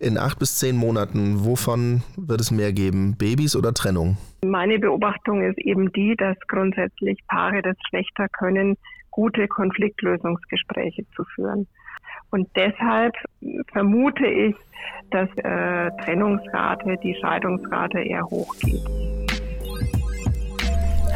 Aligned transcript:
In 0.00 0.16
acht 0.16 0.38
bis 0.38 0.58
zehn 0.58 0.76
Monaten, 0.76 1.44
wovon 1.44 2.02
wird 2.16 2.40
es 2.40 2.52
mehr 2.52 2.72
geben? 2.72 3.16
Babys 3.18 3.56
oder 3.56 3.74
Trennung? 3.74 4.16
Meine 4.44 4.78
Beobachtung 4.78 5.42
ist 5.42 5.58
eben 5.58 5.90
die, 5.90 6.14
dass 6.16 6.36
grundsätzlich 6.46 7.18
Paare 7.26 7.62
das 7.62 7.74
schlechter 7.88 8.28
können, 8.28 8.76
gute 9.10 9.48
Konfliktlösungsgespräche 9.48 11.04
zu 11.16 11.24
führen. 11.34 11.66
Und 12.30 12.48
deshalb 12.54 13.16
vermute 13.72 14.24
ich, 14.24 14.54
dass 15.10 15.28
äh, 15.38 15.90
Trennungsrate, 16.04 16.96
die 17.02 17.16
Scheidungsrate 17.20 17.98
eher 17.98 18.24
hochgeht. 18.24 18.84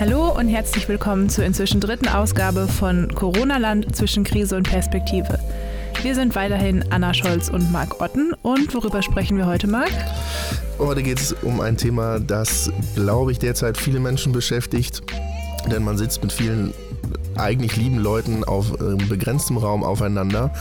Hallo 0.01 0.37
und 0.37 0.49
herzlich 0.49 0.89
willkommen 0.89 1.29
zur 1.29 1.45
inzwischen 1.45 1.81
dritten 1.81 2.09
Ausgabe 2.09 2.67
von 2.67 3.15
Corona-Land 3.15 3.95
zwischen 3.95 4.25
Krise 4.25 4.57
und 4.57 4.69
Perspektive. 4.69 5.39
Wir 6.03 6.17
sind 6.17 6.35
weiterhin 6.35 6.85
Anna 6.91 7.15
Scholz 7.15 7.49
und 7.49 7.71
Marc 7.71 8.01
Otten. 8.01 8.35
Und 8.43 8.75
worüber 8.75 9.03
sprechen 9.03 9.37
wir 9.37 9.47
heute, 9.47 9.69
Marc? 9.69 9.93
Heute 10.81 11.01
geht 11.01 11.21
es 11.21 11.33
um 11.33 11.61
ein 11.61 11.77
Thema, 11.77 12.19
das, 12.19 12.73
glaube 12.97 13.31
ich, 13.31 13.39
derzeit 13.39 13.79
viele 13.79 14.01
Menschen 14.01 14.33
beschäftigt. 14.33 15.03
Denn 15.71 15.85
man 15.85 15.97
sitzt 15.97 16.21
mit 16.21 16.33
vielen 16.33 16.75
eigentlich 17.37 17.77
lieben 17.77 17.99
Leuten 17.99 18.43
auf 18.43 18.73
äh, 18.81 18.97
begrenztem 19.09 19.59
Raum 19.59 19.85
aufeinander. 19.85 20.53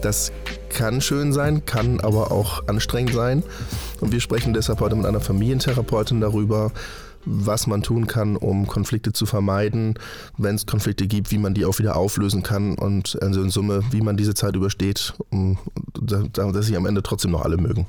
Das 0.00 0.32
kann 0.70 1.02
schön 1.02 1.34
sein, 1.34 1.66
kann 1.66 2.00
aber 2.00 2.32
auch 2.32 2.66
anstrengend 2.66 3.12
sein. 3.12 3.42
Und 4.00 4.12
wir 4.12 4.20
sprechen 4.20 4.54
deshalb 4.54 4.80
heute 4.80 4.96
mit 4.96 5.04
einer 5.04 5.20
Familientherapeutin 5.20 6.22
darüber, 6.22 6.72
was 7.28 7.66
man 7.66 7.82
tun 7.82 8.06
kann, 8.06 8.36
um 8.36 8.66
Konflikte 8.66 9.12
zu 9.12 9.26
vermeiden, 9.26 9.94
wenn 10.36 10.54
es 10.54 10.66
Konflikte 10.66 11.06
gibt, 11.06 11.30
wie 11.30 11.38
man 11.38 11.54
die 11.54 11.64
auch 11.64 11.78
wieder 11.78 11.96
auflösen 11.96 12.42
kann 12.42 12.74
und 12.74 13.20
also 13.22 13.42
in 13.42 13.50
Summe, 13.50 13.82
wie 13.90 14.00
man 14.00 14.16
diese 14.16 14.34
Zeit 14.34 14.56
übersteht, 14.56 15.14
um, 15.30 15.58
dass 16.00 16.66
sich 16.66 16.76
am 16.76 16.86
Ende 16.86 17.02
trotzdem 17.02 17.32
noch 17.32 17.44
alle 17.44 17.58
mögen. 17.58 17.86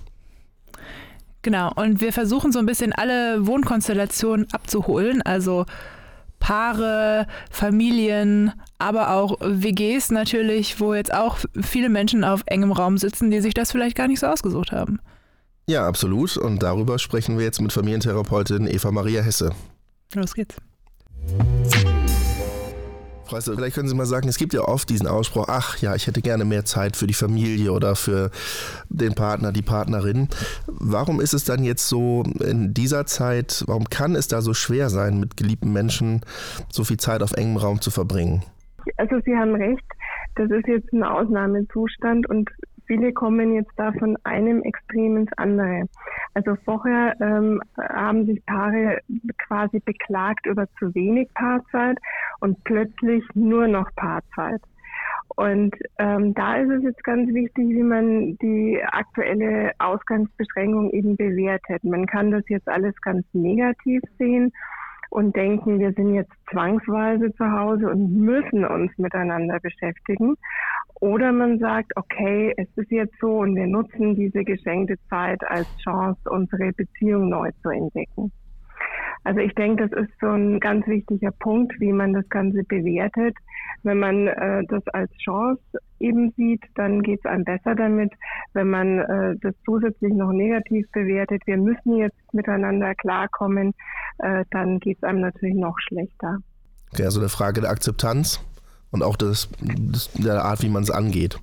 Genau, 1.41 1.71
und 1.75 2.01
wir 2.01 2.11
versuchen 2.11 2.51
so 2.51 2.59
ein 2.59 2.65
bisschen 2.65 2.91
alle 2.91 3.47
Wohnkonstellationen 3.47 4.47
abzuholen, 4.51 5.21
also 5.21 5.65
Paare, 6.39 7.27
Familien, 7.49 8.53
aber 8.77 9.11
auch 9.11 9.37
WGs 9.41 10.11
natürlich, 10.11 10.79
wo 10.79 10.93
jetzt 10.93 11.13
auch 11.13 11.37
viele 11.61 11.89
Menschen 11.89 12.23
auf 12.23 12.43
engem 12.45 12.71
Raum 12.71 12.97
sitzen, 12.97 13.31
die 13.31 13.41
sich 13.41 13.53
das 13.53 13.71
vielleicht 13.71 13.95
gar 13.95 14.07
nicht 14.07 14.19
so 14.19 14.27
ausgesucht 14.27 14.71
haben. 14.71 14.99
Ja, 15.69 15.87
absolut. 15.87 16.35
Und 16.35 16.63
darüber 16.63 16.97
sprechen 16.97 17.37
wir 17.37 17.45
jetzt 17.45 17.61
mit 17.61 17.71
Familientherapeutin 17.71 18.65
Eva 18.65 18.89
Maria 18.89 19.21
Hesse. 19.21 19.51
Los 20.15 20.33
geht's. 20.33 20.57
Frau 23.25 23.37
Hesse, 23.37 23.53
vielleicht 23.53 23.75
können 23.75 23.87
Sie 23.87 23.93
mal 23.93 24.07
sagen, 24.07 24.27
es 24.27 24.39
gibt 24.39 24.55
ja 24.55 24.61
oft 24.61 24.89
diesen 24.89 25.05
Ausspruch, 25.05 25.45
ach 25.47 25.77
ja, 25.77 25.93
ich 25.93 26.07
hätte 26.07 26.23
gerne 26.23 26.43
mehr 26.43 26.65
Zeit 26.65 26.95
für 26.95 27.05
die 27.05 27.13
Familie 27.13 27.71
oder 27.71 27.95
für 27.95 28.31
den 28.89 29.13
Partner, 29.13 29.51
die 29.51 29.61
Partnerin. 29.61 30.27
Warum 30.65 31.21
ist 31.21 31.35
es 31.35 31.43
dann 31.43 31.63
jetzt 31.63 31.87
so 31.87 32.23
in 32.39 32.73
dieser 32.73 33.05
Zeit, 33.05 33.63
warum 33.67 33.91
kann 33.91 34.15
es 34.15 34.27
da 34.27 34.41
so 34.41 34.55
schwer 34.55 34.89
sein, 34.89 35.19
mit 35.19 35.37
geliebten 35.37 35.71
Menschen 35.71 36.21
so 36.71 36.83
viel 36.83 36.97
Zeit 36.97 37.21
auf 37.21 37.33
engem 37.33 37.57
Raum 37.57 37.79
zu 37.79 37.91
verbringen? 37.91 38.43
Also 38.97 39.19
Sie 39.23 39.35
haben 39.35 39.53
recht, 39.53 39.85
das 40.33 40.49
ist 40.49 40.67
jetzt 40.67 40.91
ein 40.93 41.03
Ausnahmezustand 41.03 42.27
und 42.27 42.49
viele 42.89 43.13
kommen 43.13 43.53
jetzt 43.53 43.71
da 43.77 43.91
von 43.93 44.17
einem 44.23 44.63
Extrem 44.63 45.17
ins 45.17 45.31
andere. 45.37 45.83
Also 46.33 46.55
vorher 46.65 47.15
ähm, 47.21 47.61
haben 47.77 48.25
sich 48.25 48.43
Paare 48.45 48.99
quasi 49.47 49.79
beklagt 49.79 50.47
über 50.47 50.65
zu 50.79 50.93
wenig 50.95 51.29
Paarzeit 51.35 51.99
und 52.39 52.61
plötzlich 52.63 53.23
nur 53.35 53.67
noch 53.67 53.89
Paarzeit. 53.95 54.61
Und 55.35 55.75
ähm, 55.99 56.33
da 56.33 56.55
ist 56.55 56.71
es 56.71 56.83
jetzt 56.83 57.03
ganz 57.03 57.31
wichtig, 57.31 57.69
wie 57.69 57.83
man 57.83 58.35
die 58.39 58.81
aktuelle 58.83 59.71
Ausgangsbeschränkung 59.77 60.89
eben 60.89 61.15
bewertet. 61.15 61.83
Man 61.83 62.07
kann 62.07 62.31
das 62.31 62.43
jetzt 62.49 62.67
alles 62.67 62.99
ganz 63.01 63.23
negativ 63.33 64.01
sehen 64.17 64.51
und 65.11 65.35
denken, 65.35 65.79
wir 65.79 65.93
sind 65.93 66.13
jetzt 66.13 66.33
zwangsweise 66.51 67.33
zu 67.35 67.51
Hause 67.51 67.89
und 67.89 68.15
müssen 68.15 68.65
uns 68.65 68.91
miteinander 68.97 69.59
beschäftigen. 69.59 70.35
Oder 71.01 71.31
man 71.31 71.59
sagt, 71.59 71.95
okay, 71.95 72.53
es 72.57 72.67
ist 72.75 72.91
jetzt 72.91 73.15
so 73.21 73.39
und 73.39 73.55
wir 73.55 73.67
nutzen 73.67 74.15
diese 74.15 74.43
geschenkte 74.43 74.95
Zeit 75.09 75.41
als 75.47 75.67
Chance, 75.77 76.19
unsere 76.29 76.73
Beziehung 76.73 77.29
neu 77.29 77.51
zu 77.61 77.69
entdecken. 77.69 78.31
Also 79.23 79.41
ich 79.41 79.53
denke, 79.55 79.87
das 79.87 80.03
ist 80.03 80.11
so 80.19 80.27
ein 80.27 80.59
ganz 80.59 80.87
wichtiger 80.87 81.31
Punkt, 81.31 81.79
wie 81.79 81.91
man 81.91 82.13
das 82.13 82.27
Ganze 82.29 82.63
bewertet. 82.63 83.35
Wenn 83.83 83.99
man 83.99 84.27
äh, 84.27 84.63
das 84.67 84.85
als 84.87 85.11
Chance 85.17 85.61
eben 85.99 86.31
sieht, 86.35 86.63
dann 86.75 87.01
geht 87.01 87.19
es 87.19 87.25
einem 87.25 87.43
besser 87.43 87.75
damit. 87.75 88.11
Wenn 88.53 88.69
man 88.69 88.99
äh, 88.99 89.35
das 89.41 89.53
zusätzlich 89.65 90.13
noch 90.13 90.31
negativ 90.31 90.89
bewertet, 90.91 91.41
wir 91.45 91.57
müssen 91.57 91.97
jetzt 91.97 92.33
miteinander 92.33 92.95
klarkommen, 92.95 93.73
äh, 94.19 94.45
dann 94.51 94.79
geht 94.79 94.97
es 94.97 95.03
einem 95.03 95.21
natürlich 95.21 95.55
noch 95.55 95.77
schlechter. 95.79 96.37
Okay, 96.91 97.03
also 97.03 97.19
eine 97.19 97.29
Frage 97.29 97.61
der 97.61 97.69
Akzeptanz 97.69 98.43
und 98.91 99.03
auch 99.03 99.15
des, 99.15 99.49
des 99.61 100.11
der 100.13 100.43
Art, 100.45 100.61
wie 100.61 100.69
man 100.69 100.83
es 100.83 100.91
angeht. 100.91 101.39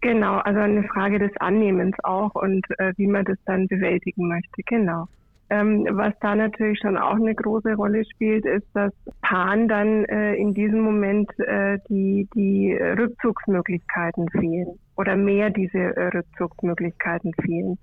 Genau, 0.00 0.38
also 0.38 0.60
eine 0.60 0.84
Frage 0.84 1.18
des 1.18 1.36
Annehmens 1.38 1.96
auch 2.02 2.34
und 2.34 2.64
äh, 2.78 2.92
wie 2.96 3.06
man 3.06 3.24
das 3.24 3.36
dann 3.44 3.66
bewältigen 3.66 4.28
möchte, 4.28 4.62
genau. 4.64 5.06
Ähm, 5.50 5.86
was 5.90 6.14
da 6.20 6.34
natürlich 6.34 6.78
schon 6.78 6.96
auch 6.96 7.16
eine 7.16 7.34
große 7.34 7.74
Rolle 7.74 8.06
spielt, 8.06 8.46
ist, 8.46 8.66
dass 8.72 8.90
Paaren 9.20 9.68
dann 9.68 10.06
äh, 10.06 10.34
in 10.36 10.54
diesem 10.54 10.80
Moment 10.80 11.30
äh, 11.40 11.78
die, 11.90 12.26
die 12.34 12.72
Rückzugsmöglichkeiten 12.72 14.30
fehlen 14.30 14.78
oder 14.96 15.14
mehr 15.14 15.50
diese 15.50 15.78
äh, 15.78 16.08
Rückzugsmöglichkeiten 16.08 17.34
fehlen. 17.34 17.78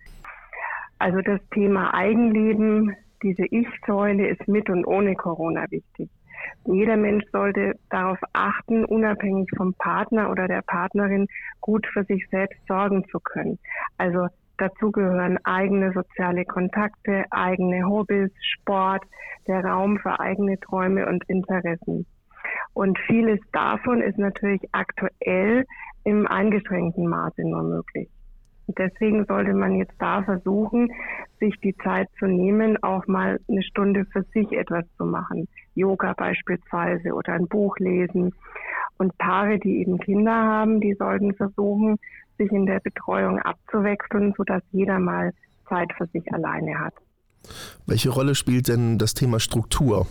Also 0.97 1.21
das 1.21 1.39
Thema 1.53 1.93
Eigenleben, 1.93 2.95
diese 3.21 3.45
Ich-Säule 3.45 4.29
ist 4.29 4.47
mit 4.47 4.67
und 4.71 4.83
ohne 4.85 5.15
Corona 5.15 5.65
wichtig. 5.69 6.09
Jeder 6.65 6.97
Mensch 6.97 7.25
sollte 7.31 7.73
darauf 7.89 8.19
achten, 8.33 8.85
unabhängig 8.85 9.49
vom 9.55 9.73
Partner 9.73 10.29
oder 10.29 10.47
der 10.47 10.61
Partnerin 10.61 11.27
gut 11.61 11.87
für 11.87 12.03
sich 12.03 12.27
selbst 12.29 12.59
sorgen 12.67 13.05
zu 13.09 13.19
können. 13.19 13.59
Also 13.97 14.27
dazu 14.57 14.91
gehören 14.91 15.37
eigene 15.45 15.91
soziale 15.93 16.45
Kontakte, 16.45 17.25
eigene 17.31 17.85
Hobbys, 17.87 18.31
Sport, 18.41 19.03
der 19.47 19.63
Raum 19.63 19.97
für 19.99 20.19
eigene 20.19 20.59
Träume 20.59 21.07
und 21.07 21.23
Interessen. 21.29 22.05
Und 22.73 22.97
vieles 23.07 23.39
davon 23.51 24.01
ist 24.01 24.17
natürlich 24.17 24.61
aktuell 24.71 25.65
im 26.03 26.27
eingeschränkten 26.27 27.07
Maße 27.07 27.41
nur 27.41 27.63
möglich. 27.63 28.09
Deswegen 28.77 29.25
sollte 29.25 29.53
man 29.53 29.75
jetzt 29.75 29.95
da 29.99 30.21
versuchen, 30.23 30.91
sich 31.39 31.55
die 31.61 31.75
Zeit 31.77 32.07
zu 32.19 32.25
nehmen, 32.25 32.81
auch 32.83 33.07
mal 33.07 33.39
eine 33.49 33.63
Stunde 33.63 34.05
für 34.05 34.23
sich 34.33 34.51
etwas 34.51 34.85
zu 34.97 35.05
machen. 35.05 35.47
Yoga 35.75 36.13
beispielsweise 36.13 37.13
oder 37.13 37.33
ein 37.33 37.47
Buch 37.47 37.77
lesen. 37.79 38.33
Und 38.97 39.17
Paare, 39.17 39.59
die 39.59 39.79
eben 39.79 39.97
Kinder 39.97 40.33
haben, 40.33 40.81
die 40.81 40.93
sollten 40.93 41.33
versuchen, 41.33 41.97
sich 42.37 42.51
in 42.51 42.65
der 42.65 42.79
Betreuung 42.79 43.39
abzuwechseln, 43.39 44.33
sodass 44.37 44.61
jeder 44.71 44.99
mal 44.99 45.31
Zeit 45.67 45.91
für 45.97 46.05
sich 46.07 46.31
alleine 46.33 46.79
hat. 46.79 46.93
Welche 47.87 48.09
Rolle 48.09 48.35
spielt 48.35 48.67
denn 48.67 48.97
das 48.97 49.13
Thema 49.13 49.39
Struktur? 49.39 50.05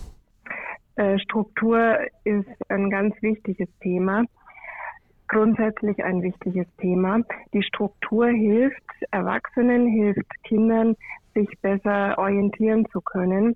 Äh, 0.95 1.17
Struktur 1.19 1.97
ist 2.23 2.47
ein 2.67 2.89
ganz 2.89 3.15
wichtiges 3.21 3.69
Thema 3.81 4.23
grundsätzlich 5.29 6.03
ein 6.03 6.21
wichtiges 6.21 6.67
Thema. 6.77 7.21
Die 7.53 7.63
Struktur 7.63 8.27
hilft 8.27 8.83
Erwachsenen, 9.11 9.87
hilft 9.87 10.27
Kindern, 10.43 10.95
sich 11.33 11.49
besser 11.61 12.17
orientieren 12.17 12.85
zu 12.91 12.99
können. 12.99 13.55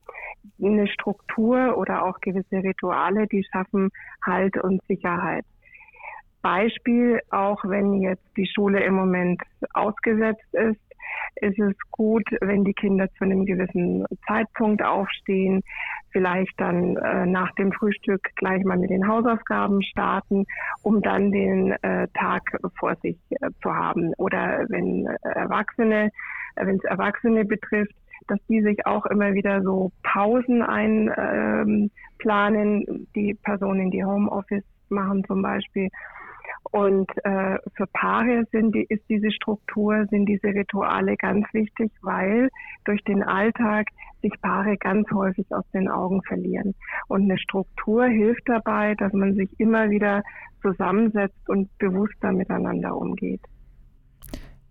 Eine 0.62 0.88
Struktur 0.88 1.78
oder 1.78 2.06
auch 2.06 2.20
gewisse 2.22 2.64
Rituale, 2.64 3.28
die 3.28 3.44
schaffen 3.52 3.90
Halt 4.26 4.58
und 4.58 4.82
Sicherheit. 4.88 5.46
Beispiel, 6.42 7.22
auch 7.32 7.64
wenn 7.64 7.94
jetzt 8.02 8.26
die 8.38 8.48
Schule 8.48 8.84
im 8.84 8.96
Moment 8.96 9.42
ausgesetzt 9.74 10.54
ist, 10.54 10.80
ist 11.36 11.60
es 11.60 11.74
gut, 11.92 12.24
wenn 12.42 12.64
die 12.64 12.74
Kinder 12.74 13.08
zu 13.18 13.24
einem 13.24 13.46
gewissen 13.46 14.06
Zeitpunkt 14.28 14.84
aufstehen, 14.84 15.62
vielleicht 16.12 16.54
dann 16.60 16.96
äh, 16.98 17.26
nach 17.26 17.52
dem 17.56 17.72
Frühstück 17.72 18.22
gleich 18.36 18.64
mal 18.64 18.78
mit 18.78 18.90
den 18.90 19.08
Hausaufgaben 19.08 19.82
starten, 19.84 20.46
um 20.84 21.02
dann 21.02 21.32
den 21.32 21.72
äh, 21.82 22.08
Tag 22.14 22.44
vor 22.78 22.96
sich 23.02 23.18
äh, 23.32 23.50
zu 23.62 23.74
haben. 23.74 24.14
Oder 24.18 24.66
wenn 24.70 25.08
Erwachsene, 25.24 26.12
äh, 26.56 26.66
wenn 26.66 26.78
es 26.78 26.84
Erwachsene 26.84 27.46
betrifft, 27.46 27.96
dass 28.28 28.40
die 28.48 28.62
sich 28.62 28.86
auch 28.86 29.06
immer 29.08 29.34
wieder 29.34 29.62
so 29.64 29.92
Pausen 30.04 30.62
einplanen, 30.62 31.90
ähm, 32.88 33.08
die 33.16 33.34
Personen, 33.44 33.92
die 33.92 34.06
Homeoffice 34.06 34.64
machen 34.90 35.24
zum 35.26 35.42
Beispiel 35.42 35.90
und 36.72 37.10
äh, 37.24 37.58
für 37.76 37.88
Paare 37.94 38.46
sind 38.52 38.74
die, 38.74 38.84
ist 38.84 39.04
diese 39.10 39.32
Struktur, 39.32 40.06
sind 40.10 40.26
diese 40.26 40.48
Rituale 40.48 41.16
ganz 41.18 41.46
wichtig, 41.54 41.92
weil 42.02 42.50
durch 42.86 43.04
den 43.04 43.24
Alltag 43.24 43.88
sich 44.22 44.34
Paare 44.42 44.78
ganz 44.78 45.10
häufig 45.12 45.46
aus 45.52 45.66
den 45.74 45.90
Augen 45.90 46.22
verlieren. 46.24 46.74
Und 47.08 47.24
eine 47.24 47.38
Struktur 47.38 48.06
hilft 48.06 48.48
dabei, 48.48 48.96
dass 48.96 49.14
man 49.14 49.36
sich 49.36 49.50
immer 49.60 49.90
wieder 49.90 50.24
zusammensetzt 50.62 51.50
und 51.50 51.70
bewusster 51.78 52.32
miteinander 52.32 52.96
umgeht. 52.96 53.42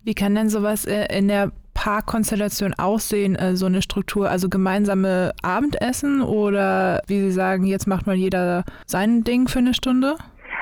Wie 0.03 0.15
kann 0.15 0.35
denn 0.35 0.49
sowas 0.49 0.85
äh, 0.85 1.05
in 1.17 1.29
der 1.29 1.51
Paarkonstellation 1.73 2.73
aussehen, 2.73 3.35
äh, 3.35 3.55
so 3.55 3.67
eine 3.67 3.81
Struktur? 3.81 4.29
Also 4.29 4.49
gemeinsame 4.49 5.33
Abendessen 5.41 6.21
oder 6.21 7.01
wie 7.07 7.19
Sie 7.21 7.31
sagen, 7.31 7.65
jetzt 7.65 7.87
macht 7.87 8.07
mal 8.07 8.15
jeder 8.15 8.65
sein 8.85 9.23
Ding 9.23 9.47
für 9.47 9.59
eine 9.59 9.73
Stunde? 9.73 10.17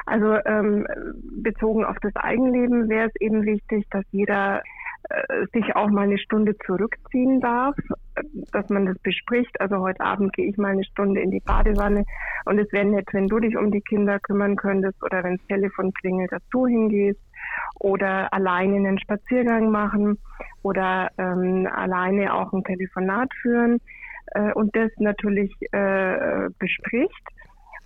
Also 0.05 0.37
ähm, 0.45 0.85
bezogen 1.43 1.85
auf 1.85 1.97
das 2.01 2.15
Eigenleben 2.15 2.89
wäre 2.89 3.07
es 3.07 3.21
eben 3.21 3.43
wichtig, 3.43 3.85
dass 3.91 4.03
jeder 4.11 4.61
äh, 5.09 5.45
sich 5.53 5.75
auch 5.75 5.89
mal 5.89 6.03
eine 6.03 6.17
Stunde 6.17 6.55
zurückziehen 6.65 7.41
darf, 7.41 7.75
dass 8.51 8.69
man 8.69 8.85
das 8.85 8.97
bespricht. 8.99 9.59
Also 9.59 9.77
heute 9.79 10.01
Abend 10.01 10.33
gehe 10.33 10.47
ich 10.47 10.57
mal 10.57 10.71
eine 10.71 10.83
Stunde 10.83 11.21
in 11.21 11.31
die 11.31 11.39
Badewanne 11.39 12.03
und 12.45 12.59
es 12.59 12.71
wäre 12.71 12.85
nett, 12.85 13.07
wenn 13.11 13.27
du 13.27 13.39
dich 13.39 13.57
um 13.57 13.71
die 13.71 13.81
Kinder 13.81 14.19
kümmern 14.19 14.55
könntest 14.55 15.01
oder 15.03 15.23
wenn 15.23 15.37
das 15.37 15.47
Telefon 15.47 15.91
klingelt, 15.93 16.31
dass 16.31 16.43
du 16.51 16.67
hingehst 16.67 17.19
oder 17.79 18.31
alleine 18.33 18.75
einen 18.75 18.99
Spaziergang 18.99 19.71
machen 19.71 20.17
oder 20.61 21.09
ähm, 21.17 21.67
alleine 21.71 22.33
auch 22.33 22.53
ein 22.53 22.63
Telefonat 22.63 23.29
führen 23.41 23.79
äh, 24.33 24.53
und 24.53 24.75
das 24.75 24.91
natürlich 24.97 25.51
äh, 25.71 26.49
bespricht 26.59 27.27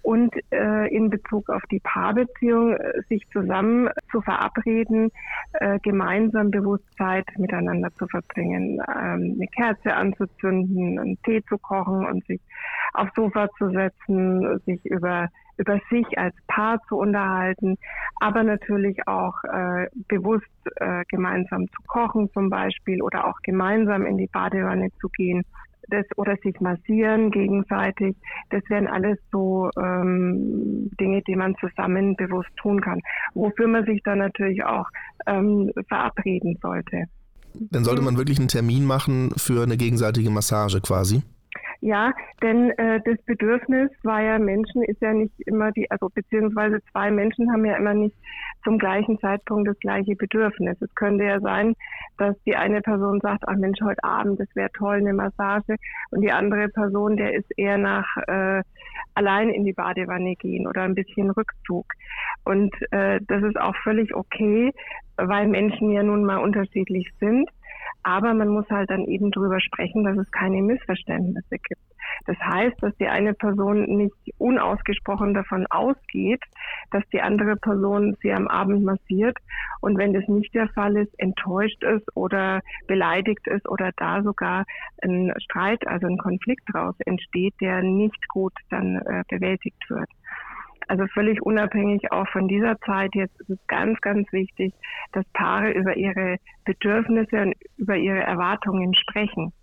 und 0.05 0.35
äh, 0.51 0.87
in 0.95 1.09
Bezug 1.09 1.49
auf 1.49 1.63
die 1.71 1.79
Paarbeziehung 1.79 2.73
äh, 2.73 3.01
sich 3.09 3.27
zusammen 3.33 3.89
zu 4.11 4.21
verabreden, 4.21 5.11
äh, 5.53 5.79
gemeinsam 5.79 6.51
Bewusstsein 6.51 7.23
miteinander 7.37 7.89
zu 7.95 8.05
verbringen, 8.07 8.79
ähm, 8.87 9.35
eine 9.35 9.47
Kerze 9.47 9.95
anzuzünden, 9.95 10.99
einen 10.99 11.21
Tee 11.23 11.43
zu 11.49 11.57
kochen 11.57 12.05
und 12.05 12.23
sich 12.27 12.39
aufs 12.93 13.15
Sofa 13.15 13.49
zu 13.57 13.71
setzen, 13.71 14.59
sich 14.65 14.85
über 14.85 15.27
über 15.57 15.79
sich 15.89 16.05
als 16.17 16.35
Paar 16.47 16.81
zu 16.89 16.97
unterhalten, 16.97 17.77
aber 18.19 18.43
natürlich 18.43 19.07
auch 19.07 19.41
äh, 19.45 19.87
bewusst 20.09 20.45
äh, 20.75 21.05
gemeinsam 21.07 21.65
zu 21.69 21.81
kochen 21.87 22.29
zum 22.33 22.49
Beispiel 22.49 23.01
oder 23.01 23.25
auch 23.25 23.39
gemeinsam 23.41 24.05
in 24.05 24.17
die 24.17 24.27
Badewanne 24.27 24.89
zu 24.99 25.07
gehen 25.07 25.45
das 25.89 26.05
oder 26.17 26.35
sich 26.43 26.59
massieren 26.59 27.31
gegenseitig, 27.31 28.15
das 28.49 28.61
wären 28.69 28.87
alles 28.87 29.17
so 29.31 29.69
ähm, 29.77 30.89
Dinge, 30.99 31.21
die 31.27 31.35
man 31.35 31.55
zusammen 31.55 32.15
bewusst 32.15 32.49
tun 32.57 32.81
kann, 32.81 33.01
wofür 33.33 33.67
man 33.67 33.85
sich 33.85 34.01
dann 34.03 34.19
natürlich 34.19 34.63
auch 34.63 34.87
ähm, 35.27 35.71
verabreden 35.87 36.57
sollte. 36.61 37.05
Dann 37.53 37.83
sollte 37.85 38.01
man 38.01 38.17
wirklich 38.17 38.37
einen 38.37 38.49
Termin 38.49 38.85
machen 38.85 39.31
für 39.37 39.63
eine 39.63 39.77
gegenseitige 39.77 40.29
Massage 40.29 40.81
quasi. 40.81 41.23
Ja, 41.81 42.13
denn 42.41 42.71
äh, 42.71 43.01
das 43.03 43.21
Bedürfnis 43.25 43.91
zweier 44.01 44.39
Menschen 44.39 44.83
ist 44.83 45.01
ja 45.01 45.13
nicht 45.13 45.33
immer 45.45 45.71
die, 45.71 45.89
also 45.91 46.09
beziehungsweise 46.09 46.79
zwei 46.91 47.11
Menschen 47.11 47.51
haben 47.51 47.65
ja 47.65 47.75
immer 47.75 47.93
nicht 47.93 48.15
zum 48.63 48.77
gleichen 48.77 49.19
Zeitpunkt 49.19 49.67
das 49.67 49.77
gleiche 49.79 50.15
Bedürfnis. 50.15 50.81
Es 50.81 50.93
könnte 50.95 51.25
ja 51.25 51.39
sein, 51.39 51.75
dass 52.17 52.35
die 52.43 52.55
eine 52.55 52.81
Person 52.81 53.19
sagt, 53.21 53.43
ach 53.47 53.57
Mensch, 53.57 53.79
heute 53.81 54.03
Abend, 54.03 54.39
das 54.39 54.47
wäre 54.55 54.71
toll, 54.71 54.97
eine 54.97 55.13
Massage, 55.13 55.75
und 56.11 56.21
die 56.21 56.31
andere 56.31 56.69
Person, 56.69 57.17
der 57.17 57.33
ist 57.33 57.51
eher 57.57 57.77
nach 57.77 58.07
äh, 58.27 58.63
allein 59.13 59.49
in 59.49 59.65
die 59.65 59.73
Badewanne 59.73 60.35
gehen 60.35 60.67
oder 60.67 60.83
ein 60.83 60.95
bisschen 60.95 61.29
Rückzug. 61.29 61.85
Und 62.43 62.73
äh, 62.91 63.19
das 63.27 63.43
ist 63.43 63.59
auch 63.59 63.75
völlig 63.83 64.15
okay, 64.15 64.71
weil 65.17 65.47
Menschen 65.47 65.91
ja 65.91 66.03
nun 66.03 66.25
mal 66.25 66.37
unterschiedlich 66.37 67.09
sind. 67.19 67.49
Aber 68.05 68.35
man 68.35 68.49
muss 68.49 68.69
halt 68.69 68.91
dann 68.91 69.05
eben 69.05 69.31
drüber 69.31 69.59
sprechen, 69.59 70.03
dass 70.03 70.15
es 70.15 70.31
keine 70.31 70.61
Missverständnisse 70.61 71.57
gibt. 71.57 71.81
Das 72.27 72.37
heißt, 72.37 72.75
dass 72.79 72.95
die 72.97 73.07
eine 73.07 73.33
Person 73.33 73.83
nicht 73.97 74.13
unausgesprochen 74.37 75.33
davon 75.33 75.65
ausgeht, 75.71 76.43
dass 76.91 77.03
die 77.11 77.21
andere 77.21 77.55
Person 77.55 78.15
sie 78.21 78.31
am 78.31 78.47
Abend 78.47 78.83
massiert 78.83 79.35
und 79.81 79.97
wenn 79.97 80.13
das 80.13 80.27
nicht 80.27 80.53
der 80.53 80.69
Fall 80.69 80.97
ist, 80.97 81.19
enttäuscht 81.19 81.83
ist 81.83 82.05
oder 82.15 82.61
beleidigt 82.85 83.47
ist 83.47 83.67
oder 83.67 83.91
da 83.97 84.21
sogar 84.21 84.65
ein 85.01 85.33
Streit, 85.39 85.87
also 85.87 86.05
ein 86.05 86.19
Konflikt 86.19 86.63
daraus 86.71 86.95
entsteht, 87.07 87.55
der 87.59 87.81
nicht 87.81 88.27
gut 88.27 88.53
dann 88.69 88.97
äh, 88.97 89.23
bewältigt 89.27 89.89
wird. 89.89 90.09
Also 90.87 91.05
völlig 91.07 91.41
unabhängig 91.41 92.11
auch 92.11 92.27
von 92.29 92.47
dieser 92.47 92.79
Zeit, 92.81 93.15
jetzt 93.15 93.39
ist 93.41 93.49
es 93.49 93.67
ganz, 93.67 93.99
ganz 94.01 94.31
wichtig, 94.31 94.73
dass 95.13 95.25
Paare 95.33 95.71
über 95.71 95.95
ihre 95.97 96.37
Bedürfnisse 96.65 97.41
und 97.41 97.55
über 97.77 97.95
ihre 97.95 98.19
Erwartungen 98.19 98.93
sprechen. 98.93 99.53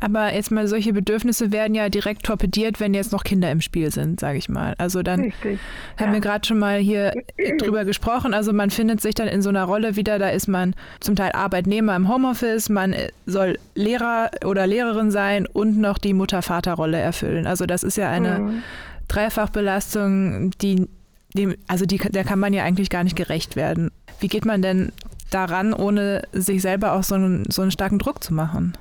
Aber 0.00 0.34
jetzt 0.34 0.50
mal 0.50 0.66
solche 0.66 0.92
Bedürfnisse 0.92 1.50
werden 1.50 1.74
ja 1.74 1.88
direkt 1.88 2.24
torpediert, 2.24 2.80
wenn 2.80 2.92
jetzt 2.92 3.12
noch 3.12 3.24
Kinder 3.24 3.50
im 3.50 3.60
Spiel 3.60 3.90
sind, 3.90 4.20
sage 4.20 4.36
ich 4.36 4.48
mal. 4.48 4.74
Also 4.76 5.02
dann 5.02 5.20
Richtig, 5.20 5.58
haben 5.98 6.08
ja. 6.08 6.14
wir 6.14 6.20
gerade 6.20 6.46
schon 6.46 6.58
mal 6.58 6.78
hier 6.78 7.12
drüber 7.58 7.84
gesprochen. 7.84 8.34
Also 8.34 8.52
man 8.52 8.70
findet 8.70 9.00
sich 9.00 9.14
dann 9.14 9.28
in 9.28 9.40
so 9.40 9.48
einer 9.48 9.64
Rolle 9.64 9.96
wieder, 9.96 10.18
da 10.18 10.28
ist 10.28 10.46
man 10.46 10.74
zum 11.00 11.16
Teil 11.16 11.32
Arbeitnehmer 11.32 11.96
im 11.96 12.12
Homeoffice, 12.12 12.68
man 12.68 12.94
soll 13.24 13.58
Lehrer 13.74 14.30
oder 14.44 14.66
Lehrerin 14.66 15.10
sein 15.10 15.46
und 15.46 15.78
noch 15.78 15.98
die 15.98 16.12
Mutter-Vater-Rolle 16.12 16.98
erfüllen. 16.98 17.46
Also 17.46 17.64
das 17.64 17.82
ist 17.82 17.96
ja 17.96 18.10
eine 18.10 18.40
mhm. 18.40 18.62
Dreifachbelastung, 19.08 20.50
die, 20.60 20.88
die, 21.34 21.56
also 21.68 21.86
die, 21.86 21.98
der 21.98 22.24
kann 22.24 22.38
man 22.38 22.52
ja 22.52 22.64
eigentlich 22.64 22.90
gar 22.90 23.04
nicht 23.04 23.16
gerecht 23.16 23.56
werden. 23.56 23.90
Wie 24.20 24.28
geht 24.28 24.44
man 24.44 24.62
denn 24.62 24.92
daran, 25.30 25.72
ohne 25.72 26.22
sich 26.32 26.62
selber 26.62 26.92
auch 26.92 27.02
so 27.02 27.14
einen, 27.14 27.44
so 27.50 27.62
einen 27.62 27.70
starken 27.70 27.98
Druck 27.98 28.22
zu 28.22 28.32
machen? 28.32 28.76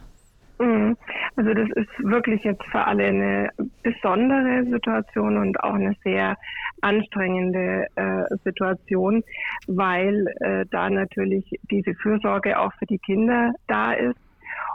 Mhm. 0.60 0.96
Also 1.36 1.54
das 1.54 1.68
ist 1.76 1.90
wirklich 2.00 2.44
jetzt 2.44 2.64
für 2.66 2.86
alle 2.86 3.06
eine 3.06 3.50
besondere 3.82 4.66
Situation 4.70 5.38
und 5.38 5.60
auch 5.64 5.74
eine 5.74 5.96
sehr 6.04 6.38
anstrengende 6.82 7.88
äh, 7.96 8.24
Situation, 8.44 9.24
weil 9.68 10.28
äh, 10.42 10.66
da 10.70 10.90
natürlich 10.90 11.60
diese 11.72 11.96
Fürsorge 11.96 12.60
auch 12.60 12.74
für 12.74 12.86
die 12.86 13.00
Kinder 13.00 13.54
da 13.68 13.94
ist 13.94 14.20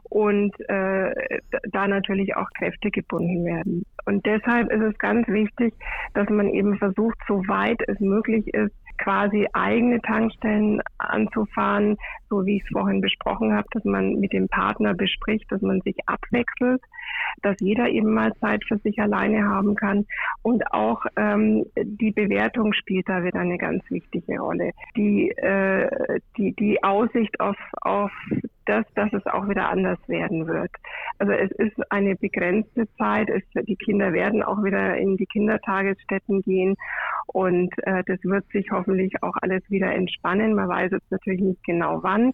und 0.09 0.53
äh, 0.69 1.41
da 1.71 1.87
natürlich 1.87 2.37
auch 2.37 2.49
Kräfte 2.57 2.91
gebunden 2.91 3.45
werden. 3.45 3.85
Und 4.07 4.25
deshalb 4.25 4.73
ist 4.73 4.83
es 4.83 4.99
ganz 4.99 5.29
wichtig, 5.29 5.75
dass 6.15 6.29
man 6.31 6.49
eben 6.49 6.79
versucht, 6.79 7.19
soweit 7.27 7.81
es 7.89 8.01
möglich 8.01 8.47
ist, 8.55 8.75
quasi 8.99 9.47
eigene 9.53 10.01
Tankstellen 10.03 10.83
anzufahren, 10.99 11.97
so 12.29 12.45
wie 12.45 12.57
ich 12.57 12.63
es 12.65 12.73
vorhin 12.73 13.01
besprochen 13.01 13.53
habe, 13.55 13.67
dass 13.73 13.85
man 13.85 14.17
mit 14.17 14.33
dem 14.33 14.49
Partner 14.49 14.95
bespricht, 14.95 15.51
dass 15.51 15.63
man 15.63 15.81
sich 15.83 15.97
abwechselt, 16.07 16.83
dass 17.43 17.57
jeder 17.61 17.89
eben 17.89 18.13
mal 18.13 18.35
Zeit 18.41 18.65
für 18.65 18.79
sich 18.79 19.01
alleine 19.01 19.49
haben 19.49 19.75
kann. 19.75 20.07
Und 20.43 20.73
auch 20.73 21.05
ähm, 21.17 21.65
die 21.77 22.11
Bewertung 22.11 22.73
spielt 22.73 23.09
da 23.09 23.23
wieder 23.23 23.41
eine 23.41 23.59
ganz 23.59 23.83
wichtige 23.91 24.39
Rolle. 24.39 24.73
Die, 24.97 25.31
äh, 25.31 26.21
die, 26.37 26.55
die 26.55 26.83
Aussicht 26.83 27.41
auf, 27.41 27.57
auf 27.81 28.11
das, 28.67 28.85
dass 28.95 29.13
es 29.13 29.27
auch 29.27 29.49
wieder 29.49 29.69
anders 29.69 29.99
werden 30.09 30.47
wird. 30.47 30.71
Also 31.19 31.33
es 31.33 31.51
ist 31.53 31.91
eine 31.91 32.17
begrenzte 32.17 32.87
Zeit. 32.97 33.31
Es, 33.31 33.43
die 33.67 33.77
Kinder 33.77 34.13
werden 34.13 34.43
auch 34.43 34.63
wieder 34.63 34.97
in 34.97 35.17
die 35.17 35.27
Kindertagesstätten 35.27 36.43
gehen 36.43 36.77
und 37.33 37.73
äh, 37.85 38.03
das 38.07 38.19
wird 38.25 38.47
sich 38.53 38.71
hoffentlich 38.71 39.23
auch 39.23 39.35
alles 39.43 39.63
wieder 39.69 39.93
entspannen. 39.95 40.55
Man 40.55 40.69
weiß 40.69 40.93
jetzt 40.93 41.11
natürlich 41.11 41.41
nicht 41.41 41.65
genau 41.65 42.03
wann. 42.03 42.33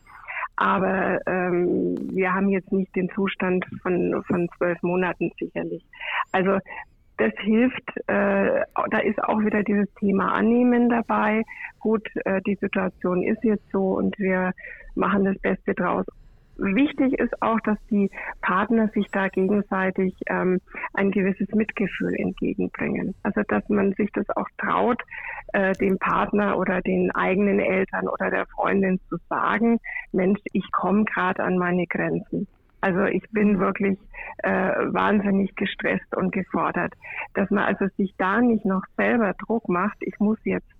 Aber 0.56 1.18
ähm, 1.26 1.96
wir 2.12 2.32
haben 2.32 2.48
jetzt 2.48 2.70
nicht 2.70 2.94
den 2.94 3.10
Zustand 3.10 3.64
von, 3.82 4.22
von 4.26 4.48
zwölf 4.56 4.80
Monaten 4.82 5.32
sicherlich. 5.38 5.84
Also 6.30 6.58
das 7.16 7.32
hilft, 7.38 7.96
äh, 8.08 8.62
da 8.90 8.98
ist 8.98 9.22
auch 9.22 9.40
wieder 9.40 9.62
dieses 9.62 9.92
Thema 9.94 10.32
Annehmen 10.32 10.88
dabei. 10.88 11.42
Gut, 11.78 12.08
äh, 12.24 12.40
die 12.42 12.56
Situation 12.56 13.22
ist 13.22 13.42
jetzt 13.44 13.68
so 13.72 13.96
und 13.96 14.18
wir 14.18 14.52
machen 14.94 15.24
das 15.24 15.38
Beste 15.38 15.74
draus. 15.74 16.06
Wichtig 16.56 17.18
ist 17.18 17.42
auch, 17.42 17.58
dass 17.60 17.78
die 17.90 18.10
Partner 18.40 18.88
sich 18.88 19.06
da 19.10 19.28
gegenseitig 19.28 20.14
ähm, 20.26 20.60
ein 20.92 21.10
gewisses 21.10 21.48
Mitgefühl 21.48 22.14
entgegenbringen. 22.14 23.14
Also 23.22 23.42
dass 23.48 23.68
man 23.68 23.92
sich 23.94 24.10
das 24.12 24.28
auch 24.30 24.48
traut, 24.58 25.02
äh, 25.52 25.72
dem 25.72 25.98
Partner 25.98 26.58
oder 26.58 26.80
den 26.80 27.10
eigenen 27.12 27.58
Eltern 27.60 28.08
oder 28.08 28.30
der 28.30 28.46
Freundin 28.46 29.00
zu 29.08 29.16
sagen, 29.28 29.80
Mensch, 30.12 30.40
ich 30.52 30.70
komme 30.72 31.04
gerade 31.04 31.42
an 31.42 31.58
meine 31.58 31.86
Grenzen. 31.86 32.46
Also 32.80 33.04
ich 33.04 33.22
bin 33.30 33.58
wirklich 33.60 33.98
äh, 34.42 34.50
wahnsinnig 34.50 35.56
gestresst 35.56 36.14
und 36.14 36.32
gefordert. 36.32 36.92
Dass 37.32 37.48
man 37.50 37.64
also 37.64 37.86
sich 37.96 38.14
da 38.18 38.42
nicht 38.42 38.66
noch 38.66 38.82
selber 38.98 39.32
Druck 39.32 39.70
macht, 39.70 39.96
ich 40.00 40.18
muss 40.18 40.38
jetzt 40.44 40.73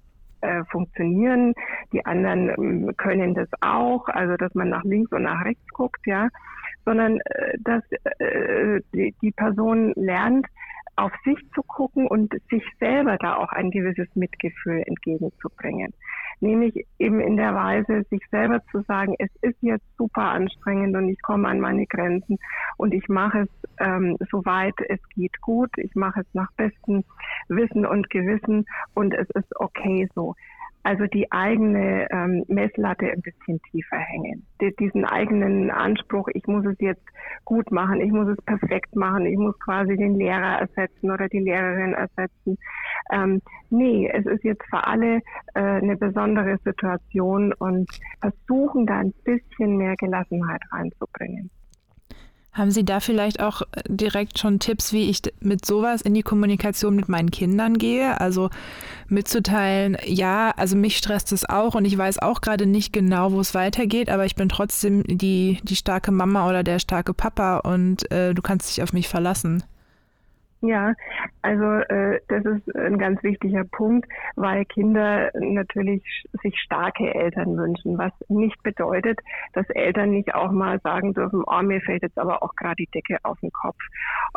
äh, 0.44 0.64
funktionieren. 0.70 1.54
Die 1.92 2.04
anderen 2.04 2.50
ähm, 2.50 2.96
können 2.96 3.34
das 3.34 3.48
auch, 3.60 4.08
also 4.08 4.36
dass 4.36 4.54
man 4.54 4.68
nach 4.68 4.84
links 4.84 5.10
und 5.12 5.22
nach 5.22 5.44
rechts 5.44 5.66
guckt, 5.72 6.06
ja, 6.06 6.28
sondern 6.84 7.20
äh, 7.20 7.58
dass 7.60 7.82
äh, 8.18 8.80
die, 8.92 9.14
die 9.22 9.32
Person 9.32 9.92
lernt, 9.96 10.46
auf 10.96 11.12
sich 11.24 11.38
zu 11.54 11.62
gucken 11.62 12.06
und 12.06 12.32
sich 12.50 12.64
selber 12.78 13.16
da 13.18 13.36
auch 13.36 13.50
ein 13.50 13.70
gewisses 13.70 14.08
Mitgefühl 14.14 14.82
entgegenzubringen 14.86 15.92
nämlich 16.40 16.86
eben 16.98 17.20
in 17.20 17.36
der 17.36 17.54
Weise, 17.54 18.04
sich 18.10 18.22
selber 18.30 18.60
zu 18.70 18.82
sagen, 18.82 19.14
es 19.18 19.30
ist 19.42 19.56
jetzt 19.60 19.84
super 19.96 20.22
anstrengend 20.22 20.96
und 20.96 21.08
ich 21.08 21.20
komme 21.22 21.48
an 21.48 21.60
meine 21.60 21.86
Grenzen 21.86 22.38
und 22.76 22.94
ich 22.94 23.08
mache 23.08 23.40
es 23.40 23.48
ähm, 23.80 24.16
soweit 24.30 24.74
es 24.88 25.00
geht 25.10 25.40
gut, 25.40 25.70
ich 25.76 25.94
mache 25.94 26.20
es 26.20 26.26
nach 26.32 26.52
bestem 26.52 27.04
Wissen 27.48 27.86
und 27.86 28.08
Gewissen 28.10 28.66
und 28.94 29.14
es 29.14 29.28
ist 29.30 29.58
okay 29.58 30.08
so. 30.14 30.34
Also 30.84 31.06
die 31.06 31.32
eigene 31.32 32.06
ähm, 32.10 32.44
Messlatte 32.46 33.10
ein 33.10 33.22
bisschen 33.22 33.58
tiefer 33.70 33.96
hängen. 33.96 34.46
Die, 34.60 34.74
diesen 34.76 35.06
eigenen 35.06 35.70
Anspruch, 35.70 36.28
ich 36.34 36.46
muss 36.46 36.66
es 36.66 36.76
jetzt 36.78 37.06
gut 37.46 37.70
machen, 37.72 38.02
ich 38.02 38.12
muss 38.12 38.28
es 38.28 38.44
perfekt 38.44 38.94
machen, 38.94 39.24
ich 39.24 39.38
muss 39.38 39.58
quasi 39.60 39.96
den 39.96 40.16
Lehrer 40.16 40.60
ersetzen 40.60 41.10
oder 41.10 41.26
die 41.28 41.38
Lehrerin 41.38 41.94
ersetzen. 41.94 42.58
Ähm, 43.10 43.40
nee, 43.70 44.10
es 44.12 44.26
ist 44.26 44.44
jetzt 44.44 44.64
für 44.68 44.86
alle 44.86 45.22
äh, 45.54 45.60
eine 45.60 45.96
besondere 45.96 46.58
Situation 46.64 47.54
und 47.54 47.90
versuchen 48.20 48.84
da 48.84 48.98
ein 48.98 49.14
bisschen 49.24 49.78
mehr 49.78 49.96
Gelassenheit 49.96 50.60
reinzubringen. 50.70 51.50
Haben 52.54 52.70
Sie 52.70 52.84
da 52.84 53.00
vielleicht 53.00 53.40
auch 53.40 53.62
äh, 53.62 53.82
direkt 53.88 54.38
schon 54.38 54.60
Tipps, 54.60 54.92
wie 54.92 55.10
ich 55.10 55.22
mit 55.40 55.66
sowas 55.66 56.00
in 56.02 56.14
die 56.14 56.22
Kommunikation 56.22 56.94
mit 56.94 57.08
meinen 57.08 57.32
Kindern 57.32 57.78
gehe? 57.78 58.20
Also 58.20 58.48
mitzuteilen, 59.08 59.96
ja, 60.06 60.52
also 60.56 60.76
mich 60.76 60.96
stresst 60.96 61.32
es 61.32 61.48
auch 61.48 61.74
und 61.74 61.84
ich 61.84 61.98
weiß 61.98 62.20
auch 62.20 62.40
gerade 62.40 62.66
nicht 62.66 62.92
genau, 62.92 63.32
wo 63.32 63.40
es 63.40 63.54
weitergeht, 63.54 64.08
aber 64.08 64.24
ich 64.24 64.36
bin 64.36 64.48
trotzdem 64.48 65.02
die, 65.04 65.58
die 65.64 65.76
starke 65.76 66.12
Mama 66.12 66.48
oder 66.48 66.62
der 66.62 66.78
starke 66.78 67.12
Papa 67.12 67.58
und 67.58 68.10
äh, 68.12 68.34
du 68.34 68.40
kannst 68.40 68.68
dich 68.70 68.84
auf 68.84 68.92
mich 68.92 69.08
verlassen. 69.08 69.64
Ja, 70.66 70.94
also 71.42 71.62
äh, 71.62 72.20
das 72.28 72.42
ist 72.46 72.74
ein 72.74 72.96
ganz 72.96 73.22
wichtiger 73.22 73.64
Punkt, 73.64 74.08
weil 74.34 74.64
Kinder 74.64 75.30
natürlich 75.34 76.02
sich 76.42 76.58
starke 76.58 77.14
Eltern 77.14 77.58
wünschen, 77.58 77.98
was 77.98 78.12
nicht 78.28 78.62
bedeutet, 78.62 79.20
dass 79.52 79.68
Eltern 79.68 80.10
nicht 80.10 80.34
auch 80.34 80.50
mal 80.50 80.80
sagen 80.80 81.12
dürfen, 81.12 81.44
oh, 81.46 81.60
mir 81.60 81.82
fällt 81.82 82.02
jetzt 82.02 82.18
aber 82.18 82.42
auch 82.42 82.56
gerade 82.56 82.76
die 82.76 82.88
Decke 82.94 83.18
auf 83.24 83.38
den 83.40 83.52
Kopf. 83.52 83.76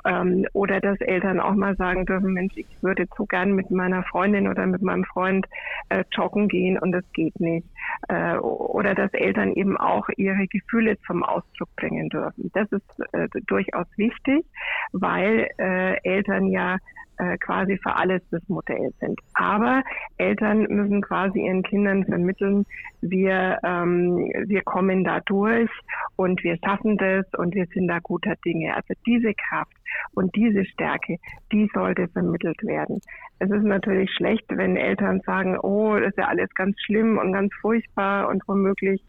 Ähm, 0.04 0.46
oder 0.52 0.82
dass 0.82 1.00
Eltern 1.00 1.40
auch 1.40 1.56
mal 1.56 1.78
sagen 1.78 2.06
dürfen, 2.06 2.34
Mensch, 2.34 2.58
ich 2.58 2.68
würde 2.82 3.08
zu 3.16 3.26
gern 3.26 3.54
mit 3.54 3.72
meiner 3.72 4.04
Freundin 4.04 4.50
oder 4.50 4.66
mit 4.66 4.82
meinem 4.82 5.06
Freund 5.06 5.48
äh, 5.88 6.04
joggen 6.12 6.50
gehen 6.50 6.78
und 6.78 6.92
das 6.92 7.06
geht 7.14 7.40
nicht. 7.40 7.68
Äh, 8.10 8.38
oder 8.38 8.96
dass 8.96 9.14
Eltern 9.14 9.54
eben 9.54 9.78
auch 9.78 10.08
ihre 10.18 10.48
Gefühle 10.48 10.98
zum 11.08 11.24
Ausdruck 11.24 11.70
bringen 11.76 12.10
dürfen. 12.10 12.52
Das 12.54 12.72
ist 12.72 13.04
äh, 13.14 13.28
durchaus 13.48 13.88
wichtig, 13.98 14.46
weil 14.94 15.50
äh, 15.58 15.98
Eltern 16.04 16.48
ja 16.48 16.78
äh, 17.18 17.38
quasi 17.40 17.80
für 17.82 17.96
alles 17.96 18.22
das 18.30 18.48
Modell 18.48 18.94
sind. 19.00 19.20
Aber 19.34 19.82
Eltern 20.18 20.68
müssen 20.70 21.02
quasi 21.02 21.40
ihren 21.40 21.64
Kindern 21.64 22.06
vermitteln, 22.06 22.66
wir, 23.02 23.58
ähm, 23.64 24.32
wir 24.46 24.62
kommen 24.62 25.04
da 25.04 25.20
durch 25.22 25.70
und 26.16 26.44
wir 26.44 26.58
schaffen 26.64 26.98
das 26.98 27.26
und 27.38 27.56
wir 27.56 27.66
sind 27.74 27.88
da 27.88 28.00
guter 28.00 28.36
Dinge. 28.46 28.76
Also 28.76 28.94
diese 29.06 29.34
Kraft 29.34 29.74
und 30.14 30.36
diese 30.36 30.66
Stärke, 30.66 31.18
die 31.52 31.70
sollte 31.74 32.08
vermittelt 32.08 32.62
werden. 32.64 33.02
Es 33.40 33.52
ist 33.52 33.64
natürlich 33.64 34.12
schlecht, 34.12 34.46
wenn 34.50 34.78
Eltern 34.78 35.22
sagen, 35.26 35.58
oh, 35.60 35.96
das 35.96 36.10
ist 36.10 36.18
ja 36.18 36.26
alles 36.26 36.54
ganz 36.56 36.76
schlimm 36.82 37.18
und 37.18 37.34
ganz 37.34 37.54
furchtbar 37.62 38.30
und 38.30 38.42
womöglich 38.48 39.02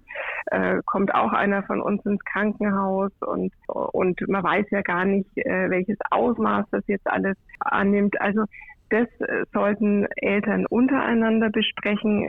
äh, 0.46 0.80
kommt 0.84 1.14
auch 1.14 1.32
einer 1.32 1.62
von 1.62 1.80
uns 1.80 2.04
ins 2.04 2.22
Krankenhaus 2.24 3.12
und, 3.20 3.52
und 3.68 4.20
man 4.28 4.42
weiß 4.42 4.66
ja 4.70 4.82
gar 4.82 5.04
nicht, 5.04 5.30
äh, 5.36 5.70
welches 5.70 5.98
Ausmaß 6.10 6.66
das 6.70 6.86
jetzt 6.86 7.06
alles 7.06 7.36
annimmt. 7.60 8.20
Also 8.20 8.44
das 8.90 9.08
äh, 9.20 9.44
sollten 9.52 10.06
Eltern 10.16 10.66
untereinander 10.66 11.50
besprechen, 11.50 12.28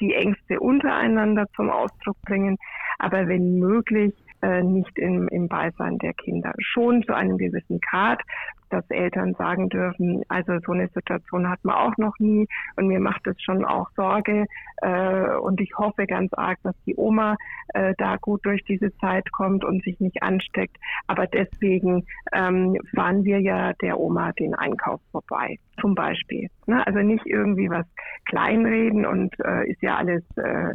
die 0.00 0.14
Ängste 0.14 0.60
untereinander 0.60 1.46
zum 1.56 1.70
Ausdruck 1.70 2.16
bringen, 2.22 2.56
aber 2.98 3.28
wenn 3.28 3.58
möglich 3.58 4.14
äh, 4.42 4.62
nicht 4.62 4.98
im, 4.98 5.28
im 5.28 5.48
Beisein 5.48 5.98
der 5.98 6.14
Kinder. 6.14 6.52
Schon 6.58 7.02
zu 7.02 7.14
einem 7.14 7.38
gewissen 7.38 7.80
Grad, 7.80 8.22
dass 8.70 8.88
Eltern 8.90 9.34
sagen 9.34 9.68
dürfen, 9.68 10.22
also 10.28 10.58
so 10.64 10.72
eine 10.72 10.88
Situation 10.88 11.48
hat 11.48 11.64
man 11.64 11.76
auch 11.76 11.96
noch 11.98 12.18
nie 12.18 12.48
und 12.76 12.86
mir 12.86 13.00
macht 13.00 13.26
es 13.26 13.40
schon 13.42 13.64
auch 13.64 13.90
Sorge 13.96 14.46
äh, 14.82 15.36
und 15.36 15.60
ich 15.60 15.76
hoffe 15.76 16.06
ganz 16.06 16.32
arg, 16.34 16.58
dass 16.62 16.74
die 16.86 16.96
Oma 16.96 17.36
äh, 17.74 17.94
da 17.98 18.16
gut 18.16 18.44
durch 18.44 18.64
diese 18.64 18.94
Zeit 18.98 19.30
kommt 19.32 19.64
und 19.64 19.82
sich 19.84 19.98
nicht 20.00 20.22
ansteckt. 20.22 20.76
Aber 21.06 21.26
deswegen 21.26 22.06
ähm, 22.32 22.76
fahren 22.94 23.24
wir 23.24 23.40
ja 23.40 23.72
der 23.74 23.98
Oma 23.98 24.32
den 24.32 24.54
Einkauf 24.54 25.00
vorbei, 25.10 25.58
zum 25.80 25.94
Beispiel. 25.94 26.48
Ne? 26.66 26.86
Also 26.86 27.00
nicht 27.00 27.26
irgendwie 27.26 27.68
was 27.70 27.86
kleinreden 28.26 29.06
und 29.06 29.34
äh, 29.44 29.68
ist 29.70 29.82
ja 29.82 29.96
alles 29.96 30.22
äh, 30.36 30.74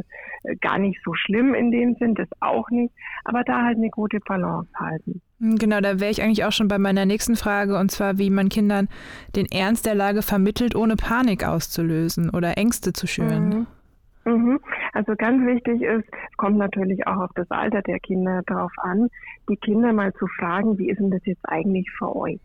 gar 0.60 0.78
nicht 0.78 1.00
so 1.04 1.14
schlimm 1.14 1.54
in 1.54 1.70
dem 1.70 1.94
Sinn, 1.96 2.14
das 2.14 2.28
auch 2.40 2.70
nicht, 2.70 2.94
aber 3.24 3.42
da 3.44 3.62
halt 3.62 3.78
eine 3.78 3.90
gute 3.90 4.20
Balance 4.20 4.70
halten. 4.74 5.20
Genau, 5.38 5.80
da 5.80 6.00
wäre 6.00 6.10
ich 6.10 6.22
eigentlich 6.22 6.44
auch 6.44 6.52
schon 6.52 6.68
bei 6.68 6.78
meiner 6.78 7.04
nächsten 7.04 7.36
Frage, 7.36 7.78
und 7.78 7.90
zwar, 7.90 8.18
wie 8.18 8.30
man 8.30 8.48
Kindern 8.48 8.88
den 9.34 9.46
Ernst 9.46 9.84
der 9.84 9.94
Lage 9.94 10.22
vermittelt, 10.22 10.74
ohne 10.74 10.96
Panik 10.96 11.46
auszulösen 11.46 12.30
oder 12.30 12.56
Ängste 12.56 12.92
zu 12.94 13.06
schüren. 13.06 13.48
Mhm. 13.48 13.66
Mhm. 14.26 14.60
Also 14.92 15.14
ganz 15.16 15.46
wichtig 15.46 15.82
ist, 15.82 16.08
kommt 16.36 16.56
natürlich 16.56 17.06
auch 17.06 17.18
auf 17.18 17.30
das 17.34 17.50
Alter 17.50 17.82
der 17.82 18.00
Kinder 18.00 18.42
drauf 18.46 18.72
an, 18.78 19.08
die 19.48 19.56
Kinder 19.56 19.92
mal 19.92 20.12
zu 20.14 20.26
fragen, 20.26 20.78
wie 20.78 20.90
ist 20.90 20.98
denn 20.98 21.10
das 21.10 21.24
jetzt 21.26 21.46
eigentlich 21.48 21.90
für 21.92 22.16
euch? 22.16 22.40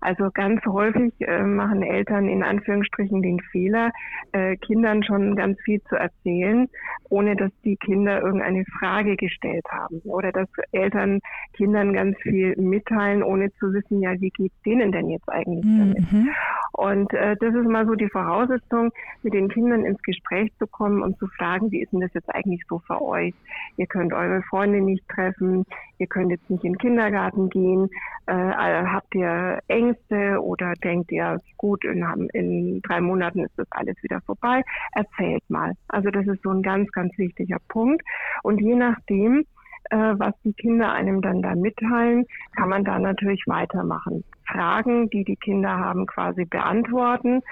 Also 0.00 0.30
ganz 0.32 0.64
häufig 0.66 1.12
äh, 1.20 1.42
machen 1.42 1.82
Eltern 1.82 2.28
in 2.28 2.42
Anführungsstrichen 2.42 3.22
den 3.22 3.40
Fehler, 3.40 3.90
äh, 4.32 4.56
Kindern 4.56 5.02
schon 5.02 5.36
ganz 5.36 5.60
viel 5.62 5.82
zu 5.84 5.96
erzählen, 5.96 6.68
ohne 7.08 7.36
dass 7.36 7.50
die 7.64 7.76
Kinder 7.76 8.22
irgendeine 8.22 8.64
Frage 8.78 9.16
gestellt 9.16 9.64
haben. 9.70 10.00
Oder 10.04 10.32
dass 10.32 10.48
Eltern 10.72 11.20
Kindern 11.54 11.92
ganz 11.92 12.16
viel 12.22 12.54
mitteilen, 12.56 13.22
ohne 13.22 13.52
zu 13.54 13.72
wissen, 13.72 14.00
ja, 14.00 14.20
wie 14.20 14.30
geht's 14.30 14.60
denen 14.64 14.92
denn 14.92 15.10
jetzt 15.10 15.28
eigentlich 15.28 15.64
damit? 15.64 16.12
Mhm. 16.12 16.28
Und 16.72 17.12
äh, 17.12 17.36
das 17.40 17.54
ist 17.54 17.66
mal 17.66 17.86
so 17.86 17.94
die 17.94 18.08
Voraussetzung, 18.08 18.92
mit 19.22 19.34
den 19.34 19.48
Kindern 19.48 19.84
ins 19.84 20.00
Gespräch 20.02 20.52
zu 20.58 20.66
kommen 20.66 21.02
und 21.02 21.18
zu 21.18 21.26
fragen, 21.26 21.70
wie 21.72 21.82
ist 21.82 21.92
denn 21.92 22.00
das 22.00 22.14
jetzt 22.14 22.32
eigentlich 22.32 22.62
so 22.68 22.78
für 22.78 23.02
euch? 23.02 23.34
Ihr 23.76 23.86
könnt 23.86 24.12
eure 24.12 24.42
Freunde 24.42 24.80
nicht 24.80 25.06
treffen, 25.08 25.64
ihr 25.98 26.06
könnt 26.06 26.30
jetzt 26.30 26.48
nicht 26.48 26.64
in 26.64 26.74
den 26.74 26.78
Kindergarten 26.78 27.50
gehen, 27.50 27.88
äh, 28.26 28.32
habt 28.32 29.14
ihr 29.14 29.58
Ängste 29.88 30.40
oder 30.42 30.74
denkt 30.74 31.12
ihr, 31.12 31.40
gut, 31.56 31.84
in, 31.84 32.04
in 32.32 32.82
drei 32.82 33.00
Monaten 33.00 33.40
ist 33.40 33.58
das 33.58 33.66
alles 33.70 33.96
wieder 34.02 34.20
vorbei? 34.22 34.62
Erzählt 34.92 35.42
mal. 35.48 35.72
Also 35.88 36.10
das 36.10 36.26
ist 36.26 36.42
so 36.42 36.50
ein 36.50 36.62
ganz, 36.62 36.90
ganz 36.92 37.16
wichtiger 37.18 37.58
Punkt. 37.68 38.02
Und 38.42 38.60
je 38.60 38.74
nachdem, 38.74 39.44
äh, 39.90 39.96
was 39.96 40.34
die 40.44 40.52
Kinder 40.52 40.92
einem 40.92 41.22
dann 41.22 41.42
da 41.42 41.54
mitteilen, 41.54 42.26
kann 42.56 42.68
man 42.68 42.84
da 42.84 42.98
natürlich 42.98 43.42
weitermachen. 43.46 44.24
Fragen, 44.46 45.10
die 45.10 45.24
die 45.24 45.36
Kinder 45.36 45.78
haben, 45.78 46.06
quasi 46.06 46.44
beantworten 46.44 47.42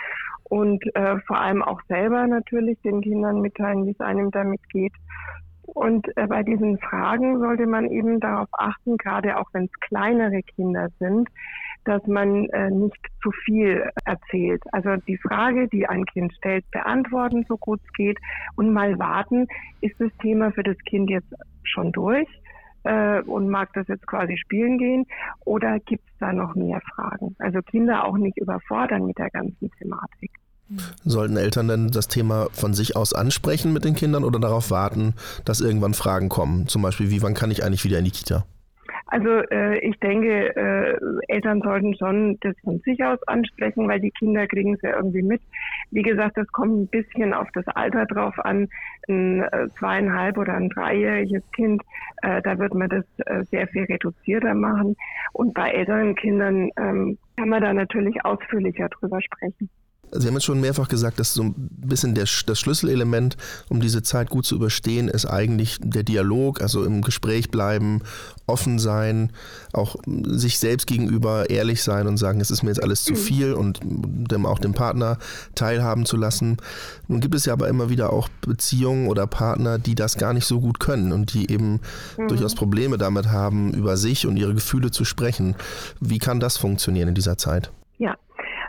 und 0.45 0.83
äh, 0.95 1.19
vor 1.26 1.40
allem 1.40 1.62
auch 1.62 1.81
selber 1.88 2.26
natürlich 2.26 2.81
den 2.83 3.00
Kindern 3.00 3.40
mitteilen, 3.40 3.87
wie 3.87 3.90
es 3.90 4.00
einem 4.00 4.31
damit 4.31 4.61
geht. 4.71 4.93
Und 5.66 6.07
äh, 6.16 6.26
bei 6.26 6.43
diesen 6.43 6.78
Fragen 6.78 7.38
sollte 7.40 7.66
man 7.66 7.90
eben 7.90 8.21
darauf 8.21 8.49
achten, 8.52 8.97
gerade 8.97 9.37
auch 9.37 9.49
wenn 9.52 9.64
es 9.64 9.81
kleinere 9.81 10.43
Kinder 10.43 10.88
sind, 10.99 11.28
dass 11.87 12.07
man 12.07 12.49
äh, 12.50 12.71
nicht 12.71 12.99
zu 13.23 13.31
viel 13.45 13.88
erzählt. 14.05 14.62
Also 14.73 14.97
die 15.07 15.16
Frage, 15.19 15.69
die 15.69 15.87
ein 15.87 16.05
Kind 16.05 16.33
stellt, 16.35 16.69
beantworten, 16.71 17.45
so 17.49 17.57
gut 17.57 17.81
es 17.85 17.93
geht 17.93 18.19
und 18.57 18.73
mal 18.73 18.99
warten, 18.99 19.47
ist 19.81 19.95
das 19.99 20.11
Thema 20.21 20.50
für 20.52 20.62
das 20.62 20.76
Kind 20.87 21.11
jetzt 21.11 21.33
schon 21.62 21.93
durch 21.93 22.28
äh, 22.85 23.21
und 23.23 23.49
mag 23.49 23.73
das 23.75 23.87
jetzt 23.88 24.07
quasi 24.07 24.37
spielen 24.37 24.78
gehen 24.78 25.07
oder 25.45 25.78
gibt 25.81 26.05
es 26.09 26.14
da 26.19 26.33
noch 26.33 26.55
mehr 26.55 26.81
Fragen? 26.95 27.37
Also 27.38 27.61
Kinder 27.62 28.05
auch 28.05 28.16
nicht 28.16 28.38
überfordern 28.38 29.07
mit 29.07 29.19
der 29.19 29.31
ganzen 29.31 29.71
Thematik. 29.78 30.33
Sollten 31.05 31.37
Eltern 31.37 31.69
denn 31.69 31.88
das 31.93 32.09
Thema 32.09 32.49
von 32.52 32.75
sich 32.75 32.97
aus 32.97 33.12
ansprechen 33.12 33.73
mit 33.73 33.85
den 33.85 33.95
Kindern 33.95 34.25
oder 34.25 34.40
darauf 34.40 34.73
warten, 34.73 35.14
dass 35.45 35.61
irgendwann 35.61 35.95
Fragen 35.95 36.28
kommen? 36.28 36.66
Zum 36.66 36.83
Beispiel, 36.83 37.11
wie 37.11 37.23
wann 37.23 37.35
kann 37.35 37.52
ich 37.52 37.62
eigentlich 37.62 37.85
wieder 37.85 38.00
in 38.00 38.05
die 38.05 38.11
Kita? 38.11 38.45
Also 39.09 39.29
äh, 39.29 39.79
ich 39.79 39.97
denke, 40.01 40.57
äh, 40.57 40.99
Eltern 41.29 41.63
sollten 41.63 41.97
schon 41.97 42.39
das 42.41 42.57
von 42.65 42.81
sich 42.81 43.03
aus 43.05 43.23
ansprechen, 43.29 43.87
weil 43.87 44.01
die 44.01 44.11
Kinder 44.11 44.47
kriegen 44.49 44.75
es 44.75 44.83
ja 44.83 44.97
irgendwie 44.97 45.23
mit. 45.23 45.41
Wie 45.93 46.03
gesagt, 46.03 46.37
das 46.37 46.49
kommt 46.49 46.77
ein 46.77 46.87
bisschen 46.89 47.33
auf 47.33 47.49
das 47.55 47.67
Alter 47.69 48.05
drauf 48.07 48.37
an. 48.41 48.69
Ein 49.09 49.43
äh, 49.43 49.69
zweieinhalb 49.79 50.39
oder 50.39 50.55
ein 50.55 50.71
dreijähriges 50.71 51.43
Kind, 51.53 51.83
äh, 52.23 52.43
da 52.43 52.59
wird 52.59 52.75
man 52.75 52.89
das 52.89 53.05
äh, 53.27 53.45
sehr 53.45 53.69
viel 53.69 53.85
reduzierter 53.85 54.55
machen. 54.55 54.97
Und 55.33 55.55
bei 55.55 55.71
älteren 55.71 56.17
Kindern 56.17 56.71
ähm, 56.77 57.17
kann 57.37 57.49
man 57.49 57.63
da 57.63 57.73
natürlich 57.73 58.25
ausführlicher 58.25 58.89
drüber 58.89 59.21
sprechen. 59.23 59.71
Sie 60.13 60.27
haben 60.27 60.35
jetzt 60.35 60.45
schon 60.45 60.61
mehrfach 60.61 60.89
gesagt, 60.89 61.19
dass 61.21 61.35
so 61.35 61.43
ein 61.43 61.55
bisschen 61.57 62.15
der, 62.15 62.27
das 62.47 62.59
Schlüsselelement, 62.59 63.37
um 63.69 63.81
diese 63.81 64.03
Zeit 64.03 64.31
gut 64.31 64.47
zu 64.47 64.55
überstehen, 64.55 65.09
ist 65.09 65.27
eigentlich 65.27 65.79
der 65.81 66.03
Dialog, 66.03 66.61
also 66.61 66.85
im 66.85 67.03
Gespräch 67.03 67.51
bleiben, 67.51 68.03
offen 68.47 68.79
sein, 68.79 69.33
auch 69.73 69.97
sich 70.07 70.59
selbst 70.59 70.87
gegenüber 70.87 71.51
ehrlich 71.51 71.83
sein 71.83 72.07
und 72.07 72.17
sagen, 72.17 72.41
es 72.41 72.51
ist 72.51 72.63
mir 72.63 72.71
jetzt 72.71 72.83
alles 72.83 73.05
zu 73.05 73.13
mhm. 73.13 73.17
viel 73.17 73.53
und 73.53 73.81
dem, 73.83 74.47
auch 74.47 74.59
dem 74.59 74.73
Partner 74.73 75.19
teilhaben 75.55 76.07
zu 76.07 76.17
lassen. 76.17 76.57
Nun 77.09 77.21
gibt 77.21 77.35
es 77.35 77.45
ja 77.45 77.53
aber 77.53 77.69
immer 77.69 77.91
wieder 77.91 78.13
auch 78.13 78.29
Beziehungen 78.41 79.09
oder 79.09 79.27
Partner, 79.27 79.79
die 79.79 79.95
das 79.95 80.17
gar 80.17 80.33
nicht 80.33 80.47
so 80.47 80.61
gut 80.61 80.81
können 80.81 81.13
und 81.13 81.35
die 81.35 81.51
eben 81.51 81.81
mhm. 82.17 82.29
durchaus 82.29 82.55
Probleme 82.55 82.99
damit 82.99 83.29
haben, 83.29 83.75
über 83.75 83.97
sich 83.97 84.27
und 84.27 84.37
ihre 84.37 84.55
Gefühle 84.55 84.91
zu 84.91 85.05
sprechen. 85.05 85.57
Wie 86.01 86.19
kann 86.19 86.41
das 86.41 86.57
funktionieren 86.57 87.09
in 87.09 87.15
dieser 87.15 87.37
Zeit? 87.37 87.71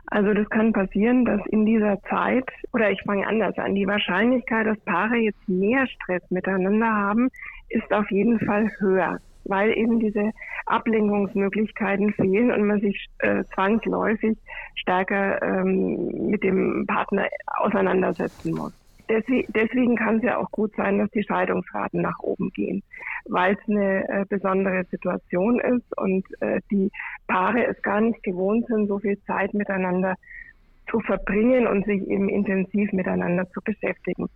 Also 0.08 0.34
das 0.34 0.50
kann 0.50 0.72
passieren, 0.72 1.26
dass 1.26 1.42
in 1.48 1.66
dieser 1.66 2.02
Zeit, 2.04 2.46
oder 2.74 2.90
ich 2.92 3.02
fange 3.04 3.28
anders 3.28 3.58
an, 3.58 3.76
die 3.76 3.88
Wahrscheinlichkeit, 3.88 4.66
dass 4.66 4.80
Paare 4.80 5.18
jetzt 5.18 5.48
mehr 5.50 5.86
Stress 5.88 6.24
miteinander 6.30 6.88
haben, 6.88 7.30
ist 7.70 7.92
auf 7.92 8.10
jeden 8.10 8.40
Fall 8.40 8.72
höher, 8.80 9.20
weil 9.44 9.78
eben 9.78 10.00
diese 10.00 10.32
Ablenkungsmöglichkeiten 10.66 12.14
fehlen 12.14 12.52
und 12.52 12.66
man 12.66 12.80
sich 12.80 13.08
äh, 13.20 13.44
zwangsläufig 13.54 14.38
stärker 14.76 15.42
ähm, 15.42 16.30
mit 16.30 16.42
dem 16.42 16.86
Partner 16.88 17.28
auseinandersetzen 17.58 18.54
muss 18.54 18.87
deswegen, 19.10 19.96
kann 19.96 20.18
es 20.18 20.24
ja 20.24 20.38
auch 20.38 20.52
gut 20.52 20.74
sein, 20.76 21.00
dass 21.00 21.10
die 21.12 21.24
Scheidungsraten 21.24 22.02
nach 22.02 22.20
oben 22.20 22.50
gehen, 22.52 22.84
weil 23.26 23.54
es 23.56 23.70
eine 23.70 24.08
äh, 24.10 24.26
besondere 24.28 24.86
Situation 24.86 25.60
ist 25.60 25.98
und 25.98 26.26
äh, 26.42 26.62
die 26.72 26.92
Paare 27.28 27.66
es 27.66 27.82
gar 27.82 28.02
nicht 28.02 28.22
gewohnt 28.24 28.68
sind, 28.68 28.88
so 28.88 29.00
viel 29.00 29.20
Zeit 29.24 29.54
miteinander 29.54 30.16
zu 30.90 31.00
verbringen 31.02 31.68
und 31.68 31.86
sich 31.86 32.02
eben 32.08 32.30
intensiv 32.30 32.92
miteinander 32.94 33.50
zu 33.52 33.62
beschäftigen. 33.62 34.28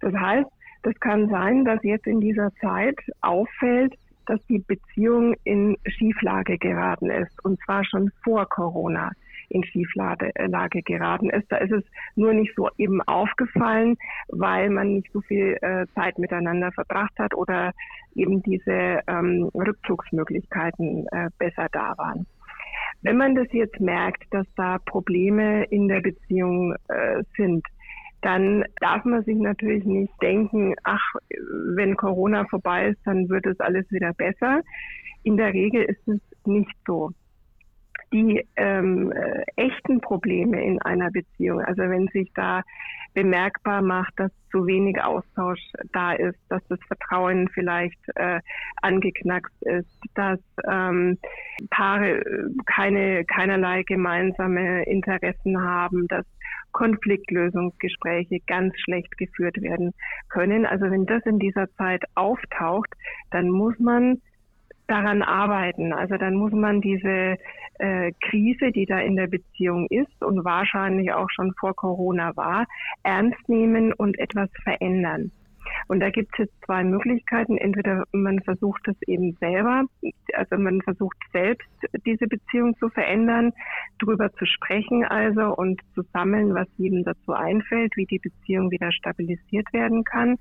Das 0.00 0.14
heißt, 0.14 0.48
das 0.82 0.94
kann 1.00 1.28
sein, 1.28 1.64
dass 1.64 1.82
jetzt 1.82 2.06
in 2.06 2.20
dieser 2.20 2.52
Zeit 2.60 2.98
auffällt, 3.20 3.94
dass 4.26 4.44
die 4.46 4.58
Beziehung 4.58 5.34
in 5.44 5.76
Schieflage 5.86 6.58
geraten 6.58 7.10
ist, 7.10 7.44
und 7.44 7.60
zwar 7.64 7.84
schon 7.84 8.10
vor 8.22 8.46
Corona 8.48 9.12
in 9.50 9.64
Schieflage 9.64 10.30
äh, 10.34 10.82
geraten 10.82 11.30
ist. 11.30 11.50
Da 11.50 11.58
ist 11.58 11.72
es 11.72 11.84
nur 12.16 12.32
nicht 12.32 12.54
so 12.56 12.68
eben 12.78 13.02
aufgefallen, 13.02 13.96
weil 14.28 14.70
man 14.70 14.94
nicht 14.94 15.12
so 15.12 15.20
viel 15.20 15.58
äh, 15.60 15.86
Zeit 15.94 16.18
miteinander 16.18 16.72
verbracht 16.72 17.18
hat 17.18 17.34
oder 17.34 17.72
eben 18.14 18.42
diese 18.42 19.00
ähm, 19.06 19.50
Rückzugsmöglichkeiten 19.54 21.06
äh, 21.12 21.28
besser 21.38 21.66
da 21.72 21.94
waren. 21.98 22.26
Wenn 23.02 23.16
man 23.16 23.34
das 23.34 23.48
jetzt 23.52 23.80
merkt, 23.80 24.24
dass 24.30 24.46
da 24.56 24.78
Probleme 24.78 25.64
in 25.64 25.88
der 25.88 26.00
Beziehung 26.00 26.74
äh, 26.88 27.22
sind, 27.36 27.66
dann 28.22 28.64
darf 28.80 29.04
man 29.04 29.24
sich 29.24 29.38
natürlich 29.38 29.84
nicht 29.84 30.12
denken, 30.20 30.74
ach, 30.84 31.14
wenn 31.74 31.96
Corona 31.96 32.44
vorbei 32.44 32.88
ist, 32.88 33.00
dann 33.06 33.28
wird 33.30 33.46
es 33.46 33.58
alles 33.60 33.90
wieder 33.90 34.12
besser. 34.12 34.60
In 35.22 35.38
der 35.38 35.54
Regel 35.54 35.84
ist 35.84 36.06
es 36.06 36.20
nicht 36.44 36.74
so 36.86 37.12
die 38.12 38.46
ähm, 38.56 39.12
äh, 39.12 39.44
echten 39.56 40.00
Probleme 40.00 40.62
in 40.64 40.80
einer 40.82 41.10
Beziehung, 41.10 41.60
also 41.60 41.82
wenn 41.82 42.08
sich 42.08 42.30
da 42.34 42.62
bemerkbar 43.14 43.82
macht, 43.82 44.12
dass 44.16 44.30
zu 44.50 44.66
wenig 44.66 45.00
Austausch 45.02 45.60
da 45.92 46.12
ist, 46.12 46.38
dass 46.48 46.62
das 46.68 46.78
Vertrauen 46.86 47.48
vielleicht 47.48 47.98
äh, 48.16 48.40
angeknackst 48.82 49.62
ist, 49.62 49.98
dass 50.14 50.40
ähm, 50.68 51.18
Paare 51.70 52.22
keine 52.66 53.24
keinerlei 53.24 53.82
gemeinsame 53.84 54.84
Interessen 54.84 55.60
haben, 55.62 56.08
dass 56.08 56.26
Konfliktlösungsgespräche 56.72 58.38
ganz 58.46 58.78
schlecht 58.78 59.16
geführt 59.18 59.60
werden 59.60 59.92
können. 60.28 60.66
Also 60.66 60.90
wenn 60.90 61.06
das 61.06 61.24
in 61.26 61.38
dieser 61.38 61.72
Zeit 61.74 62.04
auftaucht, 62.14 62.90
dann 63.30 63.50
muss 63.50 63.78
man 63.78 64.20
daran 64.90 65.22
arbeiten. 65.22 65.92
Also 65.92 66.16
dann 66.16 66.34
muss 66.34 66.52
man 66.52 66.80
diese 66.80 67.36
äh, 67.78 68.12
Krise, 68.28 68.72
die 68.72 68.86
da 68.86 68.98
in 68.98 69.16
der 69.16 69.26
Beziehung 69.26 69.86
ist 69.88 70.22
und 70.22 70.44
wahrscheinlich 70.44 71.12
auch 71.12 71.30
schon 71.30 71.52
vor 71.58 71.74
Corona 71.74 72.36
war, 72.36 72.66
ernst 73.02 73.48
nehmen 73.48 73.92
und 73.92 74.18
etwas 74.18 74.50
verändern. 74.62 75.30
Und 75.88 76.00
da 76.00 76.10
gibt 76.10 76.32
es 76.32 76.46
jetzt 76.46 76.64
zwei 76.64 76.84
Möglichkeiten. 76.84 77.56
Entweder 77.56 78.04
man 78.12 78.40
versucht 78.40 78.86
es 78.88 78.96
eben 79.06 79.36
selber, 79.40 79.84
also 80.34 80.56
man 80.56 80.80
versucht 80.82 81.16
selbst 81.32 81.68
diese 82.06 82.26
Beziehung 82.26 82.76
zu 82.78 82.88
verändern, 82.90 83.52
darüber 83.98 84.32
zu 84.32 84.46
sprechen 84.46 85.04
also 85.04 85.54
und 85.54 85.80
zu 85.94 86.02
sammeln, 86.12 86.54
was 86.54 86.68
jedem 86.76 87.04
dazu 87.04 87.32
einfällt, 87.32 87.96
wie 87.96 88.06
die 88.06 88.18
Beziehung 88.18 88.70
wieder 88.70 88.92
stabilisiert 88.92 89.72
werden 89.72 90.04
kann. 90.04 90.36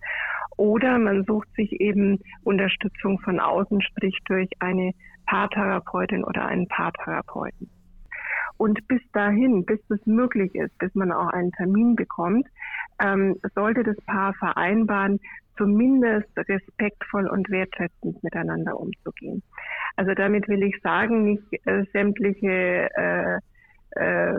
Oder 0.58 1.00
man 1.00 1.24
sucht 1.26 1.48
sich 1.56 1.80
eben 1.80 2.20
Unterstützung 2.44 3.20
von 3.20 3.40
außen, 3.40 3.82
sprich 3.82 4.18
durch 4.26 4.50
eine 4.60 4.94
Paartherapeutin 5.26 6.24
oder 6.24 6.46
einen 6.46 6.68
Paartherapeuten. 6.68 7.70
Und 8.58 8.86
bis 8.90 9.02
dahin, 9.14 9.66
bis 9.66 9.80
das 9.88 10.06
möglich 10.06 10.54
ist, 10.54 10.78
bis 10.80 10.94
man 10.94 11.14
auch 11.14 11.30
einen 11.30 11.54
Termin 11.54 11.96
bekommt, 11.96 12.46
ähm, 13.02 13.38
sollte 13.56 13.84
das 13.84 13.98
Paar 14.06 14.34
vereinbaren, 14.34 15.20
zumindest 15.58 16.30
respektvoll 16.38 17.28
und 17.28 17.50
wertschätzend 17.50 18.24
miteinander 18.24 18.80
umzugehen. 18.80 19.44
Also 19.98 20.14
damit 20.14 20.48
will 20.48 20.64
ich 20.64 20.80
sagen, 20.82 21.24
nicht 21.24 21.68
äh, 21.68 21.84
sämtliche 21.92 22.90
äh, 22.96 23.40
äh, 23.96 24.32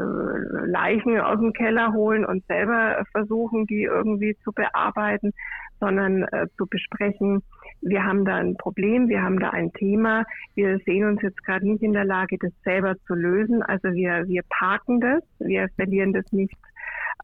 Leichen 0.67 1.21
aus 1.21 1.39
dem 1.39 1.53
Keller 1.53 1.93
holen 1.93 2.25
und 2.25 2.47
selber 2.47 3.05
versuchen, 3.13 3.67
die 3.67 3.83
irgendwie 3.83 4.37
zu 4.45 4.53
bearbeiten, 4.53 5.33
sondern 5.81 6.23
äh, 6.25 6.47
zu 6.57 6.67
besprechen, 6.67 7.43
wir 7.83 8.05
haben 8.05 8.25
da 8.25 8.37
ein 8.37 8.57
Problem, 8.57 9.09
wir 9.09 9.23
haben 9.23 9.41
da 9.41 9.51
ein 9.51 9.73
Thema, 9.73 10.25
wir 10.55 10.79
sehen 10.85 11.05
uns 11.07 11.23
jetzt 11.23 11.43
gerade 11.45 11.67
nicht 11.67 11.83
in 11.83 11.95
der 11.95 12.05
Lage, 12.05 12.37
das 12.39 12.53
selber 12.63 12.95
zu 13.07 13.15
lösen. 13.15 13.63
Also 13.63 13.93
wir, 13.93 14.29
wir 14.29 14.43
parken 14.51 15.01
das, 15.01 15.23
wir 15.39 15.69
verlieren 15.77 16.13
das 16.13 16.31
nicht 16.31 16.55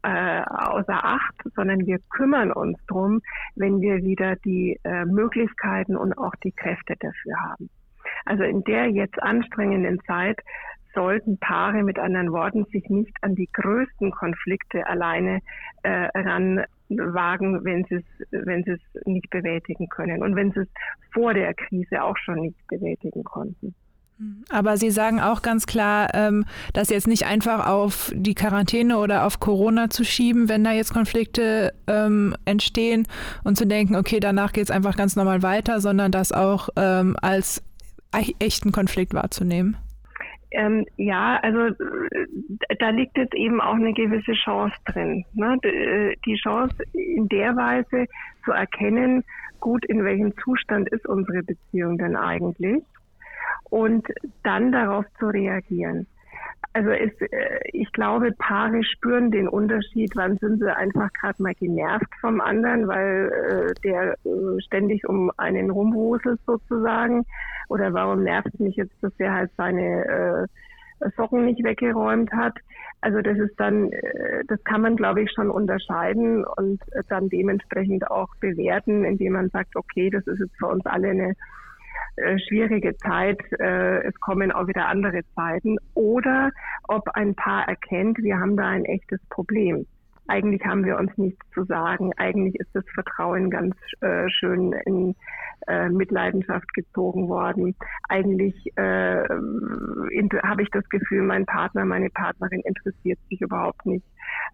äh, 0.03 0.41
außer 0.41 1.03
Acht, 1.03 1.35
sondern 1.55 1.85
wir 1.85 1.99
kümmern 2.09 2.51
uns 2.51 2.77
drum, 2.87 3.21
wenn 3.55 3.81
wir 3.81 4.03
wieder 4.03 4.35
die 4.37 4.79
äh, 4.83 5.05
Möglichkeiten 5.05 5.95
und 5.95 6.17
auch 6.17 6.35
die 6.43 6.51
Kräfte 6.51 6.95
dafür 6.99 7.35
haben. 7.39 7.69
Also 8.25 8.43
in 8.43 8.63
der 8.63 8.89
jetzt 8.89 9.21
anstrengenden 9.21 9.99
Zeit 10.01 10.39
sollten 10.93 11.37
Paare 11.37 11.83
mit 11.83 11.99
anderen 11.99 12.31
Worten 12.31 12.65
sich 12.65 12.89
nicht 12.89 13.15
an 13.21 13.35
die 13.35 13.49
größten 13.53 14.11
Konflikte 14.11 14.87
alleine 14.87 15.41
äh, 15.83 16.09
ranwagen, 16.15 17.63
wenn 17.63 17.83
sie 17.85 17.95
es 17.95 18.27
wenn 18.31 18.63
sie 18.63 18.71
es 18.71 19.05
nicht 19.05 19.29
bewältigen 19.29 19.89
können 19.89 20.23
und 20.23 20.35
wenn 20.35 20.51
sie 20.53 20.61
es 20.61 20.69
vor 21.13 21.33
der 21.33 21.53
Krise 21.53 22.03
auch 22.03 22.17
schon 22.17 22.41
nicht 22.41 22.67
bewältigen 22.67 23.23
konnten. 23.23 23.75
Aber 24.49 24.77
Sie 24.77 24.89
sagen 24.89 25.19
auch 25.19 25.41
ganz 25.41 25.67
klar, 25.67 26.09
ähm, 26.13 26.45
das 26.73 26.89
jetzt 26.89 27.07
nicht 27.07 27.27
einfach 27.27 27.67
auf 27.67 28.11
die 28.15 28.33
Quarantäne 28.33 28.97
oder 28.97 29.25
auf 29.25 29.39
Corona 29.39 29.89
zu 29.89 30.03
schieben, 30.03 30.49
wenn 30.49 30.63
da 30.63 30.71
jetzt 30.71 30.93
Konflikte 30.93 31.73
ähm, 31.87 32.35
entstehen 32.45 33.07
und 33.43 33.57
zu 33.57 33.67
denken, 33.67 33.95
okay, 33.95 34.19
danach 34.19 34.53
geht 34.53 34.65
es 34.65 34.71
einfach 34.71 34.97
ganz 34.97 35.15
normal 35.15 35.43
weiter, 35.43 35.79
sondern 35.79 36.11
das 36.11 36.31
auch 36.31 36.69
ähm, 36.75 37.15
als 37.21 37.63
echten 38.39 38.71
Konflikt 38.71 39.13
wahrzunehmen. 39.13 39.77
Ähm, 40.51 40.85
ja, 40.95 41.39
also 41.43 41.59
äh, 41.59 42.75
da 42.79 42.89
liegt 42.89 43.17
jetzt 43.17 43.35
eben 43.35 43.61
auch 43.61 43.75
eine 43.75 43.93
gewisse 43.93 44.33
Chance 44.33 44.75
drin. 44.85 45.25
Ne? 45.33 45.57
Äh, 45.61 46.15
die 46.25 46.35
Chance 46.37 46.75
in 46.93 47.27
der 47.27 47.55
Weise 47.55 48.05
zu 48.45 48.51
erkennen, 48.51 49.23
gut, 49.59 49.85
in 49.85 50.03
welchem 50.03 50.33
Zustand 50.37 50.89
ist 50.89 51.05
unsere 51.05 51.43
Beziehung 51.43 51.97
denn 51.97 52.15
eigentlich 52.15 52.81
und 53.69 54.07
dann 54.43 54.71
darauf 54.71 55.05
zu 55.19 55.27
reagieren. 55.27 56.07
Also 56.77 56.91
es, 56.91 57.11
äh, 57.21 57.59
ich 57.73 57.91
glaube, 57.91 58.31
Paare 58.37 58.83
spüren 58.83 59.31
den 59.31 59.47
Unterschied, 59.47 60.11
wann 60.15 60.37
sind 60.37 60.59
sie 60.59 60.75
einfach 60.75 61.11
gerade 61.13 61.41
mal 61.41 61.55
genervt 61.55 62.13
vom 62.21 62.39
anderen, 62.39 62.87
weil 62.87 63.31
äh, 63.31 63.73
der 63.83 64.13
äh, 64.13 64.61
ständig 64.61 65.09
um 65.09 65.31
einen 65.37 65.71
rumwuselt 65.71 66.39
sozusagen. 66.45 67.25
Oder 67.69 67.93
warum 67.93 68.21
nervt 68.21 68.59
mich 68.59 68.75
jetzt, 68.75 68.93
dass 69.01 69.11
der 69.17 69.33
halt 69.33 69.51
seine 69.57 70.47
Socken 71.17 71.45
nicht 71.45 71.63
weggeräumt 71.63 72.31
hat. 72.31 72.53
Also 73.01 73.21
das 73.21 73.37
ist 73.37 73.59
dann, 73.59 73.91
das 74.47 74.63
kann 74.63 74.81
man 74.81 74.95
glaube 74.95 75.21
ich 75.21 75.31
schon 75.31 75.49
unterscheiden 75.51 76.45
und 76.45 76.81
dann 77.09 77.27
dementsprechend 77.27 78.09
auch 78.09 78.29
bewerten, 78.39 79.03
indem 79.03 79.33
man 79.33 79.49
sagt, 79.49 79.75
okay, 79.75 80.09
das 80.09 80.25
ist 80.27 80.39
jetzt 80.39 80.57
für 80.57 80.67
uns 80.67 80.85
alle 80.85 81.09
eine 81.09 81.35
äh, 82.17 82.37
schwierige 82.47 82.97
Zeit, 82.97 83.39
äh, 83.59 84.03
es 84.03 84.19
kommen 84.19 84.51
auch 84.51 84.67
wieder 84.67 84.87
andere 84.87 85.21
Zeiten, 85.35 85.77
oder 85.93 86.51
ob 86.87 87.07
ein 87.09 87.35
Paar 87.35 87.67
erkennt, 87.67 88.17
wir 88.19 88.39
haben 88.39 88.57
da 88.57 88.67
ein 88.67 88.85
echtes 88.85 89.19
Problem. 89.29 89.85
Eigentlich 90.27 90.63
haben 90.65 90.83
wir 90.83 90.97
uns 90.97 91.17
nichts 91.17 91.39
zu 91.53 91.63
sagen. 91.63 92.11
Eigentlich 92.17 92.55
ist 92.55 92.69
das 92.73 92.83
Vertrauen 92.93 93.49
ganz 93.49 93.75
äh, 94.01 94.29
schön 94.29 94.73
in 94.85 95.15
äh, 95.67 95.87
Mitleidenschaft 95.89 96.73
gezogen 96.73 97.29
worden. 97.29 97.75
Eigentlich 98.09 98.55
äh, 98.75 99.23
habe 99.23 100.61
ich 100.61 100.69
das 100.71 100.87
Gefühl, 100.89 101.21
mein 101.21 101.45
Partner, 101.45 101.85
meine 101.85 102.09
Partnerin 102.09 102.61
interessiert 102.61 103.19
sich 103.29 103.39
überhaupt 103.39 103.85
nicht 103.85 104.05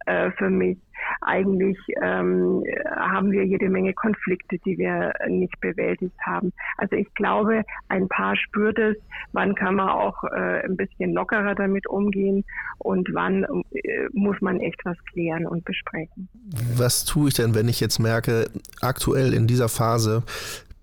äh, 0.05 0.31
für 0.31 0.49
mich. 0.49 0.77
Eigentlich 1.21 1.77
ähm, 2.01 2.63
haben 2.95 3.31
wir 3.31 3.45
jede 3.45 3.69
Menge 3.69 3.93
Konflikte, 3.93 4.57
die 4.59 4.77
wir 4.77 5.13
nicht 5.27 5.59
bewältigt 5.59 6.15
haben. 6.25 6.53
Also 6.77 6.95
ich 6.95 7.13
glaube, 7.15 7.63
ein 7.89 8.07
Paar 8.07 8.35
spürt 8.37 8.79
es, 8.79 8.95
wann 9.33 9.55
kann 9.55 9.75
man 9.75 9.89
auch 9.89 10.23
äh, 10.23 10.63
ein 10.63 10.77
bisschen 10.77 11.13
lockerer 11.13 11.55
damit 11.55 11.87
umgehen 11.87 12.45
und 12.77 13.09
wann 13.13 13.43
äh, 13.43 14.07
muss 14.13 14.39
man 14.41 14.59
echt 14.59 14.79
was 14.85 14.97
klären 15.11 15.45
und 15.45 15.65
besprechen. 15.65 16.29
Was 16.75 17.05
tue 17.05 17.29
ich 17.29 17.33
denn, 17.33 17.55
wenn 17.55 17.67
ich 17.67 17.79
jetzt 17.79 17.99
merke, 17.99 18.49
aktuell 18.81 19.33
in 19.33 19.47
dieser 19.47 19.69
Phase 19.69 20.23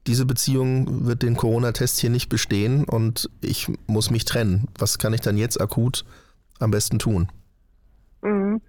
diese 0.07 0.25
Beziehung 0.25 1.07
wird 1.07 1.23
den 1.23 1.37
Corona-Test 1.37 2.01
hier 2.01 2.11
nicht 2.11 2.29
bestehen 2.29 2.85
und 2.85 3.31
ich 3.43 3.71
muss 3.87 4.11
mich 4.11 4.25
trennen. 4.25 4.67
Was 4.79 4.99
kann 4.99 5.13
ich 5.13 5.21
dann 5.21 5.37
jetzt 5.37 5.61
akut 5.61 6.05
am 6.59 6.71
besten 6.71 6.99
tun? 6.99 7.29
Mhm. 8.23 8.61